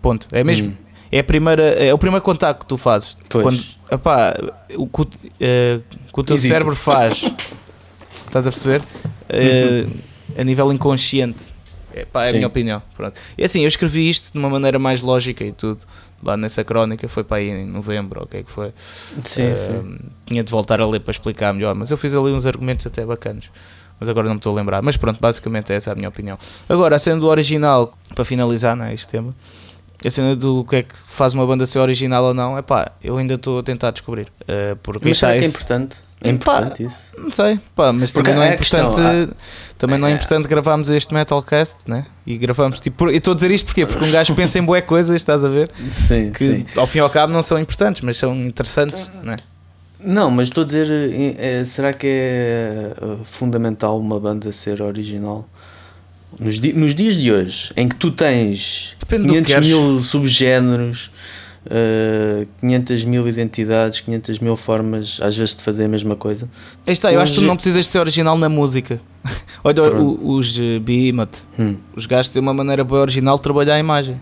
Ponto. 0.01 0.27
É 0.33 0.43
mesmo. 0.43 0.69
Hum. 0.69 0.86
É, 1.11 1.19
a 1.21 1.25
primeira, 1.25 1.63
é 1.63 1.93
o 1.95 1.99
primeiro 1.99 2.23
contacto 2.25 2.61
que 2.65 2.69
tu 2.69 2.77
fazes. 2.77 3.17
Pois. 3.29 3.43
Quando, 3.45 3.65
epá, 3.91 4.35
o 4.77 4.87
que 4.87 5.01
o, 5.01 5.07
que 5.07 5.83
o 6.21 6.25
teu 6.25 6.37
Hesito. 6.37 6.53
cérebro 6.53 6.75
faz, 6.75 7.23
estás 8.27 8.47
a 8.47 8.51
perceber? 8.51 8.83
Eh, 9.29 9.87
a 10.39 10.45
nível 10.45 10.73
inconsciente. 10.73 11.45
Epá, 11.95 12.25
é 12.25 12.25
a. 12.25 12.29
Sim. 12.29 12.35
minha 12.39 12.47
opinião. 12.49 12.83
Pronto. 12.97 13.19
E 13.39 13.45
assim, 13.45 13.63
eu 13.63 13.69
escrevi 13.69 14.09
isto 14.11 14.33
de 14.33 14.39
uma 14.39 14.51
maneira 14.51 14.79
mais 14.79 15.01
lógica 15.01 15.45
e 15.45 15.53
tudo. 15.53 15.81
Lá 16.23 16.35
nessa 16.37 16.65
crónica, 16.65 17.07
foi 17.09 17.23
para 17.25 17.37
aí 17.37 17.51
em 17.51 17.67
novembro, 17.67 18.23
o 18.23 18.27
que 18.27 18.39
é 18.39 18.43
que 18.43 18.51
foi? 18.51 18.73
sim, 19.23 19.43
Eh, 19.43 19.55
sim. 19.57 19.99
Tinha 20.25 20.43
de 20.43 20.51
voltar 20.51 20.81
a 20.81 20.87
ler 20.87 21.01
para 21.01 21.11
explicar 21.11 21.53
melhor, 21.53 21.75
mas 21.75 21.91
eu 21.91 21.97
fiz 21.97 22.15
ali 22.15 22.33
uns 22.33 22.47
argumentos 22.47 22.87
até 22.87 23.05
bacanas. 23.05 23.45
Mas 24.01 24.09
agora 24.09 24.27
não 24.27 24.35
me 24.35 24.39
estou 24.39 24.53
a 24.53 24.57
lembrar. 24.57 24.83
Mas 24.83 24.97
pronto, 24.97 25.21
basicamente 25.21 25.73
essa 25.73 25.91
é 25.91 25.93
a 25.93 25.95
minha 25.97 26.09
opinião. 26.09 26.39
Agora, 26.69 26.97
a 26.97 26.99
cena 26.99 27.21
do 27.21 27.27
original, 27.27 27.97
para 28.15 28.25
finalizar 28.25 28.75
né, 28.77 28.93
este 28.95 29.09
tema, 29.09 29.35
a 30.05 30.11
cena 30.11 30.37
do 30.37 30.65
que 30.65 30.77
é 30.77 30.83
que 30.83 30.95
faz 31.07 31.35
uma 31.35 31.47
banda 31.47 31.67
ser 31.67 31.79
original 31.79 32.25
ou 32.25 32.35
não, 32.35 32.57
é 32.59 32.63
pá, 32.63 32.93
eu 33.03 33.17
ainda 33.17 33.35
estou 33.35 33.59
a 33.59 33.63
tentar 33.63 33.91
descobrir. 33.91 34.29
Eh, 34.47 34.77
porque 34.83 35.09
mas 35.09 35.19
será 35.19 35.39
que 35.39 35.45
é 35.45 35.49
importante 35.49 36.07
é 36.21 36.33
Pá, 36.33 36.59
importante 36.61 36.85
isso 36.85 36.99
Não 37.19 37.31
sei, 37.31 37.61
pá, 37.75 37.93
mas 37.93 38.11
Porque 38.11 38.31
também 38.31 38.39
não 38.41 38.43
é 38.43 38.53
é 38.53 38.55
a 38.55 38.57
questão, 38.57 38.91
importante. 38.91 39.33
Também 39.77 39.99
não 39.99 40.09
é 40.09 40.13
importante 40.13 40.49
gravarmos 40.49 40.89
este 40.89 41.13
Metalcast, 41.13 41.79
né? 41.87 42.07
E 42.27 42.39
gravamos 42.39 42.81
tipo. 42.81 43.11
Eu 43.11 43.17
estou 43.17 43.33
a 43.33 43.35
dizer 43.35 43.51
isto 43.51 43.67
porquê? 43.67 43.85
Porque 43.85 44.05
um 44.05 44.11
gajo 44.11 44.35
pensa 44.35 44.59
em 44.59 44.63
boé 44.63 44.81
coisas, 44.81 45.15
estás 45.15 45.45
a 45.45 45.49
ver? 45.49 45.71
sim, 45.91 46.31
Que 46.33 46.47
sim 46.47 46.65
ao 46.75 46.87
fim 46.87 46.99
e 46.99 47.01
ao 47.03 47.11
cabo 47.11 47.33
não 47.33 47.43
são 47.43 47.59
importantes, 47.59 48.01
mas 48.01 48.17
são 48.17 48.35
interessantes, 48.35 49.11
né? 49.23 49.37
não 49.99 50.31
mas 50.31 50.49
estou 50.49 50.63
a 50.63 50.65
dizer 50.67 50.89
eh, 51.39 51.65
será 51.65 51.91
que 51.93 52.07
é 52.07 52.93
eh, 53.01 53.17
fundamental 53.25 53.99
uma 53.99 54.21
banda 54.21 54.53
ser 54.53 54.81
original 54.81 55.49
nos, 56.39 56.59
di- 56.59 56.73
nos 56.73 56.95
dias 56.95 57.17
de 57.17 57.33
hoje 57.33 57.73
em 57.77 57.89
que 57.89 57.97
tu 57.97 58.11
tens 58.11 58.97
Depende 59.01 59.23
do 59.27 59.29
que 59.35 59.43
500 59.43 59.53
queres. 59.55 59.69
mil 59.69 60.01
subgéneros 60.01 61.11
eh, 61.69 62.47
500 62.61 63.05
mil 63.05 63.27
identidades 63.29 64.01
500 64.01 64.39
mil 64.39 64.57
formas 64.57 65.19
às 65.21 65.37
vezes 65.37 65.57
de 65.57 65.63
fazer 65.63 65.85
a 65.85 65.89
mesma 65.89 66.15
coisa 66.15 66.49
Aí 66.87 66.93
está, 66.93 67.13
eu 67.13 67.21
acho 67.21 67.33
que 67.35 67.41
tu 67.41 67.47
não 67.47 67.57
precisas 67.57 67.87
de 67.87 67.91
ser 67.91 67.99
original 67.99 68.39
na 68.39 68.49
música. 68.49 69.01
Olha, 69.65 69.83
o- 69.83 70.37
os 70.37 70.57
uh, 70.59 70.79
Behemoth, 70.81 71.37
Hum, 71.59 71.77
os 71.97 72.07
gajos 72.07 72.31
têm 72.31 72.41
uma 72.41 72.55
maneira 72.55 72.85
bem 72.85 72.97
original 72.99 73.37
de 73.37 73.43
trabalhar 73.43 73.75
a 73.75 73.79
imagem. 73.81 74.21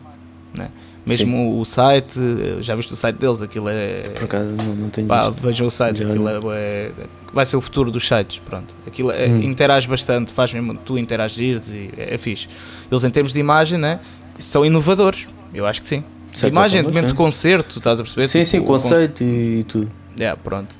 Né? 0.57 0.69
Mesmo 1.07 1.61
o 1.61 1.65
site, 1.67 2.19
já 2.61 2.75
viste 2.75 2.93
o 2.93 2.97
site 2.97 3.17
deles, 3.17 3.43
aquilo 3.43 3.69
é. 3.69 4.09
por 4.15 4.25
acaso 4.25 4.53
não, 4.57 4.75
não 4.75 4.89
tenho 4.89 5.07
Pá, 5.07 5.29
vejam 5.31 5.67
o 5.67 5.71
site, 5.71 5.99
Já 6.03 6.09
aquilo 6.09 6.29
é, 6.29 6.41
bué- 6.41 6.91
vai 7.33 7.45
ser 7.45 7.57
o 7.57 7.61
futuro 7.61 7.91
dos 7.91 8.07
sites, 8.09 8.39
pronto. 8.45 8.75
Aquilo 8.87 9.11
é, 9.11 9.27
Hum. 9.29 9.43
interage 9.43 9.87
bastante, 9.87 10.33
faz 10.33 10.53
mesmo 10.55 10.75
tu 10.77 10.97
interagires 10.97 11.73
e 11.75 11.91
é, 11.97 12.15
é 12.15 12.19
fixe. 12.19 12.49
Eles 12.91 13.05
em 13.05 13.11
termos 13.11 13.33
de 13.35 13.39
imagem, 13.39 13.79
né, 13.79 14.01
são 14.39 14.65
inovadores, 14.65 15.27
eu 15.53 15.67
acho 15.67 15.83
que 15.83 15.89
sim. 15.89 16.03
De 16.33 16.49
imagem, 16.49 16.81
forma, 16.83 16.91
de 16.91 16.97
momento 16.97 17.11
sim. 17.11 17.15
de 17.15 17.15
concerto, 17.17 17.79
estás 17.79 18.01
a 18.01 18.03
perceber? 18.03 18.27
sim, 18.27 18.39
Tipo, 18.41 18.51
sim, 18.51 18.59
o 18.59 18.65
conceito 18.65 19.23
e 19.23 19.65
tudo 19.69 19.91
Yeah, 20.19 20.41
pronto. 20.43 20.73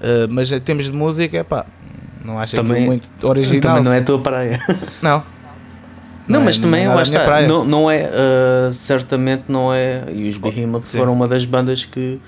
Uh, 0.00 0.28
mas 0.28 0.50
em 0.52 0.60
termos 0.60 0.84
de 0.84 0.92
música, 0.92 1.38
é 1.38 1.42
pá, 1.42 1.64
não 2.24 2.38
acho 2.38 2.54
Também- 2.56 2.84
muito 2.84 3.08
original. 3.26 3.60
também 3.60 3.82
não 3.84 3.92
é 3.92 3.98
a 3.98 4.04
tua 4.04 4.18
praia 4.20 4.60
Não. 5.00 5.22
Não, 6.28 6.40
é- 6.40 6.44
mas 6.44 6.58
também 6.58 6.86
lá 6.86 6.94
nada 6.94 7.02
a 7.02 7.04
minha 7.04 7.16
está. 7.18 7.24
praia. 7.28 7.48
Não, 7.48 7.64
não 7.64 7.90
é, 7.90 8.04
ah, 8.12 8.70
certamente 8.72 9.44
não 9.48 9.72
é. 9.72 10.04
E 10.12 10.28
os 10.28 10.36
Behemoth 10.36 10.84
sim. 10.84 10.98
foram 10.98 11.12
uma 11.12 11.26
das 11.26 11.44
bandas 11.44 11.84
que 11.84 12.20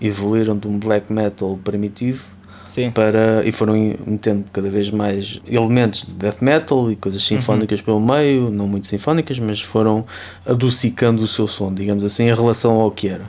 evoluíram 0.00 0.56
de 0.56 0.68
um 0.68 0.78
black 0.78 1.10
metal 1.12 1.58
primitivo 1.64 2.22
Sim. 2.66 2.90
para. 2.90 3.42
e 3.46 3.52
foram 3.52 3.74
metendo 4.04 4.44
cada 4.52 4.68
vez 4.68 4.90
mais 4.90 5.40
elementos 5.48 6.04
de 6.04 6.12
death 6.12 6.42
metal 6.42 6.90
e 6.90 6.96
coisas 6.96 7.22
sinfónicas 7.22 7.80
pelo 7.80 8.00
meio, 8.00 8.50
não 8.50 8.66
muito 8.66 8.86
sinfónicas, 8.88 9.38
mas 9.38 9.62
foram 9.62 10.04
adocicando 10.44 11.22
o 11.22 11.26
seu 11.26 11.46
som, 11.46 11.72
digamos 11.72 12.04
assim, 12.04 12.24
em 12.28 12.34
relação 12.34 12.80
ao 12.80 12.90
que 12.90 13.08
era. 13.08 13.24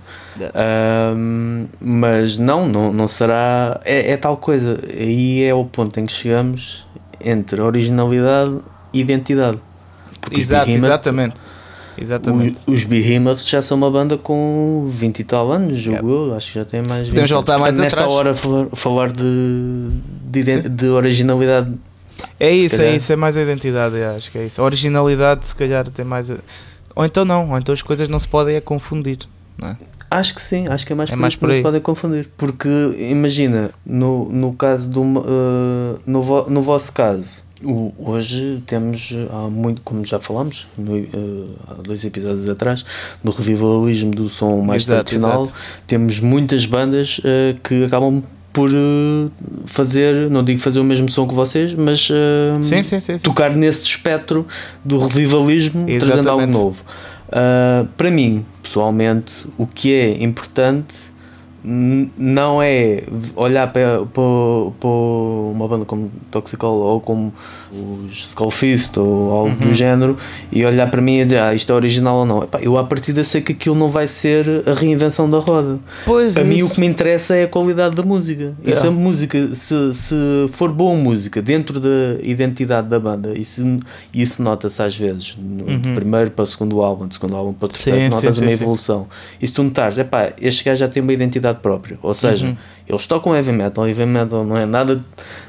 Ahm, 0.53 1.67
mas 1.79 2.37
não, 2.37 2.67
não, 2.67 2.91
não 2.91 3.07
será. 3.07 3.79
É, 3.85 4.11
é 4.11 4.17
tal 4.17 4.35
coisa. 4.37 4.79
Aí 4.91 5.43
é 5.43 5.53
o 5.53 5.63
ponto 5.63 5.99
em 5.99 6.05
que 6.05 6.11
chegamos 6.13 6.85
entre 7.23 7.61
originalidade 7.61 8.57
e 8.91 8.99
identidade. 8.99 9.59
Os 10.31 10.39
Exato, 10.39 10.69
exatamente. 10.71 11.35
Exatamente. 11.97 12.57
o- 12.67 12.71
Os 12.73 12.83
Behemoth 12.83 13.39
já 13.47 13.61
são 13.61 13.77
uma 13.77 13.89
banda 13.89 14.17
com 14.17 14.85
20 14.89 15.19
e 15.19 15.23
tal 15.23 15.49
anos, 15.51 15.77
julgo 15.77 16.09
eu, 16.29 16.35
acho 16.35 16.51
que 16.51 16.59
já 16.59 16.65
tem 16.65 16.81
mais. 16.87 17.07
Podemos 17.07 17.29
20 17.29 17.33
voltar 17.33 17.53
mais 17.57 17.77
Portanto, 17.77 17.83
nesta 17.83 17.99
atrás. 18.01 18.13
hora 18.13 18.33
falar, 18.33 18.67
falar 18.73 19.11
de, 19.11 19.89
de, 20.43 20.69
de 20.69 20.87
originalidade. 20.87 21.71
É 22.39 22.51
isso, 22.51 22.81
é 22.81 22.95
isso, 22.95 23.11
é 23.13 23.15
mais 23.15 23.37
a 23.37 23.41
identidade, 23.41 23.95
acho 24.01 24.31
que 24.31 24.37
é 24.37 24.45
isso. 24.45 24.61
A 24.61 24.65
originalidade, 24.65 25.47
se 25.47 25.55
calhar, 25.55 25.89
tem 25.89 26.03
mais. 26.03 26.29
A... 26.31 26.35
Ou 26.95 27.05
então 27.05 27.23
não, 27.23 27.51
ou 27.51 27.57
então 27.57 27.71
as 27.73 27.81
coisas 27.81 28.07
não 28.09 28.19
se 28.19 28.27
podem 28.27 28.55
é 28.55 28.61
confundir, 28.61 29.19
não 29.57 29.69
é? 29.69 29.77
Acho 30.11 30.35
que 30.35 30.41
sim, 30.41 30.67
acho 30.67 30.85
que 30.85 30.93
é 30.93 30.95
mais, 30.95 31.09
É 31.09 31.13
por 31.13 31.19
mais 31.19 31.35
por 31.35 31.49
se 31.49 31.57
aí. 31.57 31.63
podem 31.63 31.81
confundir. 31.81 32.29
Porque 32.37 32.69
imagina, 33.09 33.71
no, 33.85 34.29
no 34.29 34.53
caso 34.53 34.89
do 34.89 35.01
uh, 35.01 35.99
no, 36.05 36.21
vo- 36.21 36.45
no 36.49 36.61
vosso 36.61 36.91
caso, 36.93 37.43
hoje 37.97 38.61
temos 38.65 39.13
há 39.31 39.49
muito, 39.49 39.81
como 39.81 40.03
já 40.03 40.19
falámos 40.19 40.67
no, 40.77 40.97
uh, 40.97 41.55
há 41.67 41.73
dois 41.75 42.03
episódios 42.03 42.49
atrás, 42.49 42.83
do 43.23 43.31
revivalismo 43.31 44.11
do 44.11 44.29
som 44.29 44.61
mais 44.61 44.83
Exato, 44.83 45.05
tradicional, 45.05 45.43
exato. 45.43 45.59
temos 45.87 46.19
muitas 46.19 46.65
bandas 46.65 47.19
uh, 47.19 47.57
que 47.63 47.85
acabam 47.85 48.23
por 48.51 48.69
uh, 48.69 49.31
fazer, 49.65 50.29
não 50.29 50.43
digo 50.43 50.59
fazer 50.59 50.79
o 50.79 50.83
mesmo 50.83 51.09
som 51.09 51.27
que 51.27 51.33
vocês, 51.33 51.73
mas 51.73 52.09
Sim, 52.61 52.83
sim, 52.83 52.99
sim. 52.99 53.17
tocar 53.19 53.55
nesse 53.55 53.85
espectro 53.85 54.45
do 54.83 54.97
revivalismo, 54.97 55.85
trazendo 55.85 56.29
algo 56.29 56.41
Exatamente. 56.41 56.53
novo. 56.53 56.83
Uh, 57.27 57.87
para 57.97 58.11
mim, 58.11 58.45
pessoalmente, 58.61 59.45
o 59.57 59.65
que 59.65 59.93
é 59.93 60.23
importante 60.23 61.14
não 61.65 62.61
é 62.61 63.03
olhar 63.35 63.73
para, 63.73 64.01
uma 65.51 65.67
banda 65.67 65.85
como 65.85 66.11
Toxical 66.29 66.73
ou 66.73 67.01
como 67.01 67.33
os 68.09 68.27
Skullfist 68.29 68.97
ou 68.97 69.31
algo 69.31 69.49
Uhum. 69.49 69.67
do 69.69 69.73
género 69.73 70.17
e 70.51 70.65
olhar 70.65 70.89
para 70.89 71.01
mim 71.01 71.19
e 71.19 71.23
dizer 71.25 71.39
ah, 71.39 71.53
isto 71.53 71.71
é 71.71 71.75
original 71.75 72.17
ou 72.19 72.25
não. 72.25 72.43
Epá, 72.43 72.59
eu 72.61 72.77
à 72.77 72.83
partida 72.83 73.23
sei 73.23 73.41
que 73.41 73.51
aquilo 73.51 73.75
não 73.75 73.89
vai 73.89 74.07
ser 74.07 74.63
a 74.67 74.73
reinvenção 74.73 75.29
da 75.29 75.37
roda. 75.39 75.79
Pois 76.05 76.35
A 76.37 76.41
é 76.41 76.43
mim 76.43 76.55
isso. 76.57 76.67
o 76.67 76.69
que 76.69 76.79
me 76.79 76.87
interessa 76.87 77.35
é 77.35 77.43
a 77.43 77.47
qualidade 77.47 77.95
da 77.95 78.03
música. 78.03 78.53
E 78.63 78.69
Yeah. 78.69 78.81
se 78.81 78.87
a 78.87 78.91
música, 78.91 79.55
se, 79.55 79.93
se 79.93 80.15
for 80.51 80.71
boa 80.71 80.95
música 80.95 81.41
dentro 81.41 81.79
da 81.79 81.89
identidade 82.23 82.87
da 82.89 82.99
banda, 82.99 83.33
e 83.37 83.43
se, 83.45 83.79
isso 84.13 84.41
nota-se 84.41 84.81
às 84.81 84.95
vezes, 84.95 85.35
no, 85.37 85.65
de 85.65 85.87
Uhum. 85.89 85.95
primeiro 85.95 86.31
para 86.31 86.43
o 86.43 86.47
segundo 86.47 86.81
álbum, 86.81 87.07
de 87.07 87.15
segundo 87.15 87.35
álbum 87.35 87.53
para 87.53 87.65
o 87.65 87.69
terceiro, 87.69 87.99
Sim, 87.99 88.09
notas 88.09 88.35
sim, 88.37 88.41
uma 88.43 88.51
sim, 88.51 88.57
sim. 88.57 88.63
evolução. 88.63 89.07
E 89.41 89.47
se 89.47 89.53
tu 89.53 89.63
notares, 89.63 89.97
epá, 89.97 90.33
este 90.41 90.63
gajo 90.63 90.79
já 90.79 90.87
tem 90.87 91.01
uma 91.03 91.13
identidade 91.13 91.59
própria, 91.61 91.97
ou 92.01 92.13
seja, 92.13 92.45
Uhum. 92.47 92.55
Eles 92.87 93.07
tocam 93.07 93.35
heavy 93.35 93.51
metal, 93.51 93.87
heavy 93.87 94.05
metal 94.05 94.43
não 94.45 94.57
é 94.57 94.65
nada 94.65 95.03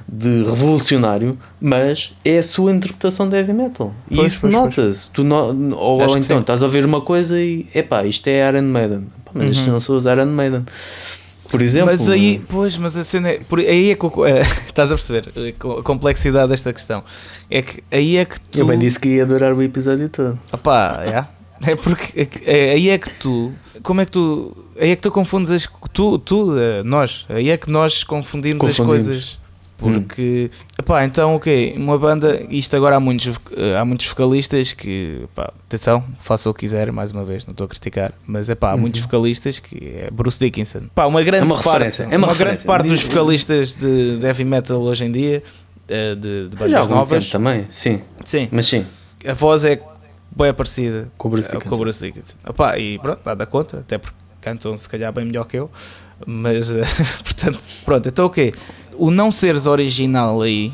de 0.09 0.43
revolucionário, 0.45 1.39
mas 1.61 2.15
é 2.25 2.39
a 2.39 2.43
sua 2.43 2.73
interpretação 2.73 3.29
de 3.29 3.37
heavy 3.37 3.53
metal. 3.53 3.93
E 4.11 4.17
Pois, 4.17 4.33
isso 4.35 4.49
nota-se. 4.49 5.09
No- 5.19 5.77
ou, 5.77 6.01
ou 6.01 6.19
então 6.19 6.41
estás 6.41 6.63
a 6.63 6.67
ouvir 6.67 6.85
uma 6.85 7.01
coisa 7.01 7.39
e 7.41 7.67
epá, 7.75 8.05
isto 8.05 8.27
é 8.29 8.49
Iron 8.49 8.63
Maiden. 8.63 9.07
Epá, 9.21 9.31
mas 9.35 9.51
isto 9.51 9.67
Uhum. 9.67 9.73
não 9.73 9.81
são 9.81 9.97
os 9.97 10.05
Iron 10.07 10.27
Maiden. 10.27 10.65
Por 11.49 11.63
exemplo, 11.63 11.91
Mas 11.93 12.09
aí, 12.09 12.43
pois, 12.49 12.77
mas 12.77 12.97
a 12.97 13.05
cena 13.05 13.29
é, 13.29 13.39
por, 13.39 13.61
aí 13.61 13.91
é 13.93 13.95
que 13.95 14.07
é, 14.07 14.41
estás 14.67 14.91
a 14.91 14.97
perceber 14.97 15.27
a 15.79 15.83
complexidade 15.85 16.49
desta 16.49 16.73
questão. 16.73 17.05
É 17.49 17.63
que 17.63 17.85
aí 17.91 18.17
é 18.17 18.25
que 18.25 18.41
tu. 18.41 18.59
eu 18.59 18.67
bem 18.67 18.77
disse 18.77 18.99
que 18.99 19.09
ia 19.11 19.23
adorar 19.23 19.53
o 19.53 19.63
episódio 19.63 20.09
todo. 20.09 20.37
Opá, 20.53 21.03
é. 21.07 21.71
É 21.71 21.77
porque 21.77 22.21
é 22.21 22.29
é- 22.45 22.73
aí 22.73 22.89
é 22.91 22.99
que 22.99 23.11
tu. 23.15 23.53
Como 23.83 24.01
é 24.01 24.05
que 24.05 24.11
tu. 24.11 24.57
Aí 24.79 24.91
é 24.91 24.97
que 24.97 25.03
tu 25.03 25.11
confundes 25.11 25.51
as. 25.51 25.69
Tu, 25.93 26.19
tu 26.19 26.57
eh, 26.59 26.83
nós. 26.83 27.25
Aí 27.29 27.51
é 27.51 27.57
que 27.57 27.71
nós 27.71 28.05
confundimos, 28.05 28.65
as 28.65 28.77
Confundimos. 28.77 29.07
coisas. 29.07 29.39
Porque. 29.79 30.51
Epá, 30.79 31.05
então, 31.05 31.35
ok. 31.35 31.75
Uma 31.77 31.99
banda. 31.99 32.43
Isto 32.49 32.77
agora 32.77 32.97
há 32.97 33.01
muitos, 33.01 33.39
eh, 33.57 33.77
há 33.77 33.85
muitos 33.85 34.07
vocalistas 34.07 34.73
que. 34.73 35.21
Epá, 35.25 35.53
atenção, 35.67 36.03
faça 36.21 36.49
o 36.49 36.55
que 36.55 36.61
quiser, 36.61 36.91
mais 36.93 37.13
uma 37.13 37.25
vez, 37.25 37.45
não 37.45 37.53
estou 37.53 37.67
a 37.67 37.69
criticar. 37.69 38.13
Mas 38.27 38.49
epá, 38.49 38.71
há 38.71 38.75
Uhum. 38.75 38.81
muitos 38.83 39.01
vocalistas 39.03 39.59
que 39.59 39.77
é 39.77 40.11
Bruce 40.11 40.39
Dickinson. 40.39 40.83
Pá, 40.95 41.05
uma 41.07 41.23
grande 41.23 41.43
É 41.43 41.47
uma 41.47 41.57
parte, 41.57 41.67
referência, 41.73 42.03
é 42.05 42.07
uma 42.07 42.27
grande 42.29 42.33
referência. 42.39 42.67
parte 42.67 42.89
dos 42.89 43.03
vocalistas 43.03 43.73
de, 43.73 44.19
de 44.19 44.27
heavy 44.27 44.45
metal 44.45 44.81
hoje 44.81 45.05
em 45.05 45.13
dia. 45.13 45.43
eh, 45.89 46.15
De, 46.15 46.49
de 46.49 46.55
Já 46.57 46.59
bandas 46.65 46.75
algum 46.75 46.95
novas. 46.95 47.29
também, 47.31 47.67
sim. 47.71 48.01
Sim, 48.25 48.49
Mas 48.51 48.67
sim, 48.67 48.85
a 49.27 49.35
voz 49.35 49.63
é 49.65 49.81
bem 50.35 50.53
parecida 50.55 51.13
com 51.19 51.29
o 51.29 51.31
Bruce 51.31 51.49
é, 51.49 51.53
com 51.53 51.57
o 51.57 51.61
Dickinson. 51.61 51.81
Bruce 51.83 52.01
Dickinson. 52.05 52.35
E 52.79 52.99
pronto, 52.99 53.21
nada 53.25 53.45
contra, 53.47 53.81
até 53.81 53.97
porque 53.99 54.17
cantam 54.47 54.79
se 54.79 54.89
calhar 54.89 55.13
bem 55.13 55.25
melhor 55.25 55.45
que 55.45 55.57
eu. 55.57 55.69
Mas, 56.25 56.71
eh, 56.75 56.83
portanto, 57.25 57.59
pronto, 57.85 58.09
então 58.09 58.27
o 58.27 58.31
quê? 58.31 58.53
O 58.97 59.11
não 59.11 59.33
seres 59.33 59.67
original 59.67 60.41
aí, 60.43 60.73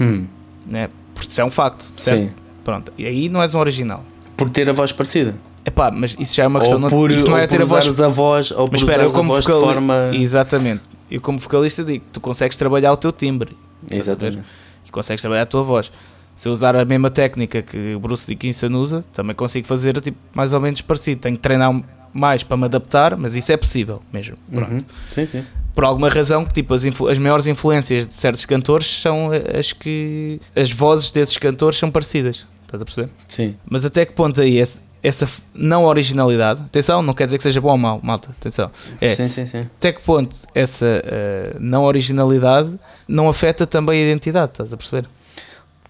Hum, 0.00 0.26
né? 0.66 0.88
Porque 1.14 1.30
isso 1.30 1.40
é 1.40 1.44
um 1.44 1.50
facto, 1.50 1.90
certo? 1.96 2.28
sim. 2.28 2.34
Pronto, 2.64 2.92
e 2.96 3.06
aí 3.06 3.28
não 3.28 3.42
és 3.42 3.54
um 3.54 3.58
original. 3.58 4.04
Por 4.36 4.48
ter 4.50 4.68
a 4.70 4.72
voz 4.72 4.92
parecida. 4.92 5.34
Epá, 5.64 5.90
mas 5.90 6.14
isso 6.18 6.34
já 6.34 6.44
é 6.44 6.46
uma 6.46 6.60
questão. 6.60 6.76
ou 6.76 6.82
não, 6.82 6.88
por, 6.90 7.10
isso 7.10 7.28
não 7.28 7.36
é 7.38 7.46
ter 7.46 7.56
por 7.56 7.62
a 7.62 7.64
voz. 7.66 8.00
a 8.00 8.08
voz, 8.08 8.50
ou 8.52 8.66
por 8.66 8.72
Mas 8.72 8.80
espera, 8.82 9.02
eu 9.02 9.06
usares 9.06 9.14
a 9.14 9.18
como 9.18 9.28
voz 9.32 9.44
de 9.44 9.50
vocali- 9.52 9.72
forma. 9.72 10.10
Exatamente. 10.12 10.82
Eu 11.10 11.20
como 11.20 11.38
vocalista 11.38 11.84
digo, 11.84 12.04
tu 12.12 12.20
consegues 12.20 12.56
trabalhar 12.56 12.92
o 12.92 12.96
teu 12.96 13.12
timbre 13.12 13.56
Exatamente. 13.90 14.42
e 14.86 14.90
consegues 14.90 15.20
trabalhar 15.20 15.42
a 15.42 15.46
tua 15.46 15.62
voz. 15.62 15.90
Se 16.34 16.48
eu 16.48 16.52
usar 16.52 16.74
a 16.76 16.84
mesma 16.84 17.10
técnica 17.10 17.60
que 17.62 17.94
o 17.94 18.00
Bruce 18.00 18.26
Dickinson 18.26 18.68
usa, 18.74 19.04
também 19.12 19.34
consigo 19.36 19.66
fazer 19.66 20.00
tipo, 20.00 20.16
mais 20.34 20.52
ou 20.52 20.60
menos 20.60 20.80
parecido. 20.80 21.20
Tenho 21.20 21.36
que 21.36 21.42
treinar 21.42 21.70
mais 22.12 22.42
para 22.42 22.56
me 22.56 22.64
adaptar, 22.64 23.16
mas 23.16 23.34
isso 23.34 23.50
é 23.52 23.56
possível 23.56 24.02
mesmo. 24.12 24.36
Uhum. 24.50 24.84
Sim, 25.10 25.26
sim. 25.26 25.44
Por 25.74 25.84
alguma 25.84 26.08
razão, 26.08 26.44
que 26.44 26.52
tipo, 26.52 26.74
as, 26.74 26.84
as 26.84 27.18
maiores 27.18 27.46
influências 27.46 28.06
de 28.06 28.14
certos 28.14 28.44
cantores 28.44 28.86
são 29.00 29.30
as 29.58 29.72
que 29.72 30.38
as 30.54 30.70
vozes 30.70 31.10
desses 31.10 31.36
cantores 31.38 31.78
são 31.78 31.90
parecidas. 31.90 32.46
Estás 32.64 32.80
a 32.82 32.84
perceber? 32.84 33.10
Sim. 33.26 33.56
Mas 33.68 33.84
até 33.84 34.04
que 34.04 34.12
ponto 34.12 34.40
aí 34.40 34.58
essa 35.02 35.24
f- 35.26 35.42
não 35.54 35.84
originalidade, 35.84 36.60
atenção, 36.60 37.02
não 37.02 37.12
quer 37.14 37.24
dizer 37.24 37.36
que 37.38 37.42
seja 37.42 37.60
bom 37.60 37.70
ou 37.72 37.78
mau, 37.78 38.00
malta, 38.02 38.28
atenção. 38.38 38.70
É, 39.00 39.08
Sim, 39.14 39.28
sim, 39.28 39.46
sim. 39.46 39.60
até 39.78 39.92
que 39.92 40.00
ponto 40.02 40.36
essa 40.54 40.86
eh, 41.04 41.56
não 41.58 41.82
originalidade 41.84 42.78
não 43.08 43.28
afeta 43.28 43.66
também 43.66 44.00
a 44.00 44.06
identidade, 44.06 44.52
estás 44.52 44.72
a 44.72 44.76
perceber? 44.76 45.06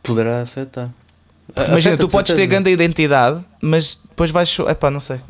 Poderá 0.02 0.42
afetar. 0.42 0.88
Imagina, 1.54 1.94
Afeta, 1.94 1.96
tu 1.98 2.06
de 2.06 2.12
podes 2.12 2.32
ter 2.32 2.38
certeza. 2.38 2.46
grande 2.50 2.70
identidade, 2.70 3.40
mas 3.60 4.00
depois 4.08 4.30
vais 4.30 4.56
epá, 4.68 4.90
não 4.90 5.00
sei, 5.00 5.20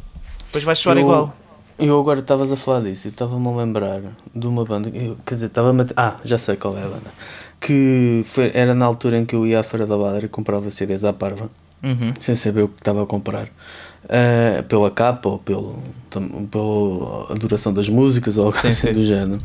depois 0.53 0.65
vais 0.65 0.79
soar 0.79 0.97
Eu- 0.97 1.03
igual. 1.03 1.37
Eu 1.79 1.99
agora 1.99 2.21
estavas 2.21 2.53
a 2.53 2.57
falar 2.57 2.81
disso 2.83 3.09
e 3.09 3.11
estava-me 3.11 3.49
a 3.49 3.57
lembrar 3.57 4.01
de 4.35 4.47
uma 4.47 4.65
banda. 4.65 4.91
eu- 4.91 5.17
quer 5.27 5.35
dizer, 5.35 5.47
estava-me 5.47 5.83
a. 5.83 5.87
Ah, 5.97 6.17
já 6.25 6.37
sei 6.39 6.55
qual 6.57 6.77
é 6.77 6.83
a 6.83 6.87
banda. 6.87 7.11
Que 7.59 8.23
foi, 8.27 8.51
era 8.55 8.75
na 8.75 8.85
altura 8.85 9.19
em 9.19 9.25
que 9.25 9.35
eu 9.35 9.47
ia 9.47 9.61
à 9.61 9.63
Feira 9.63 9.87
da 9.87 9.97
Badra 9.97 10.27
e 10.27 10.29
comprava 10.29 10.69
CDs 10.71 11.05
à 11.05 11.13
parva, 11.13 11.51
Uhum. 11.83 12.13
sem 12.21 12.35
saber 12.35 12.63
o 12.65 12.69
que 12.69 12.75
estava 12.81 13.03
a 13.03 13.07
comprar. 13.07 13.49
Ah, 14.09 14.63
pela 14.69 14.91
capa 14.91 15.29
ou 15.31 15.39
pelo, 15.39 15.79
pela 16.51 17.35
duração 17.39 17.73
das 17.73 17.89
músicas 17.89 18.37
ou 18.37 18.47
algo 18.47 18.59
Sim, 18.59 18.69
assim 18.69 18.89
sim. 18.89 18.95
do 18.95 19.03
género. 19.03 19.41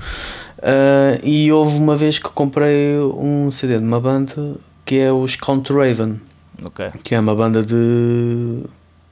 Ah, 0.62 1.18
e 1.24 1.52
houve 1.52 1.78
uma 1.78 1.96
vez 1.96 2.20
que 2.20 2.30
comprei 2.30 2.98
um 3.00 3.50
CD 3.52 3.80
de 3.80 3.86
uma 3.86 4.00
banda 4.02 4.56
que 4.86 4.98
é 4.98 5.12
os 5.12 5.36
Count 5.36 5.72
Raven 5.72 6.20
Ok. 6.64 6.90
que 7.04 7.16
é 7.16 7.20
uma 7.20 7.34
banda 7.36 7.62
de 7.64 8.64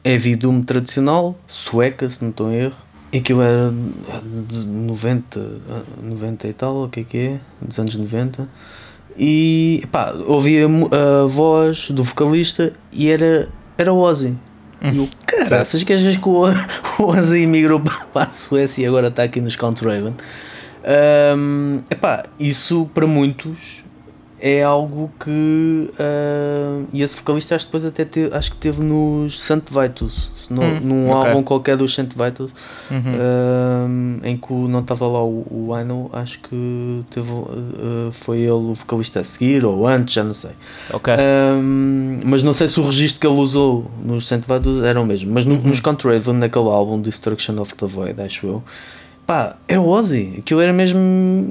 heavy 0.05 0.35
doom 0.35 0.61
tradicional, 0.61 1.35
sueca, 1.47 2.07
se 2.09 2.21
não 2.21 2.29
estou 2.29 2.51
em 2.51 2.55
erro. 2.55 2.75
E 3.11 3.17
aquilo 3.17 3.41
era 3.41 3.73
de 4.23 4.65
90, 4.65 5.39
ah, 5.69 5.81
90 6.03 6.47
e 6.47 6.53
tal, 6.53 6.83
o 6.83 6.89
que 6.89 6.99
é 6.99 7.03
que 7.03 7.17
é? 7.17 7.39
Dos 7.61 7.79
anos 7.79 7.95
90. 7.95 8.47
E 9.17 9.83
pá, 9.91 10.13
ouvia 10.27 10.65
a 10.65 11.25
voz 11.25 11.89
do 11.89 12.03
vocalista 12.03 12.73
e 12.91 13.09
era, 13.09 13.49
era 13.77 13.93
o 13.93 13.97
Ozzy. 13.97 14.37
E 14.81 14.97
eu, 14.97 15.07
caraças, 15.25 15.83
que 15.83 15.93
às 15.93 16.01
vezes 16.01 16.17
que 16.17 16.27
o, 16.27 16.43
o 16.43 17.03
Ozzy 17.07 17.43
emigrou 17.43 17.79
para 18.13 18.29
a 18.29 18.33
Suécia 18.33 18.83
e 18.83 18.85
agora 18.85 19.07
está 19.07 19.23
aqui 19.23 19.39
nos 19.39 19.55
Count 19.55 19.83
Raven. 19.83 20.13
Ahm, 20.83 21.79
epá, 21.89 22.25
isso 22.39 22.89
para 22.93 23.07
muitos 23.07 23.84
é 24.47 24.61
algo 24.61 25.09
que 25.19 25.89
ah, 25.99 26.83
e 26.93 27.01
esse 27.01 27.15
vocalista 27.17 27.55
acho 27.55 27.65
que 27.65 27.69
depois 27.71 27.83
até 27.83 28.05
teve, 28.05 28.35
acho 28.35 28.51
que 28.51 28.57
teve 28.57 28.83
nos 28.83 29.41
Saint 29.41 29.63
Vitus 29.71 30.31
Hum, 30.51 30.79
num 30.83 31.09
ok. 31.09 31.29
álbum 31.31 31.41
qualquer 31.43 31.75
dos 31.75 31.95
Saint 31.95 32.11
Vitus 32.13 32.51
Uhum. 32.91 33.15
ahm, 33.19 34.19
em 34.23 34.37
que 34.37 34.53
não 34.53 34.81
estava 34.81 35.07
lá 35.07 35.23
o, 35.23 35.45
o 35.49 35.73
acho 36.13 36.39
que 36.41 37.03
teve, 37.09 37.27
ah, 37.31 38.09
foi 38.11 38.37
ele 38.39 38.51
o 38.51 38.73
vocalista 38.75 39.19
a 39.21 39.23
seguir 39.23 39.65
ou 39.65 39.87
antes, 39.87 40.13
já 40.13 40.23
não 40.23 40.33
sei 40.35 40.51
ok. 40.93 41.13
Ahm, 41.13 42.15
mas 42.23 42.43
não 42.43 42.53
sei 42.53 42.67
se 42.67 42.79
o 42.79 42.83
registro 42.83 43.19
que 43.21 43.25
ele 43.27 43.37
usou 43.39 43.89
nos 44.03 44.27
Saint 44.27 44.43
Vitus 44.45 44.83
era 44.83 45.01
o 45.01 45.05
mesmo. 45.05 45.31
Mas 45.33 45.43
no, 45.45 45.55
Uhum. 45.55 45.61
nos 45.63 45.79
Count 45.79 46.05
Raven, 46.07 46.35
naquele 46.35 46.69
álbum 46.69 47.01
Destruction 47.01 47.55
of 47.59 47.73
the 47.75 47.85
Void, 47.87 48.21
acho 48.21 48.45
eu, 48.45 48.63
pá, 49.25 49.55
era 49.67 49.79
o 49.81 49.87
Ozzy. 49.87 50.35
Aquilo 50.39 50.61
era 50.61 50.71
mesmo. 50.73 50.99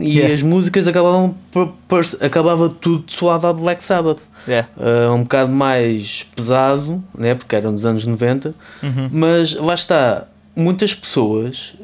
E 0.01 0.17
Yeah. 0.19 0.35
as 0.35 0.43
músicas 0.43 0.87
acabavam 0.89 1.35
por, 1.51 1.73
por- 1.89 2.03
acabava 2.21 2.69
tudo 2.69 3.05
suave 3.11 3.47
a 3.47 3.53
Black 3.53 3.83
Sabbath. 3.83 4.21
Yeah. 4.47 4.69
Ah, 4.79 5.13
um 5.13 5.23
bocado 5.23 5.51
mais 5.53 6.25
pesado, 6.37 7.03
né, 7.17 7.35
porque 7.35 7.57
eram 7.57 7.73
dos 7.73 7.85
anos 7.87 8.05
90. 8.07 8.55
Uhum. 8.83 9.09
Mas 9.11 9.55
lá 9.55 9.75
está, 9.75 10.27
muitas 10.55 10.95
pessoas, 10.95 11.75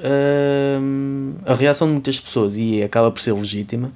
hum, 0.81 1.33
a 1.47 1.55
reação 1.55 1.87
de 1.89 1.93
muitas 1.95 2.21
pessoas, 2.21 2.57
e 2.57 2.83
acaba 2.83 3.11
por 3.11 3.21
ser 3.21 3.33
legítima, 3.33 3.91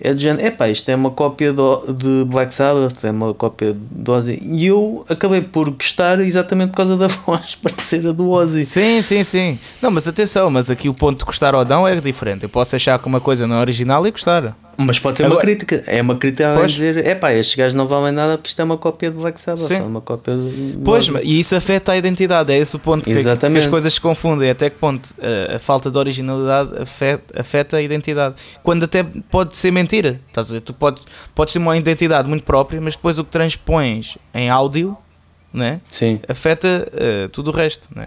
é 0.00 0.14
de 0.14 0.22
género, 0.22 0.46
epá, 0.46 0.68
isto 0.68 0.88
é 0.90 0.94
uma 0.94 1.10
cópia 1.10 1.52
do, 1.52 1.92
de 1.92 2.24
Black 2.24 2.54
Sabbath, 2.54 3.04
é 3.04 3.10
uma 3.10 3.34
cópia 3.34 3.74
do 3.74 4.12
Ozzy. 4.12 4.38
E 4.42 4.66
eu 4.66 5.04
acabei 5.08 5.40
por 5.40 5.70
gostar 5.70 6.20
exatamente 6.20 6.70
por 6.70 6.76
causa 6.76 6.96
da 6.96 7.08
voz 7.26 7.54
parecer 7.56 8.06
a 8.06 8.12
do 8.12 8.30
Ozzy. 8.30 8.64
Sim, 8.64 9.02
sim, 9.02 9.24
sim. 9.24 9.58
Não, 9.82 9.90
mas 9.90 10.06
atenção, 10.06 10.50
mas 10.50 10.70
aqui 10.70 10.88
o 10.88 10.94
ponto 10.94 11.18
de 11.18 11.24
gostar 11.24 11.54
ou 11.54 11.64
não 11.64 11.86
é 11.86 11.96
diferente. 11.96 12.44
Eu 12.44 12.48
posso 12.48 12.76
achar 12.76 12.98
que 12.98 13.06
uma 13.06 13.20
coisa 13.20 13.46
não 13.46 13.56
é 13.56 13.60
original 13.60 14.06
e 14.06 14.10
gostar. 14.10 14.56
Mas 14.80 14.98
pode 15.00 15.18
ser 15.18 15.24
uma 15.24 15.30
Agora- 15.32 15.44
crítica. 15.44 15.82
É 15.88 16.00
uma 16.00 16.14
crítica 16.16 16.52
a 16.54 16.56
Pois. 16.56 16.70
dizer: 16.72 17.04
é 17.04 17.14
pá, 17.14 17.32
estes 17.32 17.56
gajos 17.56 17.74
não 17.74 17.84
valem 17.86 18.12
nada 18.12 18.38
porque 18.38 18.48
isto 18.48 18.60
é 18.60 18.64
uma 18.64 18.78
cópia 18.78 19.10
do 19.10 19.20
Black 19.20 19.40
Sabbath. 19.40 19.70
É 19.72 19.82
uma 19.82 20.00
cópia 20.00 20.36
de. 20.36 20.78
Pois, 20.84 21.08
e 21.24 21.40
isso 21.40 21.56
afeta 21.56 21.90
a 21.92 21.96
identidade, 21.96 22.52
é 22.52 22.56
esse 22.58 22.76
o 22.76 22.78
ponto 22.78 23.02
que, 23.02 23.12
que 23.12 23.58
as 23.58 23.66
coisas 23.66 23.92
se 23.92 24.00
confundem. 24.00 24.48
Até 24.48 24.70
que 24.70 24.76
ponto 24.76 25.12
a, 25.20 25.56
a 25.56 25.58
falta 25.58 25.90
de 25.90 25.98
originalidade 25.98 26.80
afeta, 26.80 27.40
afeta 27.40 27.76
a 27.76 27.82
identidade. 27.82 28.36
Quando 28.62 28.84
até 28.84 29.02
pode 29.02 29.56
ser 29.56 29.72
mentira. 29.72 30.20
Estás 30.28 30.50
a 30.50 30.54
ver? 30.54 30.60
Tu 30.60 30.72
podes, 30.72 31.02
podes 31.34 31.52
ter 31.52 31.58
uma 31.58 31.76
identidade 31.76 32.28
muito 32.28 32.44
própria, 32.44 32.80
mas 32.80 32.94
depois 32.94 33.18
o 33.18 33.24
que 33.24 33.30
transpões 33.30 34.16
em 34.32 34.48
áudio 34.48 34.96
né, 35.52 35.80
Sim. 35.88 36.20
afeta 36.28 36.86
eh, 36.92 37.28
tudo 37.32 37.50
o 37.50 37.54
resto. 37.54 37.88
Né? 37.94 38.06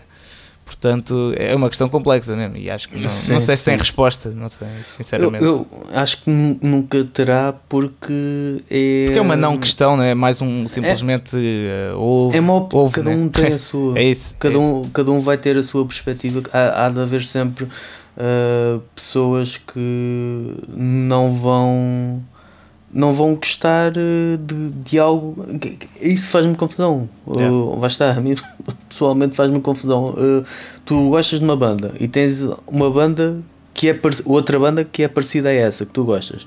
Portanto, 0.72 1.34
é 1.36 1.54
uma 1.54 1.68
questão 1.68 1.90
complexa 1.90 2.34
mesmo. 2.34 2.56
E 2.56 2.72
acho 2.72 2.88
que 2.88 2.98
não, 2.98 3.10
Sim, 3.10 3.34
não 3.34 3.42
sei 3.42 3.58
se 3.58 3.66
tem 3.66 3.78
resposta, 3.78 4.30
não 4.30 4.48
sei, 4.48 4.68
Eu, 4.68 4.84
sinceramente. 4.86 5.44
eu 5.44 5.68
acho 5.94 6.24
que 6.24 6.30
nu- 6.30 6.58
nunca 6.62 7.04
terá 7.04 7.54
porque 7.68 8.64
é. 8.70 9.04
Porque 9.06 9.20
é 9.20 9.22
uma 9.22 9.36
não 9.36 9.58
questão, 9.58 9.98
né? 9.98 10.12
é 10.12 10.16
mais 10.16 10.42
um 10.42 10.68
simplesmente 10.70 11.36
eh, 11.38 11.92
ouve. 11.96 12.38
É 12.38 12.40
uma 12.40 12.54
ouve, 12.74 12.94
cada 12.96 13.10
né? 13.10 13.16
um 13.18 13.28
tem 13.28 13.54
a 13.54 13.58
sua. 13.60 14.00
É 14.00 14.04
isso. 14.04 14.36
Cada 14.40 14.56
é 14.56 14.58
isso. 14.58 14.74
um, 14.74 14.90
cada 14.90 15.12
um 15.12 15.20
vai 15.20 15.38
ter 15.38 15.58
a 15.58 15.64
sua 15.64 15.86
perspectiva. 15.86 16.42
Há, 16.54 16.86
há 16.86 16.90
de 16.90 17.00
haver 17.02 17.24
sempre 17.26 17.68
ah, 18.18 18.80
pessoas 18.96 19.58
que 19.58 20.56
não 20.70 21.32
vão 21.34 22.22
não 22.94 23.14
vão 23.14 23.36
gostar 23.36 23.94
eh, 23.96 24.38
de, 24.38 24.72
de 24.72 25.00
algo. 25.00 25.46
Isso 26.02 26.30
faz-me 26.30 26.56
confusão. 26.56 27.10
Yeah. 27.28 27.56
Uh, 27.56 27.80
vai 27.80 27.88
estar, 27.88 28.18
a 28.18 28.22
mim 28.22 28.36
pessoalmente 28.90 29.36
faz-me 29.36 29.62
confusão. 29.62 30.10
Uh, 30.10 30.46
tu 30.86 31.10
gostas 31.10 31.40
de 31.40 31.46
uma 31.46 31.56
banda 31.56 31.94
e 32.00 32.08
tens 32.08 32.42
uma 32.68 32.90
banda 32.90 33.40
que 33.74 33.90
é 33.90 34.00
outra 34.26 34.60
banda 34.60 34.84
que 34.84 35.04
é 35.04 35.08
parecida 35.08 35.50
a 35.50 35.54
essa 35.54 35.86
que 35.86 35.92
tu 35.92 36.04
gostas 36.04 36.46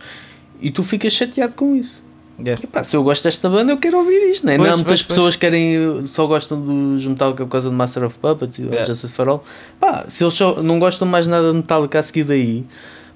e 0.61 0.71
tu 0.71 0.83
ficas 0.83 1.13
chateado 1.13 1.55
com 1.55 1.75
isso. 1.75 2.05
Yeah. 2.39 2.63
Epá, 2.63 2.83
se 2.83 2.97
eu 2.97 3.03
gosto 3.05 3.25
desta 3.25 3.49
banda, 3.49 3.73
eu 3.73 3.79
quero 3.79 3.97
ouvir 3.97 4.31
isto, 4.31 4.45
né? 4.45 4.57
Pois, 4.57 4.69
não, 4.69 4.79
muitas 4.79 5.03
pois, 5.03 5.03
pois. 5.03 5.17
pessoas 5.17 5.37
querem, 5.37 6.03
só 6.03 6.27
gostam 6.27 6.61
dos 6.61 7.07
Metallica 7.07 7.45
por 7.45 7.51
causa 7.53 7.71
de 7.71 7.75
Master 7.75 8.05
of 8.05 8.19
Puppets 8.19 8.59
e 8.59 8.63
do 8.63 8.69
Yeah. 8.71 8.87
Justice 8.87 9.15
for 9.15 9.29
All. 9.29 9.45
Pá, 9.79 10.05
se 10.09 10.25
eles 10.25 10.35
só 10.35 10.61
não 10.61 10.81
gostam 10.81 11.07
mais 11.07 11.29
nada 11.29 11.51
de 11.51 11.57
Metallica 11.57 12.01
a 12.01 12.03
seguir 12.03 12.25
daí, 12.25 12.65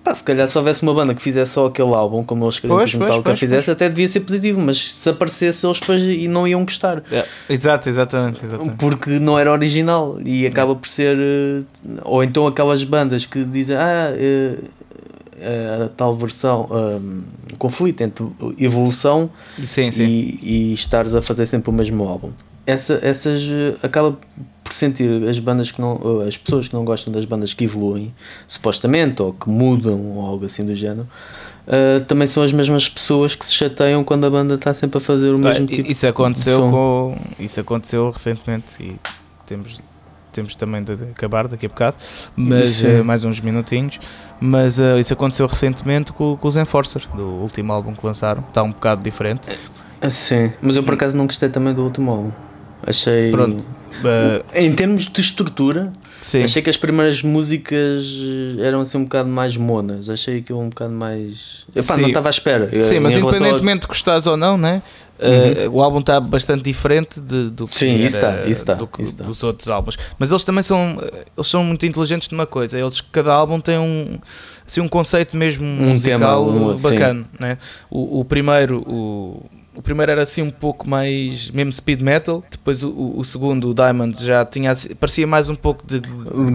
pá, 0.09 0.15
se 0.15 0.25
calhar 0.25 0.49
se 0.49 0.57
houvesse 0.57 0.83
uma 0.83 0.95
banda 0.95 1.15
que 1.15 1.23
fizesse 1.23 1.53
só 1.53 1.67
aquele 1.67 1.93
álbum, 1.95 2.25
como 2.25 2.45
eles 2.45 2.59
queriam 2.59 2.79
Pois, 2.79 2.91
que 2.91 2.97
pois, 2.97 3.07
Metallica 3.09 3.31
pois, 3.31 3.39
fizesse, 3.39 3.71
até 3.71 3.89
devia 3.89 4.09
ser 4.09 4.21
positivo, 4.21 4.61
mas 4.61 4.79
se 4.93 5.09
aparecesse 5.09 5.67
eles 5.67 5.79
depois 5.81 6.03
e 6.03 6.27
não 6.29 6.47
iam 6.49 6.65
gostar. 6.65 7.03
Yeah. 7.11 7.29
Exato, 7.49 7.89
exatamente. 7.89 8.45
exatamente. 8.45 8.77
Porque 8.77 9.11
não 9.19 9.39
era 9.39 9.53
original 9.53 10.19
e 10.25 10.47
acaba 10.47 10.75
por 10.75 10.89
ser. 10.89 11.17
eh, 11.19 11.63
Ou 12.05 12.25
então 12.25 12.47
aquelas 12.47 12.83
bandas 12.85 13.27
que 13.27 13.45
dizem, 13.45 13.77
ah, 13.77 14.13
eh, 14.17 14.57
eh, 15.41 15.83
a 15.85 15.89
tal 15.89 16.15
versão, 16.15 16.69
eh, 16.71 17.55
conflito 17.59 18.01
entre 18.03 18.27
evolução 18.59 19.31
Sim, 19.65 19.91
sim. 19.91 20.05
e, 20.05 20.39
e 20.43 20.75
estares 20.75 21.15
a 21.15 21.23
fazer 21.23 21.47
sempre 21.47 21.71
o 21.71 21.73
mesmo 21.73 22.07
álbum. 22.09 22.31
Essa, 22.71 22.99
essas 23.03 23.43
eh, 23.43 23.77
acaba 23.83 24.19
por 24.62 24.73
sentir 24.73 25.27
as 25.27 25.39
bandas 25.39 25.71
que 25.71 25.81
não, 25.81 26.23
eh, 26.23 26.29
as 26.29 26.37
pessoas 26.37 26.69
que 26.69 26.75
não 26.75 26.85
gostam 26.85 27.12
das 27.12 27.25
bandas 27.25 27.55
que 27.55 27.64
evoluem, 27.64 28.14
supostamente, 28.47 29.23
ou 29.23 29.33
que 29.33 29.49
mudam, 29.49 29.99
ou 29.99 30.27
algo 30.27 30.45
assim 30.45 30.66
do 30.66 30.75
género, 30.75 31.09
eh, 31.71 32.01
também 32.01 32.27
são 32.27 32.43
as 32.43 32.51
mesmas 32.51 32.89
pessoas 32.89 33.35
que 33.35 33.45
se 33.45 33.53
chateiam 33.53 34.03
quando 34.03 34.25
a 34.25 34.31
banda 34.31 34.55
está 34.55 34.73
sempre 34.73 34.97
a 34.97 35.01
fazer 35.03 35.35
o 35.35 35.39
mesmo 35.39 35.64
Ah, 35.64 35.69
tipo 35.69 35.91
isso 35.91 36.07
aconteceu 36.07 36.71
com 36.71 37.19
isso 37.39 37.61
aconteceu 37.61 38.11
recentemente 38.11 38.75
e 38.81 38.97
temos 39.47 39.79
temos 40.33 40.55
também 40.55 40.83
de 40.83 40.93
acabar 40.93 41.47
daqui 41.47 41.66
a 41.66 41.69
bocado 41.69 41.97
mas 42.35 42.83
eh, 42.83 43.03
mais 43.03 43.23
uns 43.25 43.41
minutinhos. 43.41 44.01
Mas 44.41 44.81
eh, 44.81 44.99
isso 44.99 45.12
aconteceu 45.12 45.47
recentemente 45.47 46.11
com, 46.11 46.39
com 46.39 46.49
os 46.49 46.57
Enforcer 46.57 47.07
do 47.14 47.27
último 47.27 47.71
álbum 47.71 47.95
que 47.95 48.07
lançaram 48.07 48.43
está 48.49 48.62
um 48.62 48.71
bocado 48.71 49.03
diferente. 49.03 49.43
Sim, 50.09 50.53
mas 50.62 50.75
eu 50.77 50.83
por 50.83 50.95
acaso 50.95 51.19
não 51.19 51.27
gostei 51.27 51.51
também 51.51 51.75
do 51.75 51.83
último 51.83 52.11
álbum. 52.11 52.31
Achei. 52.87 53.31
pronto 53.31 53.64
eh, 54.05 54.64
Em 54.64 54.72
termos 54.72 55.07
de 55.07 55.20
estrutura, 55.20 55.93
sim 56.22 56.43
achei 56.43 56.62
que 56.62 56.70
as 56.70 56.76
primeiras 56.76 57.22
músicas 57.22 58.05
eh, 58.59 58.62
eram 58.66 58.81
assim 58.81 58.99
um 58.99 59.05
bocado 59.05 59.29
mais 59.29 59.57
monas. 59.57 60.09
Achei 60.09 60.39
aquilo 60.39 60.61
um 60.61 60.68
bocado 60.68 60.93
mais. 60.93 61.66
Epá, 61.74 61.95
Sim. 61.95 62.03
não 62.03 62.09
estava 62.09 62.29
à 62.29 62.31
espera. 62.31 62.70
Sim, 62.83 63.01
mas 63.01 63.16
em 63.16 63.20
ao- 63.20 63.29
independentemente 63.29 63.81
de 63.83 63.87
gostares 63.89 64.26
ou 64.26 64.37
não, 64.37 64.57
né? 64.57 64.83
eh, 65.20 65.68
o 65.68 65.83
álbum 65.83 65.99
está 65.99 66.20
bastante 66.20 66.62
diferente 66.62 67.20
de, 67.20 67.51
do 67.51 67.66
que 67.66 67.76
Sim, 67.76 67.95
era, 67.95 68.03
isso 68.05 68.20
tá, 68.20 68.47
isso 68.47 68.64
tá, 68.66 68.74
do 68.74 68.87
que- 68.87 69.03
isso 69.03 69.16
tá. 69.16 69.24
dos 69.24 69.43
outros 69.43 69.68
álbuns. 69.68 69.97
Mas 70.16 70.31
eles 70.31 70.45
também 70.45 70.62
são, 70.62 70.97
eh, 71.03 71.24
eles 71.37 71.49
são 71.49 71.64
muito 71.64 71.85
inteligentes 71.85 72.31
numa 72.31 72.47
coisa. 72.47 72.79
Eles 72.79 73.01
cada 73.01 73.33
álbum 73.33 73.59
tem 73.61 73.79
um, 73.79 74.18
assim, 74.66 74.81
um 74.81 74.87
conceito 74.89 75.37
mesmo 75.37 75.64
musical 75.66 76.47
tema, 76.47 76.72
um, 76.72 76.76
sim. 76.76 76.89
bacana, 76.89 77.24
né? 77.41 77.59
O, 77.91 78.20
o 78.20 78.24
primeiro, 78.24 78.79
o, 78.87 79.45
o 79.79 79.83
primeiro 79.83 80.11
era 80.11 80.22
assim 80.22 80.43
um 80.43 80.51
pouco 80.51 80.89
mais 80.91 81.51
mesmo 81.53 81.72
speed 81.72 82.01
metal. 82.01 82.43
Depois 82.51 82.83
o, 82.83 83.14
o, 83.16 83.24
segundo, 83.24 83.70
o 83.70 83.74
Diamond, 83.74 84.24
já 84.24 84.45
tinha 84.45 84.72
assim- 84.72 84.95
parecia 84.97 85.26
mais 85.26 85.49
um 85.49 85.55
pouco 85.55 85.87
de 85.87 86.01
glam, 86.01 86.53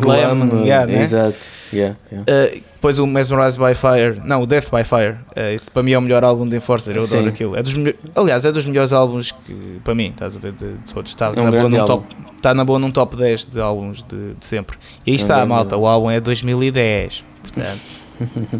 glam, 0.49 0.63
yeah, 0.65 0.85
né? 0.85 1.01
Exato. 1.01 1.37
Yeah, 1.71 1.95
yeah. 2.11 2.29
Uh, 2.29 2.61
depois 2.75 2.99
o 2.99 3.07
Mesmerized 3.07 3.57
by 3.57 3.73
Fire, 3.73 4.21
não, 4.25 4.43
o 4.43 4.45
Death 4.45 4.65
by 4.69 4.83
Fire. 4.83 5.15
Uh, 5.37 5.53
esse 5.55 5.71
para 5.71 5.81
mim 5.81 5.93
é 5.93 5.97
o 5.97 6.01
melhor 6.01 6.23
álbum 6.23 6.47
de 6.47 6.57
Enforcer, 6.57 6.97
eu 6.97 7.01
adoro 7.01 7.23
Sim. 7.23 7.29
aquilo. 7.29 7.55
É 7.55 7.63
dos 7.63 7.73
aliás, 8.13 8.43
é 8.43 8.51
dos 8.51 8.65
melhores 8.65 8.91
álbuns 8.91 9.31
que, 9.31 9.79
para 9.85 9.95
mim, 9.95 10.09
estás 10.09 10.35
a 10.35 10.39
ver, 10.39 10.51
de, 10.51 10.73
de 10.73 10.93
todos. 10.93 11.11
Está, 11.11 11.27
É 11.27 11.39
um 11.39 11.45
na 11.45 11.51
boa 11.51 11.69
num 11.69 11.85
top, 11.85 12.15
está 12.35 12.53
na 12.53 12.65
boa 12.65 12.77
num 12.79 12.91
top 12.91 13.15
10 13.15 13.45
de 13.45 13.61
álbuns 13.61 14.03
de, 14.03 14.33
de 14.33 14.45
sempre. 14.45 14.77
E 15.05 15.11
aí 15.11 15.15
É 15.15 15.17
um 15.17 15.21
está, 15.21 15.35
grande 15.35 15.49
malta, 15.49 15.75
álbum. 15.75 15.85
o 15.85 15.89
álbum 15.89 16.11
é 16.11 16.19
2010. 16.19 17.23
Portanto, 17.41 17.79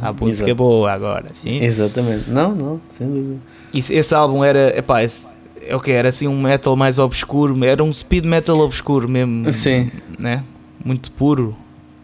a 0.01 0.11
música 0.13 0.43
Exato. 0.49 0.55
boa 0.55 0.91
agora, 0.91 1.27
sim. 1.33 1.63
Exatamente. 1.63 2.29
Não, 2.29 2.53
não, 2.55 2.81
sem 2.89 3.07
dúvida. 3.07 3.39
Esse, 3.73 3.93
esse 3.93 4.13
álbum 4.15 4.43
era, 4.43 4.77
epá, 4.77 5.03
esse, 5.03 5.27
é 5.61 5.75
o 5.75 5.79
que 5.79 5.91
era 5.91 6.09
assim 6.09 6.27
um 6.27 6.41
metal 6.41 6.75
mais 6.75 6.99
obscuro, 6.99 7.63
era 7.65 7.83
um 7.83 7.91
speed 7.93 8.25
metal 8.25 8.59
obscuro 8.59 9.07
mesmo, 9.09 9.51
Sim. 9.51 9.91
né? 10.19 10.43
Muito 10.83 11.11
puro, 11.11 11.55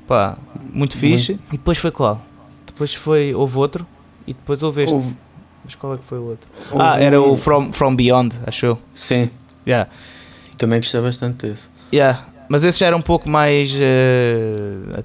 pá, 0.07 0.37
muito 0.73 0.97
fixe. 0.97 1.33
E 1.51 1.57
depois 1.57 1.77
foi 1.77 1.91
qual? 1.91 2.21
Depois 2.65 2.93
foi, 2.93 3.33
houve 3.35 3.57
outro 3.57 3.85
e 4.25 4.33
depois 4.33 4.63
houve 4.63 4.83
este. 4.83 4.93
Houve- 4.95 5.15
Mas 5.65 5.75
qual 5.75 5.93
é 5.93 5.97
que 5.97 6.03
foi 6.05 6.17
o 6.19 6.23
outro? 6.29 6.49
houve 6.71 6.83
ah, 6.83 6.97
era 6.99 7.21
o 7.21 7.35
From, 7.35 7.73
From 7.73 7.95
Beyond, 7.95 8.35
acho 8.47 8.65
eu. 8.65 8.79
Sim, 8.95 9.29
Yeah. 9.67 9.89
também 10.57 10.79
gostei 10.79 11.01
bastante 11.01 11.45
desse. 11.47 11.69
Yeah. 11.93 12.25
Mas 12.47 12.63
esse 12.63 12.79
já 12.79 12.87
era 12.87 12.97
um 12.97 13.01
pouco 13.01 13.29
mais. 13.29 13.71
eh, 13.79 15.03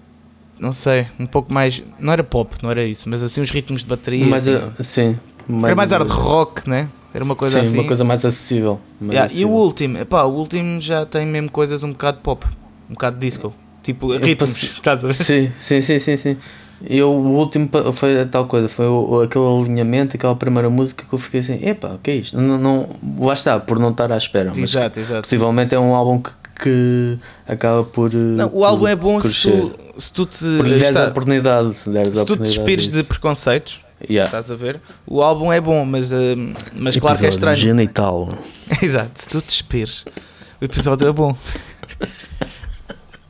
não 0.59 0.72
sei, 0.72 1.07
um 1.18 1.26
pouco 1.26 1.52
mais. 1.52 1.82
Não 1.98 2.12
era 2.12 2.22
pop, 2.22 2.57
não 2.62 2.70
era 2.70 2.84
isso, 2.84 3.09
mas 3.09 3.22
assim 3.22 3.40
os 3.40 3.50
ritmos 3.50 3.82
de 3.82 3.88
bateria. 3.88 4.24
Mas, 4.26 4.46
assim, 4.48 4.64
uh, 4.66 4.82
sim. 4.82 5.18
era 5.64 5.74
mais 5.76 5.90
hard 5.92 6.09
rock, 6.11 6.68
né? 6.68 6.88
Era 7.12 7.22
uma 7.22 7.36
coisa 7.36 7.59
sim, 7.61 7.66
assim. 7.68 7.78
uma 7.78 7.86
coisa 7.86 8.02
mais 8.05 8.24
acessível. 8.24 8.80
mais 9.00 9.12
Yeah, 9.12 9.26
E 9.32 9.44
o 9.44 9.48
acessível. 9.48 9.52
último, 9.52 9.98
epá, 9.98 10.22
o 10.24 10.32
último 10.32 10.80
já 10.80 11.07
tem 11.07 11.24
mesmo 11.26 11.50
coisas 11.50 11.82
um 11.82 11.90
bocado 11.92 12.18
pop, 12.18 12.44
um 12.90 12.94
bocado 12.94 13.18
disco. 13.18 13.55
Tipo, 13.82 14.16
ritmos, 14.16 14.52
passe- 14.52 14.66
estás 14.74 15.05
a 15.05 15.09
ver? 15.09 15.14
Sim, 15.14 15.52
sim, 15.59 15.80
sim, 15.80 15.98
sim, 15.98 16.16
sim. 16.16 16.36
Eu, 16.84 17.11
o 17.11 17.36
último 17.38 17.68
foi 17.92 18.20
a 18.20 18.26
tal 18.26 18.46
coisa, 18.46 18.66
foi 18.68 18.86
o, 18.86 19.20
aquele 19.22 19.44
alinhamento, 19.46 20.16
aquela 20.16 20.34
primeira 20.34 20.68
música 20.68 21.05
que 21.09 21.14
eu 21.14 21.18
fiquei 21.18 21.38
assim, 21.40 21.64
epá, 21.66 21.88
o 21.94 21.98
que 21.98 22.11
é 22.11 22.16
isto? 22.16 22.38
Não, 22.40 22.59
não, 22.59 22.88
lá 23.20 23.32
está, 23.32 23.61
por 23.61 23.78
não 23.78 23.90
estar 23.90 24.11
à 24.11 24.16
espera, 24.16 24.50
Exato, 24.57 24.98
exato. 24.98 25.22
possivelmente 25.22 25.74
é 25.74 25.78
um 25.78 25.94
álbum 25.94 26.20
que, 26.20 26.30
que 26.64 27.18
acaba 27.46 27.84
por. 27.84 28.10
eh, 28.12 28.16
Não, 28.16 28.50
o 28.54 28.64
álbum 28.64 28.86
é 28.88 28.96
bom 28.96 29.20
se 29.20 29.50
tu, 29.50 29.72
se 29.98 30.12
tu 30.12 30.24
te. 30.26 30.38
Por 30.38 30.64
lhe 30.66 30.70
deres 30.76 30.88
está- 30.88 31.04
a 31.04 31.08
oportunidade, 31.10 31.74
se 31.74 31.90
deres 31.90 32.16
a 32.16 32.20
se 32.20 32.26
tu 32.26 32.36
te 32.36 32.42
despires 32.44 32.84
de 32.86 32.90
disso. 32.92 33.04
preconceitos, 33.08 33.80
Yeah. 34.10 34.26
estás 34.28 34.50
a 34.50 34.56
ver? 34.56 34.80
O 35.06 35.22
álbum 35.22 35.52
é 35.52 35.60
bom, 35.60 35.84
mas, 35.84 36.10
eh, 36.12 36.34
mas 36.76 36.96
claro 36.96 37.18
que 37.18 37.26
é 37.26 37.28
estranho. 37.28 37.56
Genital. 37.56 38.36
Exato, 38.82 39.10
se 39.14 39.28
tu 39.28 39.40
te 39.40 39.46
despires, 39.48 40.04
o 40.60 40.64
episódio 40.64 41.06
é 41.06 41.12
bom. 41.12 41.36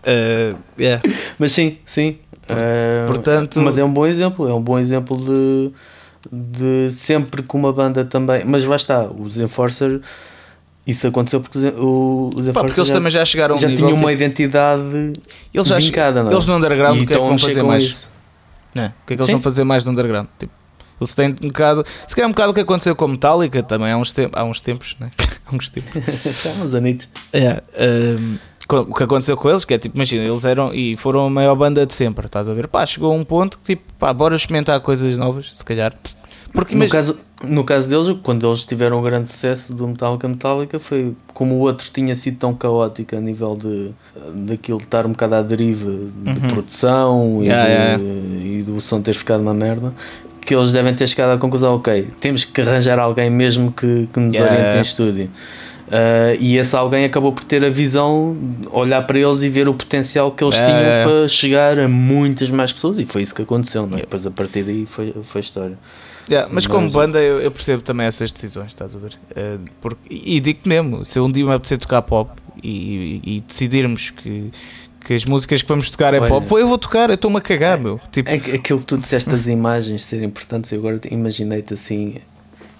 Eh, 0.06 0.54
yeah. 0.78 1.02
Mas 1.38 1.52
sim, 1.52 1.78
sim. 1.84 2.18
Eh, 2.48 3.04
portanto- 3.06 3.60
Mas 3.62 3.78
é 3.78 3.84
um 3.84 3.90
bom 3.92 4.06
exemplo, 4.06 4.46
é 4.48 4.52
um 4.54 4.60
bom 4.60 4.78
exemplo 4.78 5.16
de, 5.16 5.72
de 6.30 6.92
sempre 6.92 7.42
que 7.42 7.54
uma 7.56 7.72
banda 7.72 8.04
também. 8.04 8.44
Mas 8.44 8.64
lá 8.66 8.76
está, 8.76 9.04
os 9.04 9.38
Enforcer. 9.38 10.00
Isso 10.86 11.06
aconteceu 11.06 11.40
porque 11.40 11.56
os, 11.58 11.64
o- 11.64 12.30
os 12.36 12.46
Pá, 12.50 12.60
porque 12.62 12.78
eles 12.78 12.88
já, 12.88 12.94
também 12.94 13.10
já 13.10 13.24
chegaram 13.24 13.54
a 13.54 13.58
um 13.58 13.60
já 13.60 13.68
nível. 13.68 13.86
tinham 13.86 13.98
uma 13.98 14.10
tipo, 14.10 14.22
identidade 14.22 15.12
eles 15.52 15.66
já 15.66 15.78
vincada, 15.78 16.22
não 16.22 16.30
é? 16.30 16.34
Eles 16.34 16.46
no 16.46 16.56
underground, 16.56 16.96
o 16.96 16.98
que 16.98 17.02
é 17.04 17.06
que 17.06 17.12
estão 17.12 17.24
a 17.24 17.28
vão 17.30 17.38
fazer 17.38 17.62
mais? 17.62 17.82
isso. 17.84 18.10
Não, 18.74 18.84
o 18.86 18.88
que 18.88 18.92
é 18.94 19.06
que 19.06 19.12
eles 19.14 19.26
Sim. 19.26 19.32
vão 19.32 19.40
fazer 19.42 19.64
mais 19.64 19.84
no 19.84 19.92
underground? 19.92 20.26
Tipo, 20.38 20.52
eles 21.00 21.14
têm 21.14 21.28
um 21.42 21.46
bocado. 21.48 21.84
Se 22.06 22.14
calhar 22.14 22.26
é 22.26 22.28
um 22.28 22.32
bocado 22.32 22.50
o 22.50 22.54
que 22.54 22.60
aconteceu 22.60 22.94
com 22.94 23.08
Metallica 23.08 23.62
também 23.62 23.90
há 23.92 23.96
uns, 23.96 24.12
tem- 24.12 24.28
há 24.32 24.44
uns 24.44 24.60
tempos, 24.60 24.94
né? 25.00 25.10
há 25.50 25.54
uns 25.56 25.68
tempos. 25.70 25.90
Há 26.46 26.62
uns 26.62 26.74
anitos. 26.74 27.08
É, 27.32 27.62
um, 28.18 28.36
co- 28.68 28.80
o 28.80 28.94
que 28.94 29.02
aconteceu 29.04 29.36
com 29.38 29.48
eles, 29.48 29.64
que 29.64 29.72
é 29.72 29.78
tipo, 29.78 29.96
imagina, 29.96 30.22
eles 30.22 30.44
eram 30.44 30.74
e 30.74 30.96
foram 30.98 31.26
a 31.26 31.30
maior 31.30 31.54
banda 31.56 31.86
de 31.86 31.94
sempre, 31.94 32.26
estás 32.26 32.46
a 32.48 32.52
ver? 32.52 32.68
Pá, 32.68 32.84
chegou 32.84 33.10
a 33.10 33.14
um 33.14 33.24
ponto 33.24 33.56
que 33.58 33.74
tipo, 33.74 33.82
pá, 33.98 34.12
bora 34.12 34.36
experimentar 34.36 34.78
coisas 34.80 35.16
novas, 35.16 35.50
se 35.56 35.64
calhar. 35.64 35.94
Porque 36.54 36.74
No 36.76 36.88
caso, 36.88 37.18
no 37.42 37.64
caso 37.64 37.88
deles, 37.88 38.16
quando 38.22 38.46
eles 38.46 38.64
tiveram 38.64 39.00
o 39.00 39.02
grande 39.02 39.28
sucesso 39.28 39.74
do 39.74 39.88
Metallica 39.88 40.28
Metallica, 40.28 40.78
foi 40.78 41.12
como 41.34 41.56
o 41.56 41.58
outro 41.58 41.90
tinha 41.92 42.14
sido 42.14 42.38
tão 42.38 42.54
caótico 42.54 43.16
a 43.16 43.20
nível 43.20 43.56
de 43.56 43.90
daquilo 44.46 44.78
de 44.78 44.84
estar 44.84 45.04
um 45.04 45.10
bocado 45.10 45.34
à 45.34 45.42
deriva 45.42 45.90
de 45.90 46.30
Uhum. 46.30 46.48
produção 46.52 47.38
e, 47.42 47.46
Yeah, 47.48 48.00
e 48.00 48.62
do 48.64 48.80
som 48.80 49.00
ter 49.02 49.14
ficado 49.14 49.40
uma 49.40 49.52
merda, 49.52 49.92
que 50.40 50.54
eles 50.54 50.70
devem 50.72 50.94
ter 50.94 51.08
chegado 51.08 51.32
à 51.32 51.38
conclusão: 51.38 51.74
ok, 51.74 52.08
temos 52.20 52.44
que 52.44 52.60
arranjar 52.60 53.00
alguém 53.00 53.28
mesmo 53.30 53.72
que, 53.72 54.08
que 54.12 54.20
nos 54.20 54.32
Yeah. 54.34 54.54
oriente 54.54 54.76
em 54.78 54.80
estúdio. 54.82 55.30
Uh, 55.86 56.38
e 56.40 56.56
esse 56.56 56.74
alguém 56.74 57.04
acabou 57.04 57.30
por 57.32 57.44
ter 57.44 57.62
a 57.64 57.68
visão, 57.68 58.34
olhar 58.72 59.02
para 59.06 59.18
eles 59.18 59.42
e 59.42 59.48
ver 59.50 59.68
o 59.68 59.74
potencial 59.74 60.30
que 60.30 60.42
eles 60.42 60.54
É. 60.54 60.64
tinham 60.64 60.80
para 61.04 61.28
chegar 61.28 61.78
a 61.78 61.86
muitas 61.88 62.48
mais 62.48 62.72
pessoas, 62.72 62.96
e 62.98 63.04
foi 63.04 63.20
isso 63.22 63.34
que 63.34 63.42
aconteceu. 63.42 63.82
Não 63.82 63.88
é? 63.88 63.92
Yeah. 63.96 64.04
Depois, 64.06 64.26
a 64.26 64.30
partir 64.30 64.62
daí, 64.62 64.86
foi, 64.86 65.12
foi 65.22 65.40
história. 65.42 65.76
Yeah, 66.30 66.48
mas 66.52 66.66
como 66.66 66.82
Mas- 66.84 66.92
banda 66.92 67.20
eu, 67.20 67.40
eu 67.40 67.50
percebo 67.50 67.82
também 67.82 68.06
essas 68.06 68.32
decisões, 68.32 68.68
estás 68.68 68.94
a 68.96 68.98
ver? 68.98 69.18
Eh, 69.36 69.58
porque, 69.80 69.98
e 70.10 70.40
digo-te 70.40 70.68
mesmo, 70.68 71.04
se 71.04 71.20
um 71.20 71.30
dia 71.30 71.44
me 71.44 71.52
apetecer 71.52 71.78
tocar 71.78 72.00
pop 72.02 72.30
e, 72.62 73.20
e- 73.24 73.36
e 73.36 73.40
decidirmos 73.40 74.10
que, 74.10 74.50
que 75.04 75.12
as 75.14 75.24
músicas 75.26 75.60
que 75.60 75.68
vamos 75.68 75.90
tocar 75.90 76.14
é 76.14 76.20
Olha. 76.20 76.28
pop, 76.28 76.46
eu 76.58 76.66
vou 76.66 76.78
tocar, 76.78 77.10
eu 77.10 77.14
estou-me 77.16 77.36
a 77.36 77.40
cagar, 77.42 77.78
meu. 77.78 78.00
Tipo, 78.10 78.30
É 78.30 78.34
Aquilo 78.34 78.78
que 78.78 78.86
tu 78.86 78.96
disseste 78.96 79.28
das 79.28 79.46
imagens 79.48 80.02
serem 80.04 80.26
importantes, 80.26 80.72
eu 80.72 80.78
agora 80.78 80.98
imaginei-te 81.10 81.74
assim 81.74 82.16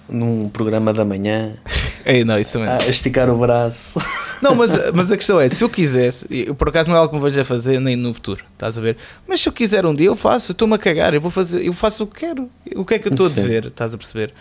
num 0.09 0.47
programa 0.49 0.93
da 0.93 1.03
manhã 1.03 1.53
ei, 2.05 2.23
não, 2.23 2.37
isso 2.39 2.53
também. 2.53 2.69
a 2.69 2.77
esticar 2.87 3.29
o 3.29 3.37
braço. 3.37 3.99
Não, 4.41 4.53
mas, 4.53 4.71
mas 4.93 5.09
a 5.11 5.15
questão 5.17 5.39
é, 5.39 5.47
se 5.47 5.63
eu 5.63 5.69
quisesse, 5.69 6.25
eu 6.29 6.53
por 6.53 6.67
acaso 6.67 6.89
não 6.89 6.95
é 6.97 6.99
algo 6.99 7.09
que 7.09 7.15
me 7.17 7.23
vejo 7.23 7.39
a 7.39 7.45
fazer 7.45 7.79
nem 7.79 7.95
no 7.95 8.13
futuro, 8.13 8.43
estás 8.53 8.77
a 8.77 8.81
ver? 8.81 8.97
Mas 9.25 9.39
se 9.41 9.47
eu 9.47 9.53
quiser 9.53 9.85
um 9.85 9.95
dia, 9.95 10.07
eu 10.07 10.15
faço, 10.15 10.51
eu 10.51 10.53
estou-me 10.53 10.75
a 10.75 10.77
cagar, 10.77 11.13
eu 11.13 11.21
vou 11.21 11.31
fazer, 11.31 11.65
eu 11.65 11.71
faço 11.73 12.03
o 12.03 12.07
que 12.07 12.19
quero. 12.19 12.49
O 12.75 12.83
que 12.85 12.95
é 12.95 12.99
que 12.99 13.07
eu 13.07 13.11
estou 13.11 13.25
a 13.25 13.29
dizer, 13.29 13.65
estás 13.67 13.93
a 13.93 13.97
perceber? 13.97 14.33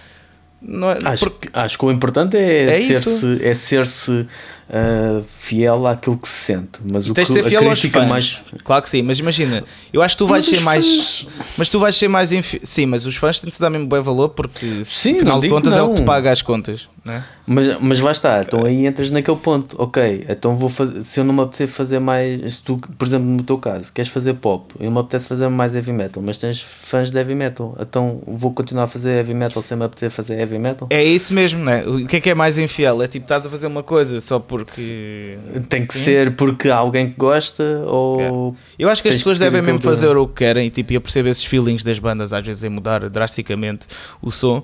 É, 0.67 1.09
Acho, 1.09 1.31
porque- 1.31 1.49
que, 1.49 1.59
acho 1.59 1.79
que 1.79 1.85
o 1.85 1.91
importante 1.93 2.37
é, 2.37 2.65
É 2.71 2.79
isso. 2.81 3.03
ser-se 3.21 3.45
é 3.47 3.55
ser-se 3.55 4.27
ah, 4.71 5.23
fiel 5.27 5.87
àquilo 5.87 6.17
que 6.17 6.29
se 6.29 6.35
sente. 6.53 6.81
Mas 6.85 7.07
E 7.07 7.11
o 7.11 7.15
tens 7.15 7.29
que 7.29 7.35
de 7.35 7.43
ser 7.43 7.49
fiel 7.49 7.69
aos 7.69 7.81
fãs. 7.83 8.09
mais. 8.09 8.45
Claro 8.65 8.83
que 8.83 8.89
sim, 8.91 9.03
mas 9.03 9.19
imagina, 9.19 9.65
eu 9.93 10.03
acho 10.03 10.15
que 10.17 10.19
tu 10.19 10.27
vais 10.27 10.47
Mas 10.49 10.59
ser 10.59 10.65
mais. 10.65 10.85
fãs- 10.85 11.27
Mas 11.59 11.69
tu 11.69 11.79
vais 11.79 11.97
ser 11.97 12.09
mais. 12.09 12.33
Infi... 12.33 12.61
Sim, 12.65 12.87
mas 12.87 13.07
os 13.07 13.17
fãs 13.17 13.39
têm 13.39 13.49
de 13.49 13.55
se 13.55 13.61
dar 13.61 13.71
mesmo 13.71 13.87
bom 13.87 14.01
valor 14.03 14.31
porque, 14.31 14.83
Sim, 14.85 15.17
afinal 15.17 15.35
não 15.35 15.41
de 15.41 15.49
contas, 15.49 15.77
é 15.77 15.83
o 15.83 15.89
que 15.89 15.95
te 15.97 15.99
não. 16.01 16.05
paga 16.07 16.31
as 16.31 16.43
contas. 16.43 16.89
Né? 17.05 17.23
Mas, 17.47 17.79
mas 17.83 18.01
lá 18.01 18.11
está, 18.13 18.41
então 18.41 18.65
aí 18.65 18.87
entras 18.87 19.11
naquele 19.11 19.37
ponto, 19.37 19.77
ok, 19.79 20.25
então 20.27 20.57
vou 20.57 20.71
fazer, 20.71 21.03
se 21.03 21.21
eu 21.21 21.25
não 21.25 21.35
me 21.35 21.43
apetecer 21.43 21.69
fazer 21.69 21.99
mais, 21.99 22.55
se 22.55 22.63
tu, 22.63 22.79
por 22.79 23.07
exemplo, 23.07 23.27
no 23.27 23.43
teu 23.43 23.59
caso, 23.59 23.93
queres 23.93 24.11
fazer 24.11 24.33
pop, 24.33 24.75
eu 24.81 24.91
me 24.91 24.99
apetece 24.99 25.29
fazer 25.29 25.47
mais 25.51 25.75
heavy 25.75 25.93
metal, 25.93 26.23
mas 26.25 26.39
tens 26.39 26.63
fãs 26.63 27.11
de 27.11 27.19
heavy 27.19 27.35
metal, 27.35 27.77
então 27.79 28.23
vou 28.27 28.51
continuar 28.55 28.85
a 28.85 28.87
fazer 28.87 29.11
heavy 29.19 29.35
metal 29.35 29.61
sem 29.63 29.77
me 29.77 29.85
apetecer 29.85 30.09
fazer 30.09 30.39
heavy 30.39 30.59
metal? 30.59 30.87
É 30.89 31.05
isso 31.05 31.35
mesmo, 31.35 31.63
né? 31.63 31.85
O 31.87 32.07
que 32.07 32.17
é 32.17 32.21
que 32.21 32.31
é 32.31 32.35
mais 32.35 32.57
infiel? 32.57 33.03
É 33.03 33.07
tipo, 33.07 33.27
estás 33.27 33.45
a 33.45 33.51
fazer 33.51 33.67
uma 33.67 33.83
coisa 33.83 34.19
só 34.23 34.39
porque. 34.59 35.39
Tem 35.69 35.87
que 35.87 35.95
Sim. 35.95 36.01
ser 36.05 36.37
porque 36.37 36.69
há 36.71 36.77
alguém 36.77 37.11
que 37.11 37.17
gosta 37.19 37.83
ou. 37.87 38.57
Eu 38.79 38.89
acho 38.89 39.03
que 39.03 39.09
as 39.09 39.15
que 39.15 39.19
pessoas 39.21 39.39
devem 39.39 39.61
mesmo 39.63 39.79
que- 39.79 39.85
fazer 39.85 40.17
o 40.17 40.27
que 40.27 40.35
querem 40.35 40.67
e 40.67 40.71
tipo, 40.71 40.93
eu 40.93 41.01
percebo 41.01 41.29
esses 41.29 41.45
feelings 41.45 41.83
das 41.83 41.99
bandas 41.99 42.33
às 42.33 42.47
vezes 42.47 42.63
em 42.65 42.69
mudar 42.69 43.09
drasticamente 43.11 43.87
o 44.23 44.31
som. 44.31 44.63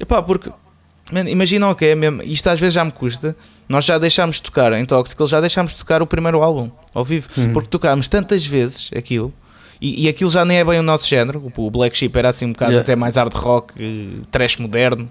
Epá, 0.00 0.22
porque 0.22 0.50
man, 1.12 1.28
imagina 1.28 1.68
o 1.68 1.74
que 1.74 1.86
é 1.86 1.94
mesmo, 1.94 2.22
isto 2.22 2.48
às 2.48 2.58
vezes 2.60 2.74
já 2.74 2.84
me 2.84 2.92
custa. 2.92 3.36
Nós 3.68 3.84
já 3.84 3.98
deixámos 3.98 4.36
de 4.36 4.42
tocar 4.42 4.72
em 4.72 4.84
Toxical, 4.86 5.26
já 5.26 5.40
deixámos 5.40 5.72
de 5.72 5.78
tocar 5.78 6.00
o 6.02 6.06
primeiro 6.06 6.42
álbum 6.42 6.70
ao 6.94 7.04
vivo, 7.04 7.28
Uhum. 7.36 7.52
porque 7.52 7.68
tocámos 7.68 8.08
tantas 8.08 8.44
vezes 8.46 8.90
aquilo. 8.96 9.32
E, 9.80 10.04
e 10.06 10.08
aquilo 10.08 10.28
já 10.30 10.44
nem 10.44 10.58
é 10.58 10.64
bem 10.64 10.80
o 10.80 10.82
nosso 10.82 11.06
género. 11.06 11.52
O, 11.56 11.70
Black 11.70 11.96
Sheep 11.96 12.18
era 12.18 12.30
assim 12.30 12.46
um 12.46 12.52
bocado 12.52 12.74
Já. 12.74 12.80
até 12.80 12.96
mais 12.96 13.14
hard 13.16 13.32
rock, 13.34 13.74
eh, 13.78 14.24
trash 14.30 14.56
moderno. 14.56 15.08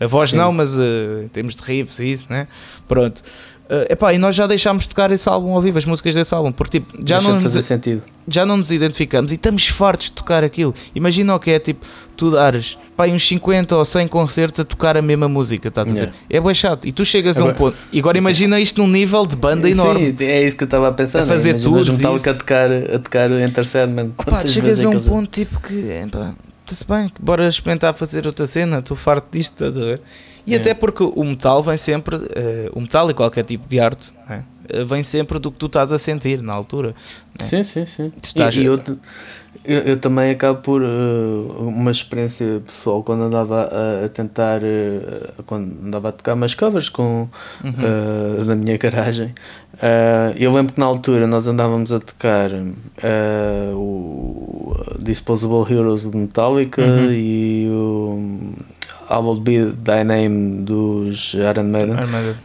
A 0.00 0.06
voz 0.06 0.30
Sim. 0.30 0.36
não, 0.38 0.50
mas 0.52 0.74
eh, 0.76 1.24
em 1.24 1.28
termos 1.28 1.54
de 1.54 1.62
riffs 1.62 1.98
e 1.98 2.12
isso, 2.12 2.26
né? 2.30 2.48
Pronto. 2.88 3.22
Eh, 3.68 3.88
epá, 3.92 4.12
e 4.14 4.18
nós 4.18 4.34
já 4.34 4.46
deixámos 4.46 4.82
de 4.84 4.88
tocar 4.88 5.12
esse 5.12 5.28
álbum 5.28 5.54
ao 5.54 5.60
vivo, 5.60 5.76
as 5.78 5.84
músicas 5.84 6.14
desse 6.14 6.34
álbum, 6.34 6.50
porque 6.50 6.80
tipo, 6.80 6.92
já 7.06 7.18
Deixa 7.18 7.32
não 7.32 7.40
nos- 7.40 7.64
sentido. 7.64 8.02
já 8.26 8.44
não 8.46 8.56
nos 8.56 8.72
identificamos 8.72 9.30
e 9.30 9.34
estamos 9.36 9.66
fartos 9.68 10.06
de 10.06 10.12
tocar 10.14 10.42
aquilo. 10.42 10.74
Imagina 10.94 11.34
o 11.34 11.38
que 11.38 11.50
é 11.52 11.58
tipo, 11.60 11.86
tu 12.16 12.30
dares 12.30 12.76
pá, 12.96 13.06
uns 13.06 13.26
50 13.28 13.76
ou 13.76 13.84
100 13.84 14.08
concertos 14.08 14.60
a 14.60 14.64
tocar 14.64 14.96
a 14.96 15.02
mesma 15.02 15.28
música, 15.28 15.68
estás 15.68 15.86
a 15.88 15.92
ver? 15.92 15.98
Yeah. 16.00 16.16
É 16.30 16.40
bem 16.40 16.54
chato. 16.54 16.88
E 16.88 16.92
tu 16.92 17.04
chegas 17.04 17.36
a 17.36 17.40
um 17.40 17.48
Agora- 17.50 17.56
ponto. 17.58 17.76
E 17.92 17.98
agora 18.00 18.18
imagina 18.18 18.58
isto 18.58 18.80
num 18.82 18.88
nível 18.88 19.24
de 19.26 19.36
banda 19.36 19.70
enorme. 19.70 20.14
Sim, 20.16 20.24
é 20.24 20.42
isso 20.44 20.56
que 20.56 20.64
eu 20.64 20.66
estava 20.66 20.88
a 20.88 20.92
pensar. 20.92 21.20
A 21.22 21.26
fazer 21.26 21.52
né? 21.60 21.68
Os 21.68 21.88
Metallica 21.90 22.30
a 22.30 22.34
tocar, 22.34 22.70
a 22.72 22.98
tocar 22.98 23.30
Enter 23.30 23.64
Sandman. 23.66 24.10
Pá, 24.16 24.44
chegas 24.46 24.80
a 24.80 24.84
é 24.84 24.88
um 24.88 25.00
ponto 25.00 25.28
tipo 25.30 25.60
que, 25.60 25.88
é, 25.90 26.06
pá, 26.08 26.32
está-se 26.72 26.84
bem, 26.86 27.10
bora 27.20 27.48
experimentar 27.48 27.92
fazer 27.94 28.26
outra 28.26 28.46
cena, 28.46 28.78
estou 28.78 28.96
farto 28.96 29.26
disto, 29.32 29.52
estás 29.52 29.76
a 29.76 29.80
ver? 29.84 30.00
E 30.46 30.54
É. 30.54 30.58
até 30.58 30.72
porque 30.74 31.02
o 31.02 31.24
metal 31.24 31.62
vem 31.62 31.76
sempre, 31.76 32.16
eh, 32.34 32.70
o 32.72 32.80
metal 32.80 33.10
e 33.10 33.14
qualquer 33.14 33.44
tipo 33.44 33.68
de 33.68 33.78
arte, 33.78 34.12
né, 34.28 34.44
vem 34.88 35.02
sempre 35.02 35.38
do 35.38 35.50
que 35.50 35.58
tu 35.58 35.66
estás 35.66 35.92
a 35.92 35.98
sentir 35.98 36.40
na 36.42 36.52
altura. 36.52 36.88
né? 37.38 37.44
Sim, 37.46 37.62
sim, 37.62 37.84
sim. 37.86 38.10
Tu 38.10 38.26
estás- 38.26 38.56
E, 38.56 38.60
e 38.62 38.64
eu, 38.64 38.78
eu, 39.64 39.78
eu 39.80 39.96
também 39.98 40.30
acabo 40.30 40.60
por 40.60 40.82
uh, 40.82 41.56
uma 41.60 41.90
experiência 41.90 42.62
pessoal 42.66 43.02
quando 43.02 43.22
andava 43.24 43.62
a, 43.70 44.04
a 44.06 44.08
tentar, 44.08 44.60
uh, 44.62 45.42
quando 45.46 45.86
andava 45.86 46.08
a 46.08 46.12
tocar 46.12 46.34
umas 46.34 46.54
covers 46.54 46.88
com, 46.88 47.28
Uhum. 47.62 47.70
uh, 48.40 48.44
na 48.44 48.54
minha 48.56 48.76
garagem. 48.78 49.34
Eu 50.38 50.52
lembro 50.52 50.74
que 50.74 50.80
na 50.80 50.84
altura 50.86 51.26
nós 51.26 51.46
andávamos 51.46 51.90
a 51.90 51.98
tocar 51.98 52.50
o 53.74 54.74
Disposable 54.98 55.72
Heroes 55.72 56.10
de 56.10 56.16
Metallica 56.16 56.82
Uhum. 56.82 57.12
e 57.12 57.68
o 57.70 58.52
I 59.10 59.16
Will 59.18 59.40
Be 59.40 59.72
Thy 59.84 60.04
Name 60.04 60.62
dos 60.62 61.34
Iron 61.34 61.64
Maiden. 61.64 61.96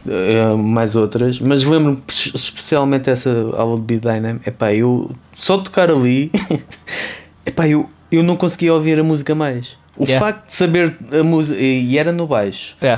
Uh, 0.04 0.58
mais 0.58 0.96
outras, 0.96 1.38
mas 1.40 1.62
lembro-me 1.64 2.02
espe- 2.08 2.36
especialmente 2.36 3.08
essa 3.10 3.30
I 3.30 3.62
Will 3.62 3.78
Be 3.78 3.98
Thy 3.98 4.20
Name. 4.20 4.40
Epá, 4.46 4.74
eu 4.74 5.10
só 5.32 5.58
tocar 5.58 5.90
ali, 5.90 6.30
epá, 7.46 7.68
eu, 7.68 7.88
eu 8.10 8.22
não 8.22 8.36
conseguia 8.36 8.72
ouvir 8.74 8.98
a 8.98 9.04
música 9.04 9.34
mais. 9.34 9.76
O 9.98 10.04
Yeah. 10.04 10.26
facto 10.26 10.46
de 10.48 10.52
saber 10.52 10.94
a 11.18 11.22
música, 11.24 11.58
e 11.58 11.96
era 11.96 12.12
no 12.12 12.26
baixo, 12.26 12.76
É. 12.82 12.96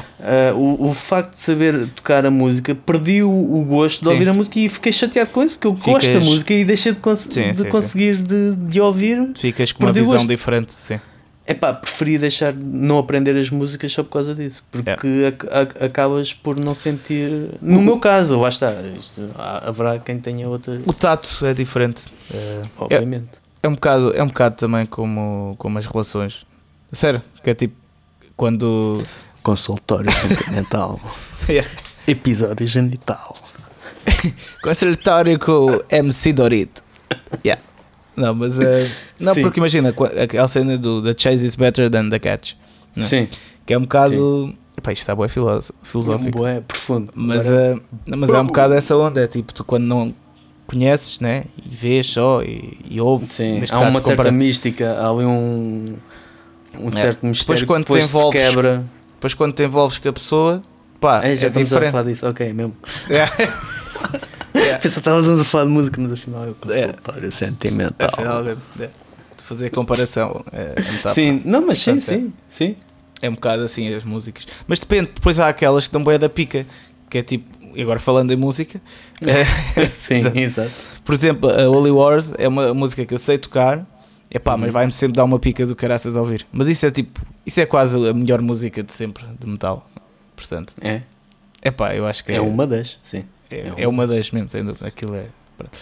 uh, 0.52 0.56
o, 0.56 0.88
o 0.88 0.94
facto 0.94 1.34
de 1.34 1.40
saber 1.40 1.86
tocar 1.94 2.26
a 2.26 2.30
música, 2.30 2.74
perdi 2.74 3.22
o, 3.22 3.30
o 3.30 3.64
gosto 3.64 4.00
de 4.00 4.06
Sim. 4.06 4.12
ouvir 4.14 4.28
a 4.28 4.32
música 4.32 4.58
e 4.58 4.68
fiquei 4.68 4.90
chateado 4.92 5.30
com 5.30 5.44
isso, 5.44 5.54
porque 5.54 5.68
eu 5.68 5.72
gosto 5.74 6.06
da 6.08 6.14
Ficas- 6.14 6.24
música 6.24 6.54
e 6.54 6.64
deixei 6.64 6.90
de, 6.92 6.98
cons- 6.98 7.28
Sim, 7.30 7.52
de 7.52 7.58
sim, 7.58 7.68
conseguir 7.68 8.16
De, 8.16 8.56
de 8.56 8.80
ouvir. 8.80 9.30
Ficas 9.36 9.70
com 9.70 9.84
uma 9.84 9.92
visão 9.92 10.26
diferente, 10.26 10.72
sim. 10.72 10.98
Epá, 11.48 11.72
preferi 11.72 12.18
deixar 12.18 12.52
não 12.54 12.98
aprender 12.98 13.34
as 13.38 13.48
músicas 13.48 13.90
só 13.90 14.02
por 14.02 14.10
causa 14.10 14.34
disso, 14.34 14.62
porque 14.70 15.34
ac- 15.50 15.82
acabas 15.82 16.32
por 16.34 16.62
não 16.62 16.74
sentir. 16.74 17.30
No 17.62 17.80
meu 17.80 17.98
caso, 17.98 18.38
lá 18.38 18.50
está, 18.50 18.70
isto, 18.96 19.30
há- 19.34 19.66
haverá 19.68 19.98
quem 19.98 20.18
tenha 20.18 20.46
outra, 20.48 20.78
O 20.86 20.92
tato 20.92 21.46
é 21.46 21.54
diferente. 21.54 22.04
É, 22.32 22.62
obviamente. 22.76 23.30
é 23.62 23.68
um 23.68 23.74
bocado, 23.74 24.14
é 24.14 24.22
um 24.22 24.26
bocado 24.28 24.56
também 24.56 24.84
como, 24.84 25.54
como 25.58 25.78
as 25.78 25.86
relações. 25.86 26.44
Sério, 26.92 27.22
que 27.42 27.50
é 27.50 27.54
tipo 27.54 27.74
quando. 28.36 29.02
Consultório 29.42 30.12
sentimental, 30.12 31.00
Yeah. 31.48 31.66
episódio 32.06 32.66
genital. 32.66 33.34
Consultório 34.62 35.38
com 35.38 35.66
o 35.66 35.84
MC 35.90 36.32
Dorito. 36.32 36.82
Yeah. 37.44 37.62
Não, 38.18 38.34
mas. 38.34 38.58
eh, 38.58 38.90
não, 39.20 39.34
Sim. 39.34 39.42
porque 39.42 39.60
imagina 39.60 39.94
aquela 40.22 40.48
cena 40.48 40.76
do 40.76 41.02
The 41.02 41.14
Chase 41.16 41.46
is 41.46 41.54
better 41.54 41.88
than 41.90 42.10
the 42.10 42.18
catch. 42.18 42.52
Não. 42.96 43.02
Sim, 43.02 43.28
Que 43.64 43.74
é 43.74 43.78
um 43.78 43.82
bocado. 43.82 44.54
Epá, 44.76 44.92
isto 44.92 45.00
está 45.02 45.14
bem 45.16 45.28
filosófico. 45.28 46.46
é 46.46 46.60
profundo. 46.60 47.10
Mas, 47.14 47.46
Agora, 47.48 47.62
eh, 47.76 47.80
não, 48.06 48.18
mas 48.18 48.30
é 48.30 48.38
um 48.40 48.46
bocado 48.46 48.74
essa 48.74 48.96
onda. 48.96 49.20
É 49.20 49.26
tipo, 49.26 49.52
tu 49.52 49.64
quando 49.64 49.84
não 49.84 50.14
conheces, 50.66 51.18
né? 51.18 51.44
E 51.56 51.68
vês 51.74 52.06
só 52.08 52.42
e, 52.42 52.78
e 52.88 53.00
ouves. 53.00 53.32
sim, 53.34 53.58
há 53.70 53.78
uma 53.80 53.92
certa 53.92 54.10
compara- 54.10 54.30
mística, 54.30 54.92
há 55.00 55.08
ali 55.10 55.24
um, 55.24 55.82
um 56.78 56.90
certo 56.92 57.26
mistério 57.26 57.66
quando 57.66 57.84
que 57.84 57.92
depois 57.92 58.04
te 58.04 58.08
envolves- 58.10 58.40
se 58.40 58.46
quebra. 58.50 58.84
Depois 59.14 59.34
quando 59.34 59.52
te 59.54 59.62
envolves 59.64 59.98
com 59.98 60.08
a 60.08 60.12
pessoa, 60.12 60.62
pá, 61.00 61.22
É, 61.24 61.32
é, 61.32 61.36
já 61.36 61.48
estamos 61.48 61.72
a 61.72 61.74
diferente. 61.76 61.90
falar 61.92 62.04
disso, 62.04 62.28
ok, 62.28 62.52
mesmo. 62.52 62.76
É. 63.10 63.48
Pensei 64.52 64.78
que 64.78 64.86
estávamos 64.98 65.40
a 65.40 65.44
falar 65.44 65.64
de 65.64 65.70
música, 65.70 66.00
mas 66.00 66.12
afinal 66.12 66.44
é 66.44 66.50
o 66.50 66.54
consultório 66.54 67.32
sentimental. 67.32 68.08
Afinal, 68.12 68.46
é, 68.48 68.52
é, 68.80 68.86
de 69.36 69.42
fazer 69.44 69.70
comparação. 69.70 70.44
É, 70.52 70.74
é. 71.04 71.08
Sim, 71.12 71.42
não, 71.44 71.66
mas 71.66 71.78
sim, 71.78 71.96
é. 71.96 72.00
sim, 72.00 72.32
sim. 72.48 72.76
é 73.22 73.28
um 73.28 73.34
bocado 73.34 73.62
assim 73.62 73.92
as 73.94 74.04
músicas. 74.04 74.46
Mas 74.66 74.78
depende, 74.78 75.10
depois 75.14 75.38
há 75.38 75.48
aquelas 75.48 75.86
que 75.86 75.92
dão 75.92 76.02
boia 76.02 76.18
da 76.18 76.28
pica, 76.28 76.66
que 77.10 77.18
é 77.18 77.22
tipo, 77.22 77.48
e 77.74 77.82
agora 77.82 77.98
falando 77.98 78.30
em 78.32 78.36
música, 78.36 78.80
é, 79.22 79.86
Sim, 79.86 80.22
Exato. 80.34 80.70
por 81.04 81.14
exemplo, 81.14 81.48
a 81.50 81.68
Holy 81.68 81.90
Wars 81.90 82.32
é 82.38 82.48
uma 82.48 82.72
música 82.74 83.04
que 83.06 83.14
eu 83.14 83.18
sei 83.18 83.38
tocar, 83.38 83.86
epá, 84.30 84.52
Uhum. 84.54 84.58
mas 84.60 84.72
vai-me 84.72 84.92
sempre 84.92 85.16
dar 85.16 85.24
uma 85.24 85.38
pica 85.38 85.64
do 85.66 85.76
caraças 85.76 86.16
a 86.16 86.20
ouvir. 86.20 86.46
Mas 86.52 86.68
isso 86.68 86.84
é 86.86 86.90
tipo, 86.90 87.20
isso 87.46 87.60
é 87.60 87.66
quase 87.66 87.96
a 88.08 88.12
melhor 88.14 88.40
música 88.42 88.82
de 88.82 88.92
sempre, 88.92 89.24
de 89.38 89.46
metal. 89.46 89.88
Portanto, 90.34 90.72
É, 90.80 91.02
epá, 91.64 91.94
eu 91.94 92.06
acho 92.06 92.24
que 92.24 92.32
é 92.32 92.40
uma 92.40 92.66
das, 92.66 92.98
sim. 93.02 93.24
É, 93.50 93.56
É 93.56 93.82
é 93.84 93.88
uma 93.88 94.06
das 94.06 94.30
mesmo, 94.30 94.50
sem 94.50 94.64
dúvida. 94.64 94.86
Aquilo 94.86 95.14
é. 95.16 95.26
pronto. 95.56 95.78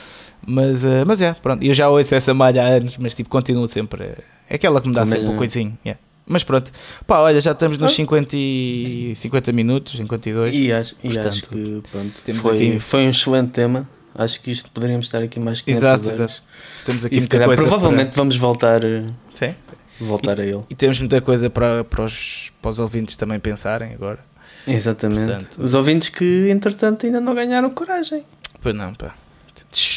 Mas, 0.47 0.85
eh, 0.85 1.05
mas 1.05 1.21
é, 1.21 1.33
pronto. 1.35 1.63
Eu 1.65 1.75
já 1.75 1.89
ouço 1.89 2.15
essa 2.15 2.33
malha 2.35 2.63
há 2.63 2.67
anos, 2.67 2.97
mas 2.99 3.15
tipo, 3.15 3.29
continuo 3.29 3.67
sempre. 3.69 4.05
É 4.49 4.55
aquela 4.55 4.81
que 4.81 4.89
me 4.89 4.95
dá 4.95 5.05
sempre 5.05 5.27
um 5.27 5.35
eh, 5.35 5.39
coisinho. 5.39 5.77
yeah. 5.85 6.01
Mas 6.29 6.43
pronto. 6.45 6.71
Pá, 7.07 7.21
olha, 7.21 7.41
já 7.41 7.53
estamos 7.53 7.79
nos 7.79 7.93
Ah. 7.93 7.95
50, 7.95 8.31
e 8.37 9.13
50 9.17 9.53
minutos, 9.53 9.97
52. 9.97 10.55
E 10.55 10.73
acho, 10.73 10.95
e 11.03 11.09
Portanto, 11.09 11.29
acho 11.29 11.43
que 11.49 11.83
pronto, 11.91 12.13
temos 12.25 12.43
foi, 12.43 12.55
aqui- 12.55 12.81
foi 12.81 13.07
um 13.07 13.11
excelente 13.11 13.51
tema. 13.51 13.89
Acho 14.15 14.41
que 14.41 14.51
isto 14.51 14.71
poderíamos 14.71 15.07
estar 15.07 15.23
aqui 15.23 15.39
mais 15.39 15.61
500 15.61 15.83
exato, 15.85 16.03
anos. 16.09 16.15
exato. 16.21 16.43
Temos 16.85 17.05
aqui 17.05 17.15
E 17.15 17.19
se 17.21 17.23
muita 17.25 17.37
calhar, 17.37 17.47
coisa. 17.49 17.63
provavelmente 17.63 18.17
vamos 18.17 18.37
voltar. 18.37 18.83
eh, 18.83 19.05
para- 19.05 19.49
Sim. 19.49 19.55
voltar 20.01 20.41
a 20.41 20.45
ele. 20.45 20.63
E 20.71 20.75
temos 20.75 20.99
muita 21.01 21.21
coisa 21.21 21.49
para, 21.51 21.85
para, 21.85 22.05
os, 22.05 22.51
para 22.63 22.71
os 22.71 22.79
ouvintes 22.79 23.15
também 23.17 23.39
pensarem 23.39 23.93
agora. 23.95 24.19
Exatamente. 24.67 25.27
Portanto- 25.31 25.63
Os 25.63 25.75
ouvintes 25.75 26.09
que, 26.09 26.49
entretanto, 26.51 27.07
ainda 27.07 27.21
não 27.21 27.35
ganharam 27.35 27.71
coragem. 27.71 28.25
Pois 28.63 28.75
não, 28.75 28.93
pá. 28.95 29.15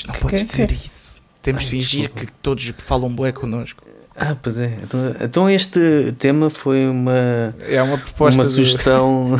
Não 0.07 0.13
Que 0.13 0.19
podes 0.21 0.41
é? 0.41 0.45
dizer 0.45 0.71
isso. 0.71 1.09
Temos 1.41 1.61
de 1.63 1.67
Ai, 1.67 1.71
fingir 1.71 2.01
desculpa. 2.01 2.25
que 2.25 2.31
todos 2.41 2.73
falam 2.77 3.09
bué 3.13 3.31
connosco. 3.31 3.83
Ah, 4.15 4.35
pois 4.41 4.57
é. 4.57 4.77
Então, 4.83 4.99
então 5.21 5.49
este 5.49 6.13
tema 6.19 6.49
foi 6.49 6.87
uma, 6.87 7.55
É 7.67 7.81
uma 7.81 7.97
proposta 7.97 8.37
uma 8.37 8.43
do- 8.43 8.49
sugestão, 8.49 9.37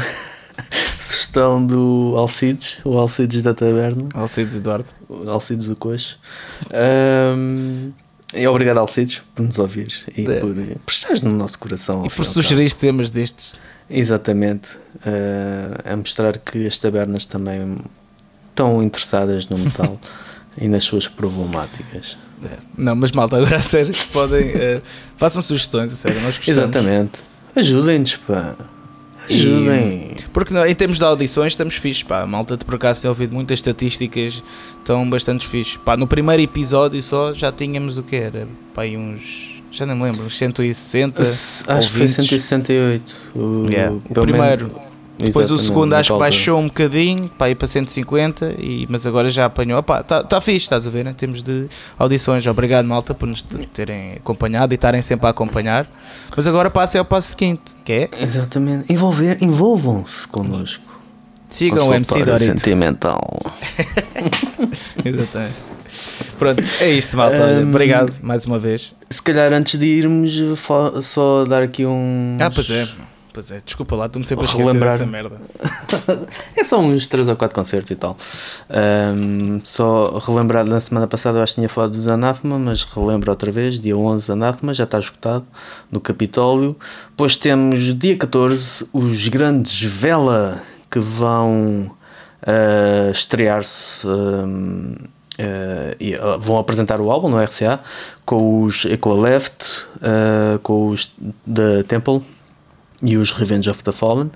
sugestão 1.02 1.66
do 1.66 2.14
Alcides, 2.18 2.78
o 2.86 2.98
Alcides 2.98 3.42
da 3.42 3.54
Taberna, 3.54 4.08
Alcides 4.14 4.56
Eduardo. 4.56 4.88
o 5.10 5.30
Alcides 5.30 5.68
do 5.68 5.76
Coxo. 5.76 6.18
Ahm, 6.74 7.92
e 8.34 8.48
obrigado, 8.48 8.78
Alcides, 8.78 9.22
por 9.36 9.44
nos 9.44 9.58
ouvires 9.60 10.06
e 10.16 10.22
É. 10.30 10.40
por, 10.40 10.54
por 10.54 10.92
estares 10.92 11.22
no 11.22 11.32
nosso 11.32 11.58
coração. 11.60 12.06
E 12.06 12.10
por 12.10 12.26
sugerir 12.26 12.72
temas 12.74 13.10
destes. 13.12 13.56
Exatamente. 13.90 14.78
ah, 15.06 15.94
a 15.94 15.96
mostrar 15.98 16.38
que 16.38 16.66
as 16.68 16.78
tabernas 16.78 17.26
também 17.26 17.78
estão 18.50 18.82
interessadas 18.84 19.48
no 19.48 19.58
metal 19.58 20.00
e 20.58 20.68
nas 20.68 20.84
suas 20.84 21.08
problemáticas. 21.08 22.18
Não, 22.78 22.96
mas 22.96 23.12
malta, 23.12 23.36
agora 23.38 23.58
a 23.58 23.62
sério, 23.62 23.94
podem. 24.14 24.50
eh, 24.56 24.82
façam 25.18 25.42
sugestões, 25.42 25.92
a 25.92 25.96
sério, 25.96 26.22
nós 26.22 26.38
gostamos. 26.38 26.58
Exatamente. 26.60 27.20
Ajudem-nos, 27.56 28.16
pá. 28.16 28.56
E- 29.30 29.34
Ajudem. 29.36 30.16
Porque 30.32 30.54
não, 30.54 30.66
em 30.66 30.74
termos 30.74 30.98
de 31.00 31.04
audições 31.04 31.52
estamos 31.52 31.76
fixe, 31.76 32.06
pá. 32.06 32.22
A 32.22 32.26
malta 32.26 32.56
de 32.56 32.64
por 32.64 32.76
acaso 32.76 33.02
tem 33.02 33.10
ouvido 33.10 33.34
muitas 33.36 33.60
estatísticas, 33.60 34.42
estão 34.78 35.10
bastante 35.10 35.46
fixe. 35.46 35.78
Pá, 35.80 35.98
no 35.98 36.08
primeiro 36.08 36.42
episódio 36.42 37.04
só 37.04 37.34
já 37.34 37.52
tínhamos 37.52 37.98
o 37.98 38.04
que 38.04 38.16
era? 38.16 38.48
Pá, 38.74 38.84
aí 38.84 38.96
uns. 38.96 39.49
Já 39.72 39.86
não 39.86 39.96
me 39.96 40.04
lembro, 40.04 40.26
uns 40.26 40.38
160. 40.38 41.22
Acho 41.22 41.64
que 41.64 41.64
foi 41.66 42.02
ouvintes. 42.02 42.16
168. 42.16 43.32
O, 43.36 43.66
Yeah, 43.70 43.94
o 43.96 44.00
primeiro. 44.22 44.68
menos- 44.68 44.90
Depois 45.22 45.52
o 45.52 45.60
segundo 45.60 45.94
acho 45.96 46.14
que 46.14 46.20
baixou 46.20 46.58
um 46.58 46.68
bocadinho, 46.68 47.28
para 47.38 47.50
ir 47.50 47.56
para 47.56 47.68
150, 47.68 48.56
e, 48.58 48.88
mas 48.90 49.06
agora 49.06 49.30
já 49.30 49.46
apanhou. 49.46 49.80
Está 49.82 50.24
tá 50.24 50.40
fixe, 50.40 50.66
estás 50.66 50.88
a 50.88 50.90
ver, 50.90 51.06
em 51.06 51.14
termos 51.14 51.44
de 51.44 51.68
audições. 51.98 52.48
Obrigado, 52.48 52.86
malta, 52.86 53.14
por 53.14 53.28
nos 53.28 53.42
terem 53.42 54.14
acompanhado 54.14 54.74
e 54.74 54.76
estarem 54.76 55.02
sempre 55.02 55.28
a 55.28 55.32
acompanhar. 55.32 55.86
Mas 56.36 56.48
agora 56.48 56.70
passa 56.70 56.98
é 56.98 57.02
o 57.02 57.06
passo 57.06 57.32
seguinte, 57.32 57.62
que 57.84 57.92
é 57.92 58.10
Exatamente. 58.18 58.92
Envolver, 58.92 59.38
envolvam-se 59.42 60.26
connosco. 60.28 60.84
sigam 61.50 61.90
o 61.90 61.94
MC 61.94 62.24
Dorito. 62.24 62.40
sentimental. 62.46 63.40
Exatamente. 65.04 65.69
Pronto, 66.38 66.64
é 66.82 66.92
isto, 66.92 67.16
malta. 67.18 67.38
Hum, 67.38 67.70
obrigado 67.70 68.18
mais 68.22 68.46
uma 68.46 68.60
vez. 68.60 68.94
Se 69.10 69.22
calhar 69.22 69.52
antes 69.54 69.80
de 69.80 69.86
irmos, 69.86 70.32
só 71.04 71.44
dar 71.46 71.64
aqui 71.64 71.86
um. 71.86 72.38
Ah, 72.40 72.50
pois 72.50 72.70
é. 72.70 72.88
Pois 73.32 73.52
é, 73.52 73.62
desculpa 73.64 73.96
lá, 73.96 74.08
estou-me 74.08 74.26
sempre 74.26 74.44
a 74.46 74.48
esquecer 74.48 74.66
Relembrar. 74.66 74.92
dessa 74.92 75.06
merda. 75.06 75.38
É 76.58 76.64
só 76.64 76.80
uns 76.80 77.08
3 77.08 77.28
ou 77.30 77.36
4 77.36 77.56
concertos 77.56 77.92
e 77.92 77.96
tal. 77.96 78.18
Ahm, 78.70 79.62
só 79.64 80.18
relembrar, 80.18 80.68
na 80.68 80.82
semana 80.82 81.08
passada 81.08 81.38
eu 81.38 81.44
acho 81.44 81.54
que 81.54 81.62
tinha 81.62 81.70
falado 81.70 81.92
dos 81.92 82.08
Anathema, 82.08 82.58
mas 82.58 82.84
relembro 82.84 83.30
outra 83.32 83.52
vez, 83.52 83.80
dia 83.80 83.96
11 83.96 84.32
Anathema, 84.32 84.74
já 84.74 84.84
está 84.84 84.98
esgotado 85.00 85.46
no 85.92 86.02
Capitólio. 86.02 86.76
Depois 87.12 87.36
temos 87.38 87.80
dia 87.98 88.18
14 88.18 88.88
os 88.92 89.28
grandes 89.28 89.84
Vela 89.84 90.62
que 90.90 91.00
vão 91.00 91.92
ah, 92.46 93.12
estrear-se. 93.12 94.06
ahm, 94.08 94.96
ah, 95.40 96.38
vão 96.38 96.58
apresentar 96.58 97.00
o 97.00 97.12
álbum 97.12 97.30
no 97.30 97.42
RCA 97.42 97.80
com 98.26 98.64
os 98.64 98.86
com 99.00 99.12
a 99.12 99.16
Left, 99.16 99.88
ah, 100.02 100.60
com 100.62 100.90
os 100.90 101.12
da 101.46 101.84
Temple 101.88 102.22
e 103.02 103.18
os 103.18 103.32
Revenge 103.32 103.70
of 103.70 103.84
the 103.84 103.92
Fallen. 103.92 104.30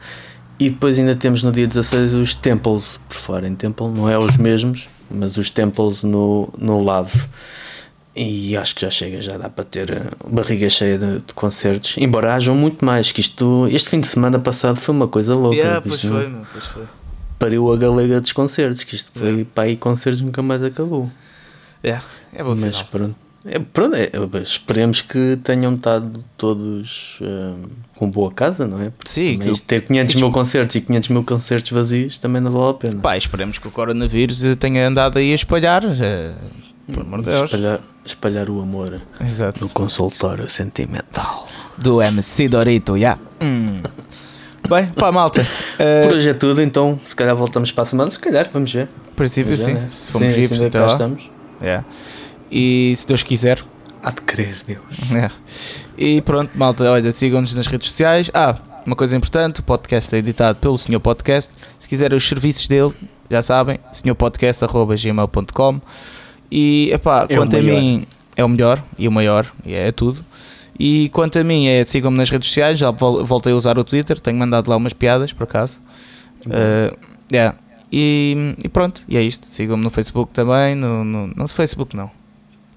E 0.60 0.70
depois 0.70 0.98
ainda 1.00 1.16
temos 1.16 1.44
no 1.44 1.52
dia 1.52 1.68
16 1.68 2.14
os 2.14 2.34
Temples 2.36 3.00
por 3.10 3.18
fora. 3.18 3.48
Em 3.48 3.56
Temple 3.56 3.88
não 3.88 4.10
é 4.10 4.18
os 4.18 4.38
mesmos, 4.38 4.88
mas 5.10 5.36
os 5.38 5.50
Temples 5.50 6.04
no, 6.04 6.54
no 6.58 6.84
Lave. 6.84 7.20
E 8.16 8.56
acho 8.56 8.76
que 8.76 8.82
já 8.82 8.92
chega, 8.92 9.22
já 9.22 9.38
dá 9.38 9.50
para 9.50 9.64
ter 9.64 10.16
barriga 10.28 10.70
cheia 10.70 11.00
de, 11.00 11.20
de 11.20 11.34
concertos. 11.34 11.96
Embora 11.98 12.36
hajam 12.36 12.56
muito 12.56 12.86
mais, 12.86 13.12
que 13.12 13.22
isto, 13.22 13.68
este 13.72 13.90
fim 13.90 14.00
de 14.00 14.08
semana 14.08 14.38
passado 14.38 14.76
foi 14.76 14.94
uma 14.94 15.08
coisa 15.08 15.34
louca. 15.34 15.58
Yeah, 15.58 15.82
pois 15.82 16.02
foi, 16.02 16.28
meu, 16.28 16.46
pois 16.52 16.66
foi. 16.66 16.84
Pariu 17.44 17.72
a 17.74 17.76
galega 17.78 18.22
dos 18.22 18.32
concertos, 18.32 18.84
que 18.84 18.96
isto 18.96 19.12
foi 19.14 19.28
Yeah. 19.28 19.50
para 19.54 19.64
aí 19.66 19.76
concertos 19.76 20.22
nunca 20.22 20.42
mais 20.42 20.64
acabou. 20.64 21.10
É, 21.84 22.00
é 22.34 22.42
bom 22.44 22.56
Mas 22.56 22.78
sinal. 22.78 22.90
pronto. 22.92 23.16
É, 23.46 23.60
pronto 23.60 23.96
é, 23.98 24.10
esperemos 24.42 25.02
que 25.02 25.38
tenham 25.44 25.76
estado 25.76 26.24
todos 26.38 27.20
eh, 27.22 27.54
com 27.98 28.10
boa 28.10 28.32
casa, 28.32 28.66
não 28.66 28.80
é? 28.82 28.90
Porque 28.90 29.12
Sim, 29.12 29.38
que- 29.40 29.62
ter 29.64 29.82
500 29.84 30.16
mil 30.16 30.32
concertos 30.32 30.78
e 30.78 30.82
500 30.82 31.10
mil 31.10 31.24
concertos 31.26 31.70
vazios 31.72 32.18
também 32.20 32.42
não 32.42 32.50
vale 32.52 32.70
a 32.70 32.74
pena. 32.76 33.02
Pá, 33.02 33.18
esperemos 33.18 33.58
que 33.58 33.68
o 33.68 33.72
coronavírus 33.72 34.42
tenha 34.58 34.88
andado 34.88 35.18
aí 35.20 35.34
a 35.34 35.36
espalhar. 35.36 35.84
eh, 35.84 36.34
Pelo 36.88 37.02
amor 37.02 37.22
de 37.22 37.30
Deus. 37.32 37.44
espalhar, 37.44 37.82
espalhar 38.06 38.50
o 38.50 38.62
amor 38.62 39.02
Exato. 39.20 39.60
no 39.62 39.70
consultório 39.70 40.50
sentimental. 40.50 41.46
Do 41.78 42.02
MC 42.02 42.48
Dorito, 42.48 42.98
já. 42.98 43.18
Hum. 43.44 43.82
Bem, 44.70 44.88
pá, 44.88 45.12
malta. 45.12 45.46
eh, 45.78 46.08
Por 46.08 46.16
hoje 46.16 46.30
é 46.30 46.34
tudo, 46.34 46.62
então 46.62 47.00
se 47.06 47.16
calhar 47.16 47.36
voltamos 47.36 47.72
para 47.72 47.84
a 47.84 47.86
semana, 47.86 48.10
se 48.10 48.20
calhar, 48.20 48.50
vamos 48.52 48.72
ver. 48.74 48.90
a 49.12 49.16
princípio, 49.16 49.56
sim. 49.58 49.74
né? 49.74 49.88
Se 49.92 50.12
formos 50.12 50.34
vivos 50.34 50.68
cá 50.70 50.80
lá. 50.82 50.88
estamos. 50.88 51.30
Yeah. 51.62 51.86
E 52.52 52.94
se 52.98 53.06
Deus 53.08 53.24
quiser. 53.24 53.64
Há 54.02 54.12
de 54.12 54.22
querer, 54.22 54.58
Deus. 54.68 54.84
É. 55.16 55.30
E 55.98 56.22
pronto, 56.22 56.52
malta, 56.56 56.84
olha, 56.92 57.12
sigam-nos 57.12 57.54
nas 57.56 57.68
redes 57.68 57.88
sociais. 57.90 58.30
Ah, 58.34 58.56
uma 58.86 58.96
coisa 58.96 59.16
importante, 59.16 59.60
o 59.62 59.64
podcast 59.64 60.14
é 60.14 60.18
editado 60.18 60.60
pelo 60.60 60.78
Senhor 60.78 61.00
Podcast. 61.00 61.52
Se 61.80 61.88
quiserem 61.88 62.18
os 62.18 62.28
serviços 62.28 62.68
dele, 62.68 62.94
já 63.30 63.42
sabem, 63.42 63.80
senhorpodcast.gmail.com 63.94 65.82
E, 66.52 66.90
epá, 66.92 67.26
É 67.30 67.36
quanto 67.38 67.56
a 67.56 67.62
mim, 67.62 68.06
é 68.36 68.44
o 68.44 68.50
melhor 68.50 68.84
e 68.98 69.08
o 69.08 69.12
maior, 69.12 69.52
e 69.66 69.74
é 69.74 69.92
tudo. 69.92 70.24
E 70.80 71.10
quanto 71.10 71.38
a 71.38 71.44
mim, 71.44 71.68
é 71.68 71.84
sigam-me 71.84 72.18
nas 72.18 72.30
redes 72.30 72.48
sociais, 72.48 72.80
já 72.80 72.90
vol- 72.92 73.24
voltei 73.26 73.54
a 73.54 73.56
usar 73.56 73.78
o 73.78 73.84
Twitter, 73.84 74.20
tenho 74.20 74.38
mandado 74.38 74.70
lá 74.70 74.76
umas 74.76 74.94
piadas, 74.94 75.32
por 75.32 75.44
acaso. 75.44 75.80
Uh, 76.48 76.98
yeah. 77.32 77.56
e, 77.92 78.56
e 78.64 78.68
pronto, 78.70 79.02
e 79.08 79.18
é 79.18 79.22
isto. 79.22 79.48
Sigam-me 79.48 79.84
no 79.84 79.90
Facebook 79.90 80.34
também, 80.34 80.76
no, 80.76 81.04
no, 81.04 81.28
não 81.28 81.34
no 81.36 81.48
Facebook 81.48 81.96
não. 81.96 82.10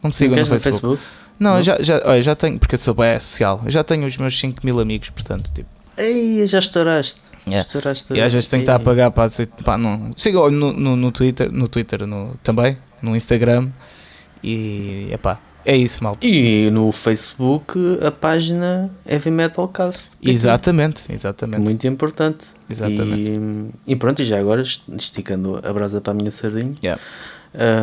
Não 0.02 0.10
me 0.10 0.14
sigam 0.14 0.36
no 0.36 0.44
Queres 0.44 0.62
Facebook. 0.62 1.02
Não, 1.38 1.54
Não? 1.54 1.62
Já, 1.62 1.78
já, 1.80 2.00
olha, 2.04 2.22
já 2.22 2.34
tenho, 2.34 2.58
porque 2.58 2.74
eu 2.74 2.78
sou 2.78 2.94
bem 2.94 3.18
social. 3.18 3.60
Eu 3.64 3.70
já 3.70 3.82
tenho 3.82 4.06
os 4.06 4.16
meus 4.16 4.38
5 4.38 4.64
mil 4.64 4.78
amigos, 4.78 5.10
portanto, 5.10 5.50
tipo. 5.52 5.68
Ei, 5.98 6.46
já 6.46 6.58
estouraste. 6.58 7.20
Yeah. 7.46 7.66
Estouraste. 7.66 8.12
E 8.12 8.20
às 8.20 8.32
vezes 8.32 8.48
tenho 8.48 8.62
que 8.62 8.70
estar 8.70 8.76
a 8.76 8.78
pagar 8.84 9.10
para 9.10 9.24
aceitar. 9.24 9.62
Pá, 9.62 9.78
não. 9.78 10.12
Sigam 10.16 10.50
no, 10.50 10.72
no, 10.72 10.96
no 10.96 11.12
Twitter, 11.12 11.50
no 11.50 11.68
Twitter 11.68 12.06
no, 12.06 12.34
também, 12.42 12.76
no 13.00 13.16
Instagram. 13.16 13.68
E 14.42 15.08
epá, 15.10 15.40
é 15.66 15.76
isso, 15.76 16.02
malta. 16.02 16.24
E 16.24 16.70
no 16.70 16.92
Facebook 16.92 17.74
a 18.00 18.10
página 18.10 18.88
Heavy 19.04 19.30
Metal 19.30 19.66
Cast. 19.68 20.10
Exatamente, 20.22 21.02
exatamente. 21.12 21.60
Muito 21.60 21.86
importante. 21.86 22.46
Exatamente. 22.70 23.32
E, 23.86 23.92
e 23.92 23.96
pronto, 23.96 24.22
e 24.22 24.24
já 24.24 24.38
agora, 24.38 24.62
esticando 24.62 25.60
a 25.62 25.72
brasa 25.72 26.00
para 26.00 26.12
a 26.12 26.14
minha 26.14 26.30
sardinha, 26.30 26.76
Yeah. 26.82 27.00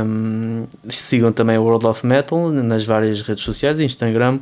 um, 0.05 0.65
sigam 0.88 1.31
também 1.31 1.57
o 1.57 1.63
World 1.63 1.86
of 1.88 2.05
Metal 2.05 2.49
nas 2.51 2.84
várias 2.84 3.21
redes 3.21 3.43
sociais, 3.43 3.79
Instagram, 3.79 4.39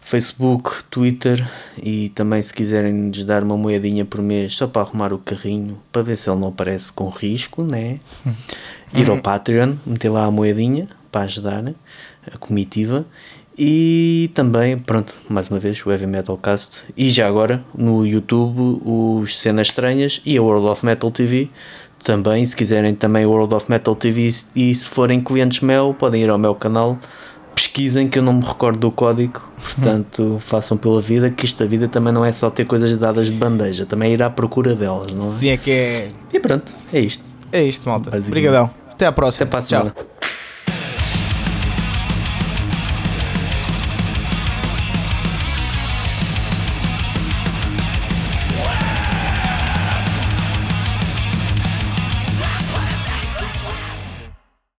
Facebook, 0.00 0.84
Twitter 0.90 1.44
e 1.82 2.10
também 2.10 2.42
se 2.42 2.52
quiserem 2.54 2.92
nos 2.92 3.24
dar 3.24 3.42
uma 3.42 3.56
moedinha 3.56 4.04
por 4.04 4.22
mês 4.22 4.54
só 4.54 4.66
para 4.66 4.82
arrumar 4.82 5.12
o 5.12 5.18
carrinho, 5.18 5.78
para 5.90 6.02
ver 6.02 6.16
se 6.16 6.30
ele 6.30 6.38
não 6.38 6.48
aparece 6.48 6.92
com 6.92 7.08
risco, 7.08 7.62
né? 7.62 7.98
Ir 8.94 9.10
ao 9.10 9.18
Patreon, 9.18 9.74
meter 9.84 10.08
lá 10.10 10.24
a 10.24 10.30
moedinha 10.30 10.88
para 11.10 11.22
ajudar 11.22 11.62
né? 11.62 11.74
A 12.32 12.38
comitiva. 12.38 13.04
E 13.56 14.30
também, 14.34 14.76
pronto, 14.76 15.14
mais 15.28 15.48
uma 15.48 15.60
vez, 15.60 15.84
o 15.86 15.90
Heavy 15.90 16.06
Metal 16.06 16.36
Cast. 16.36 16.82
E 16.96 17.08
já 17.10 17.28
agora, 17.28 17.64
no 17.76 18.04
YouTube, 18.04 18.80
os 18.84 19.38
Cenas 19.40 19.68
Estranhas 19.68 20.20
e 20.24 20.36
a 20.36 20.42
World 20.42 20.66
of 20.66 20.84
Metal 20.84 21.10
TV. 21.10 21.48
Também, 22.02 22.44
se 22.44 22.54
quiserem 22.54 22.94
também 22.94 23.24
o 23.24 23.30
World 23.30 23.54
of 23.54 23.66
Metal 23.70 23.94
TV 23.94 24.34
e 24.54 24.74
se 24.74 24.86
forem 24.86 25.20
clientes 25.20 25.60
meu, 25.60 25.94
podem 25.94 26.22
ir 26.22 26.28
ao 26.28 26.36
meu 26.36 26.54
canal, 26.54 26.98
pesquisem 27.54 28.08
que 28.08 28.18
eu 28.18 28.22
não 28.22 28.34
me 28.34 28.44
recordo 28.44 28.78
do 28.78 28.90
código, 28.90 29.40
portanto 29.56 30.36
façam 30.40 30.76
pela 30.76 31.00
vida, 31.00 31.30
que 31.30 31.46
isto 31.46 31.62
da 31.62 31.68
vida 31.68 31.88
também 31.88 32.12
não 32.12 32.24
é 32.24 32.32
só 32.32 32.50
ter 32.50 32.66
coisas 32.66 32.98
dadas 32.98 33.28
de 33.28 33.32
bandeja, 33.32 33.86
também 33.86 34.10
é 34.10 34.14
ir 34.14 34.22
à 34.22 34.28
procura 34.28 34.74
delas, 34.74 35.14
não 35.14 35.32
é? 35.32 35.36
Sim, 35.36 35.48
é 35.48 35.56
que 35.56 35.70
é. 35.70 36.10
E 36.32 36.40
pronto, 36.40 36.74
é 36.92 37.00
isto. 37.00 37.24
É 37.50 37.62
isto, 37.62 37.88
malta. 37.88 38.14
Obrigadão. 38.14 38.68
Até 38.90 39.06
à 39.06 39.12
próxima. 39.12 39.44
Até 39.44 39.50
para 39.50 39.58
a 39.60 39.62
Tchau. 39.62 39.80
semana. 39.94 39.94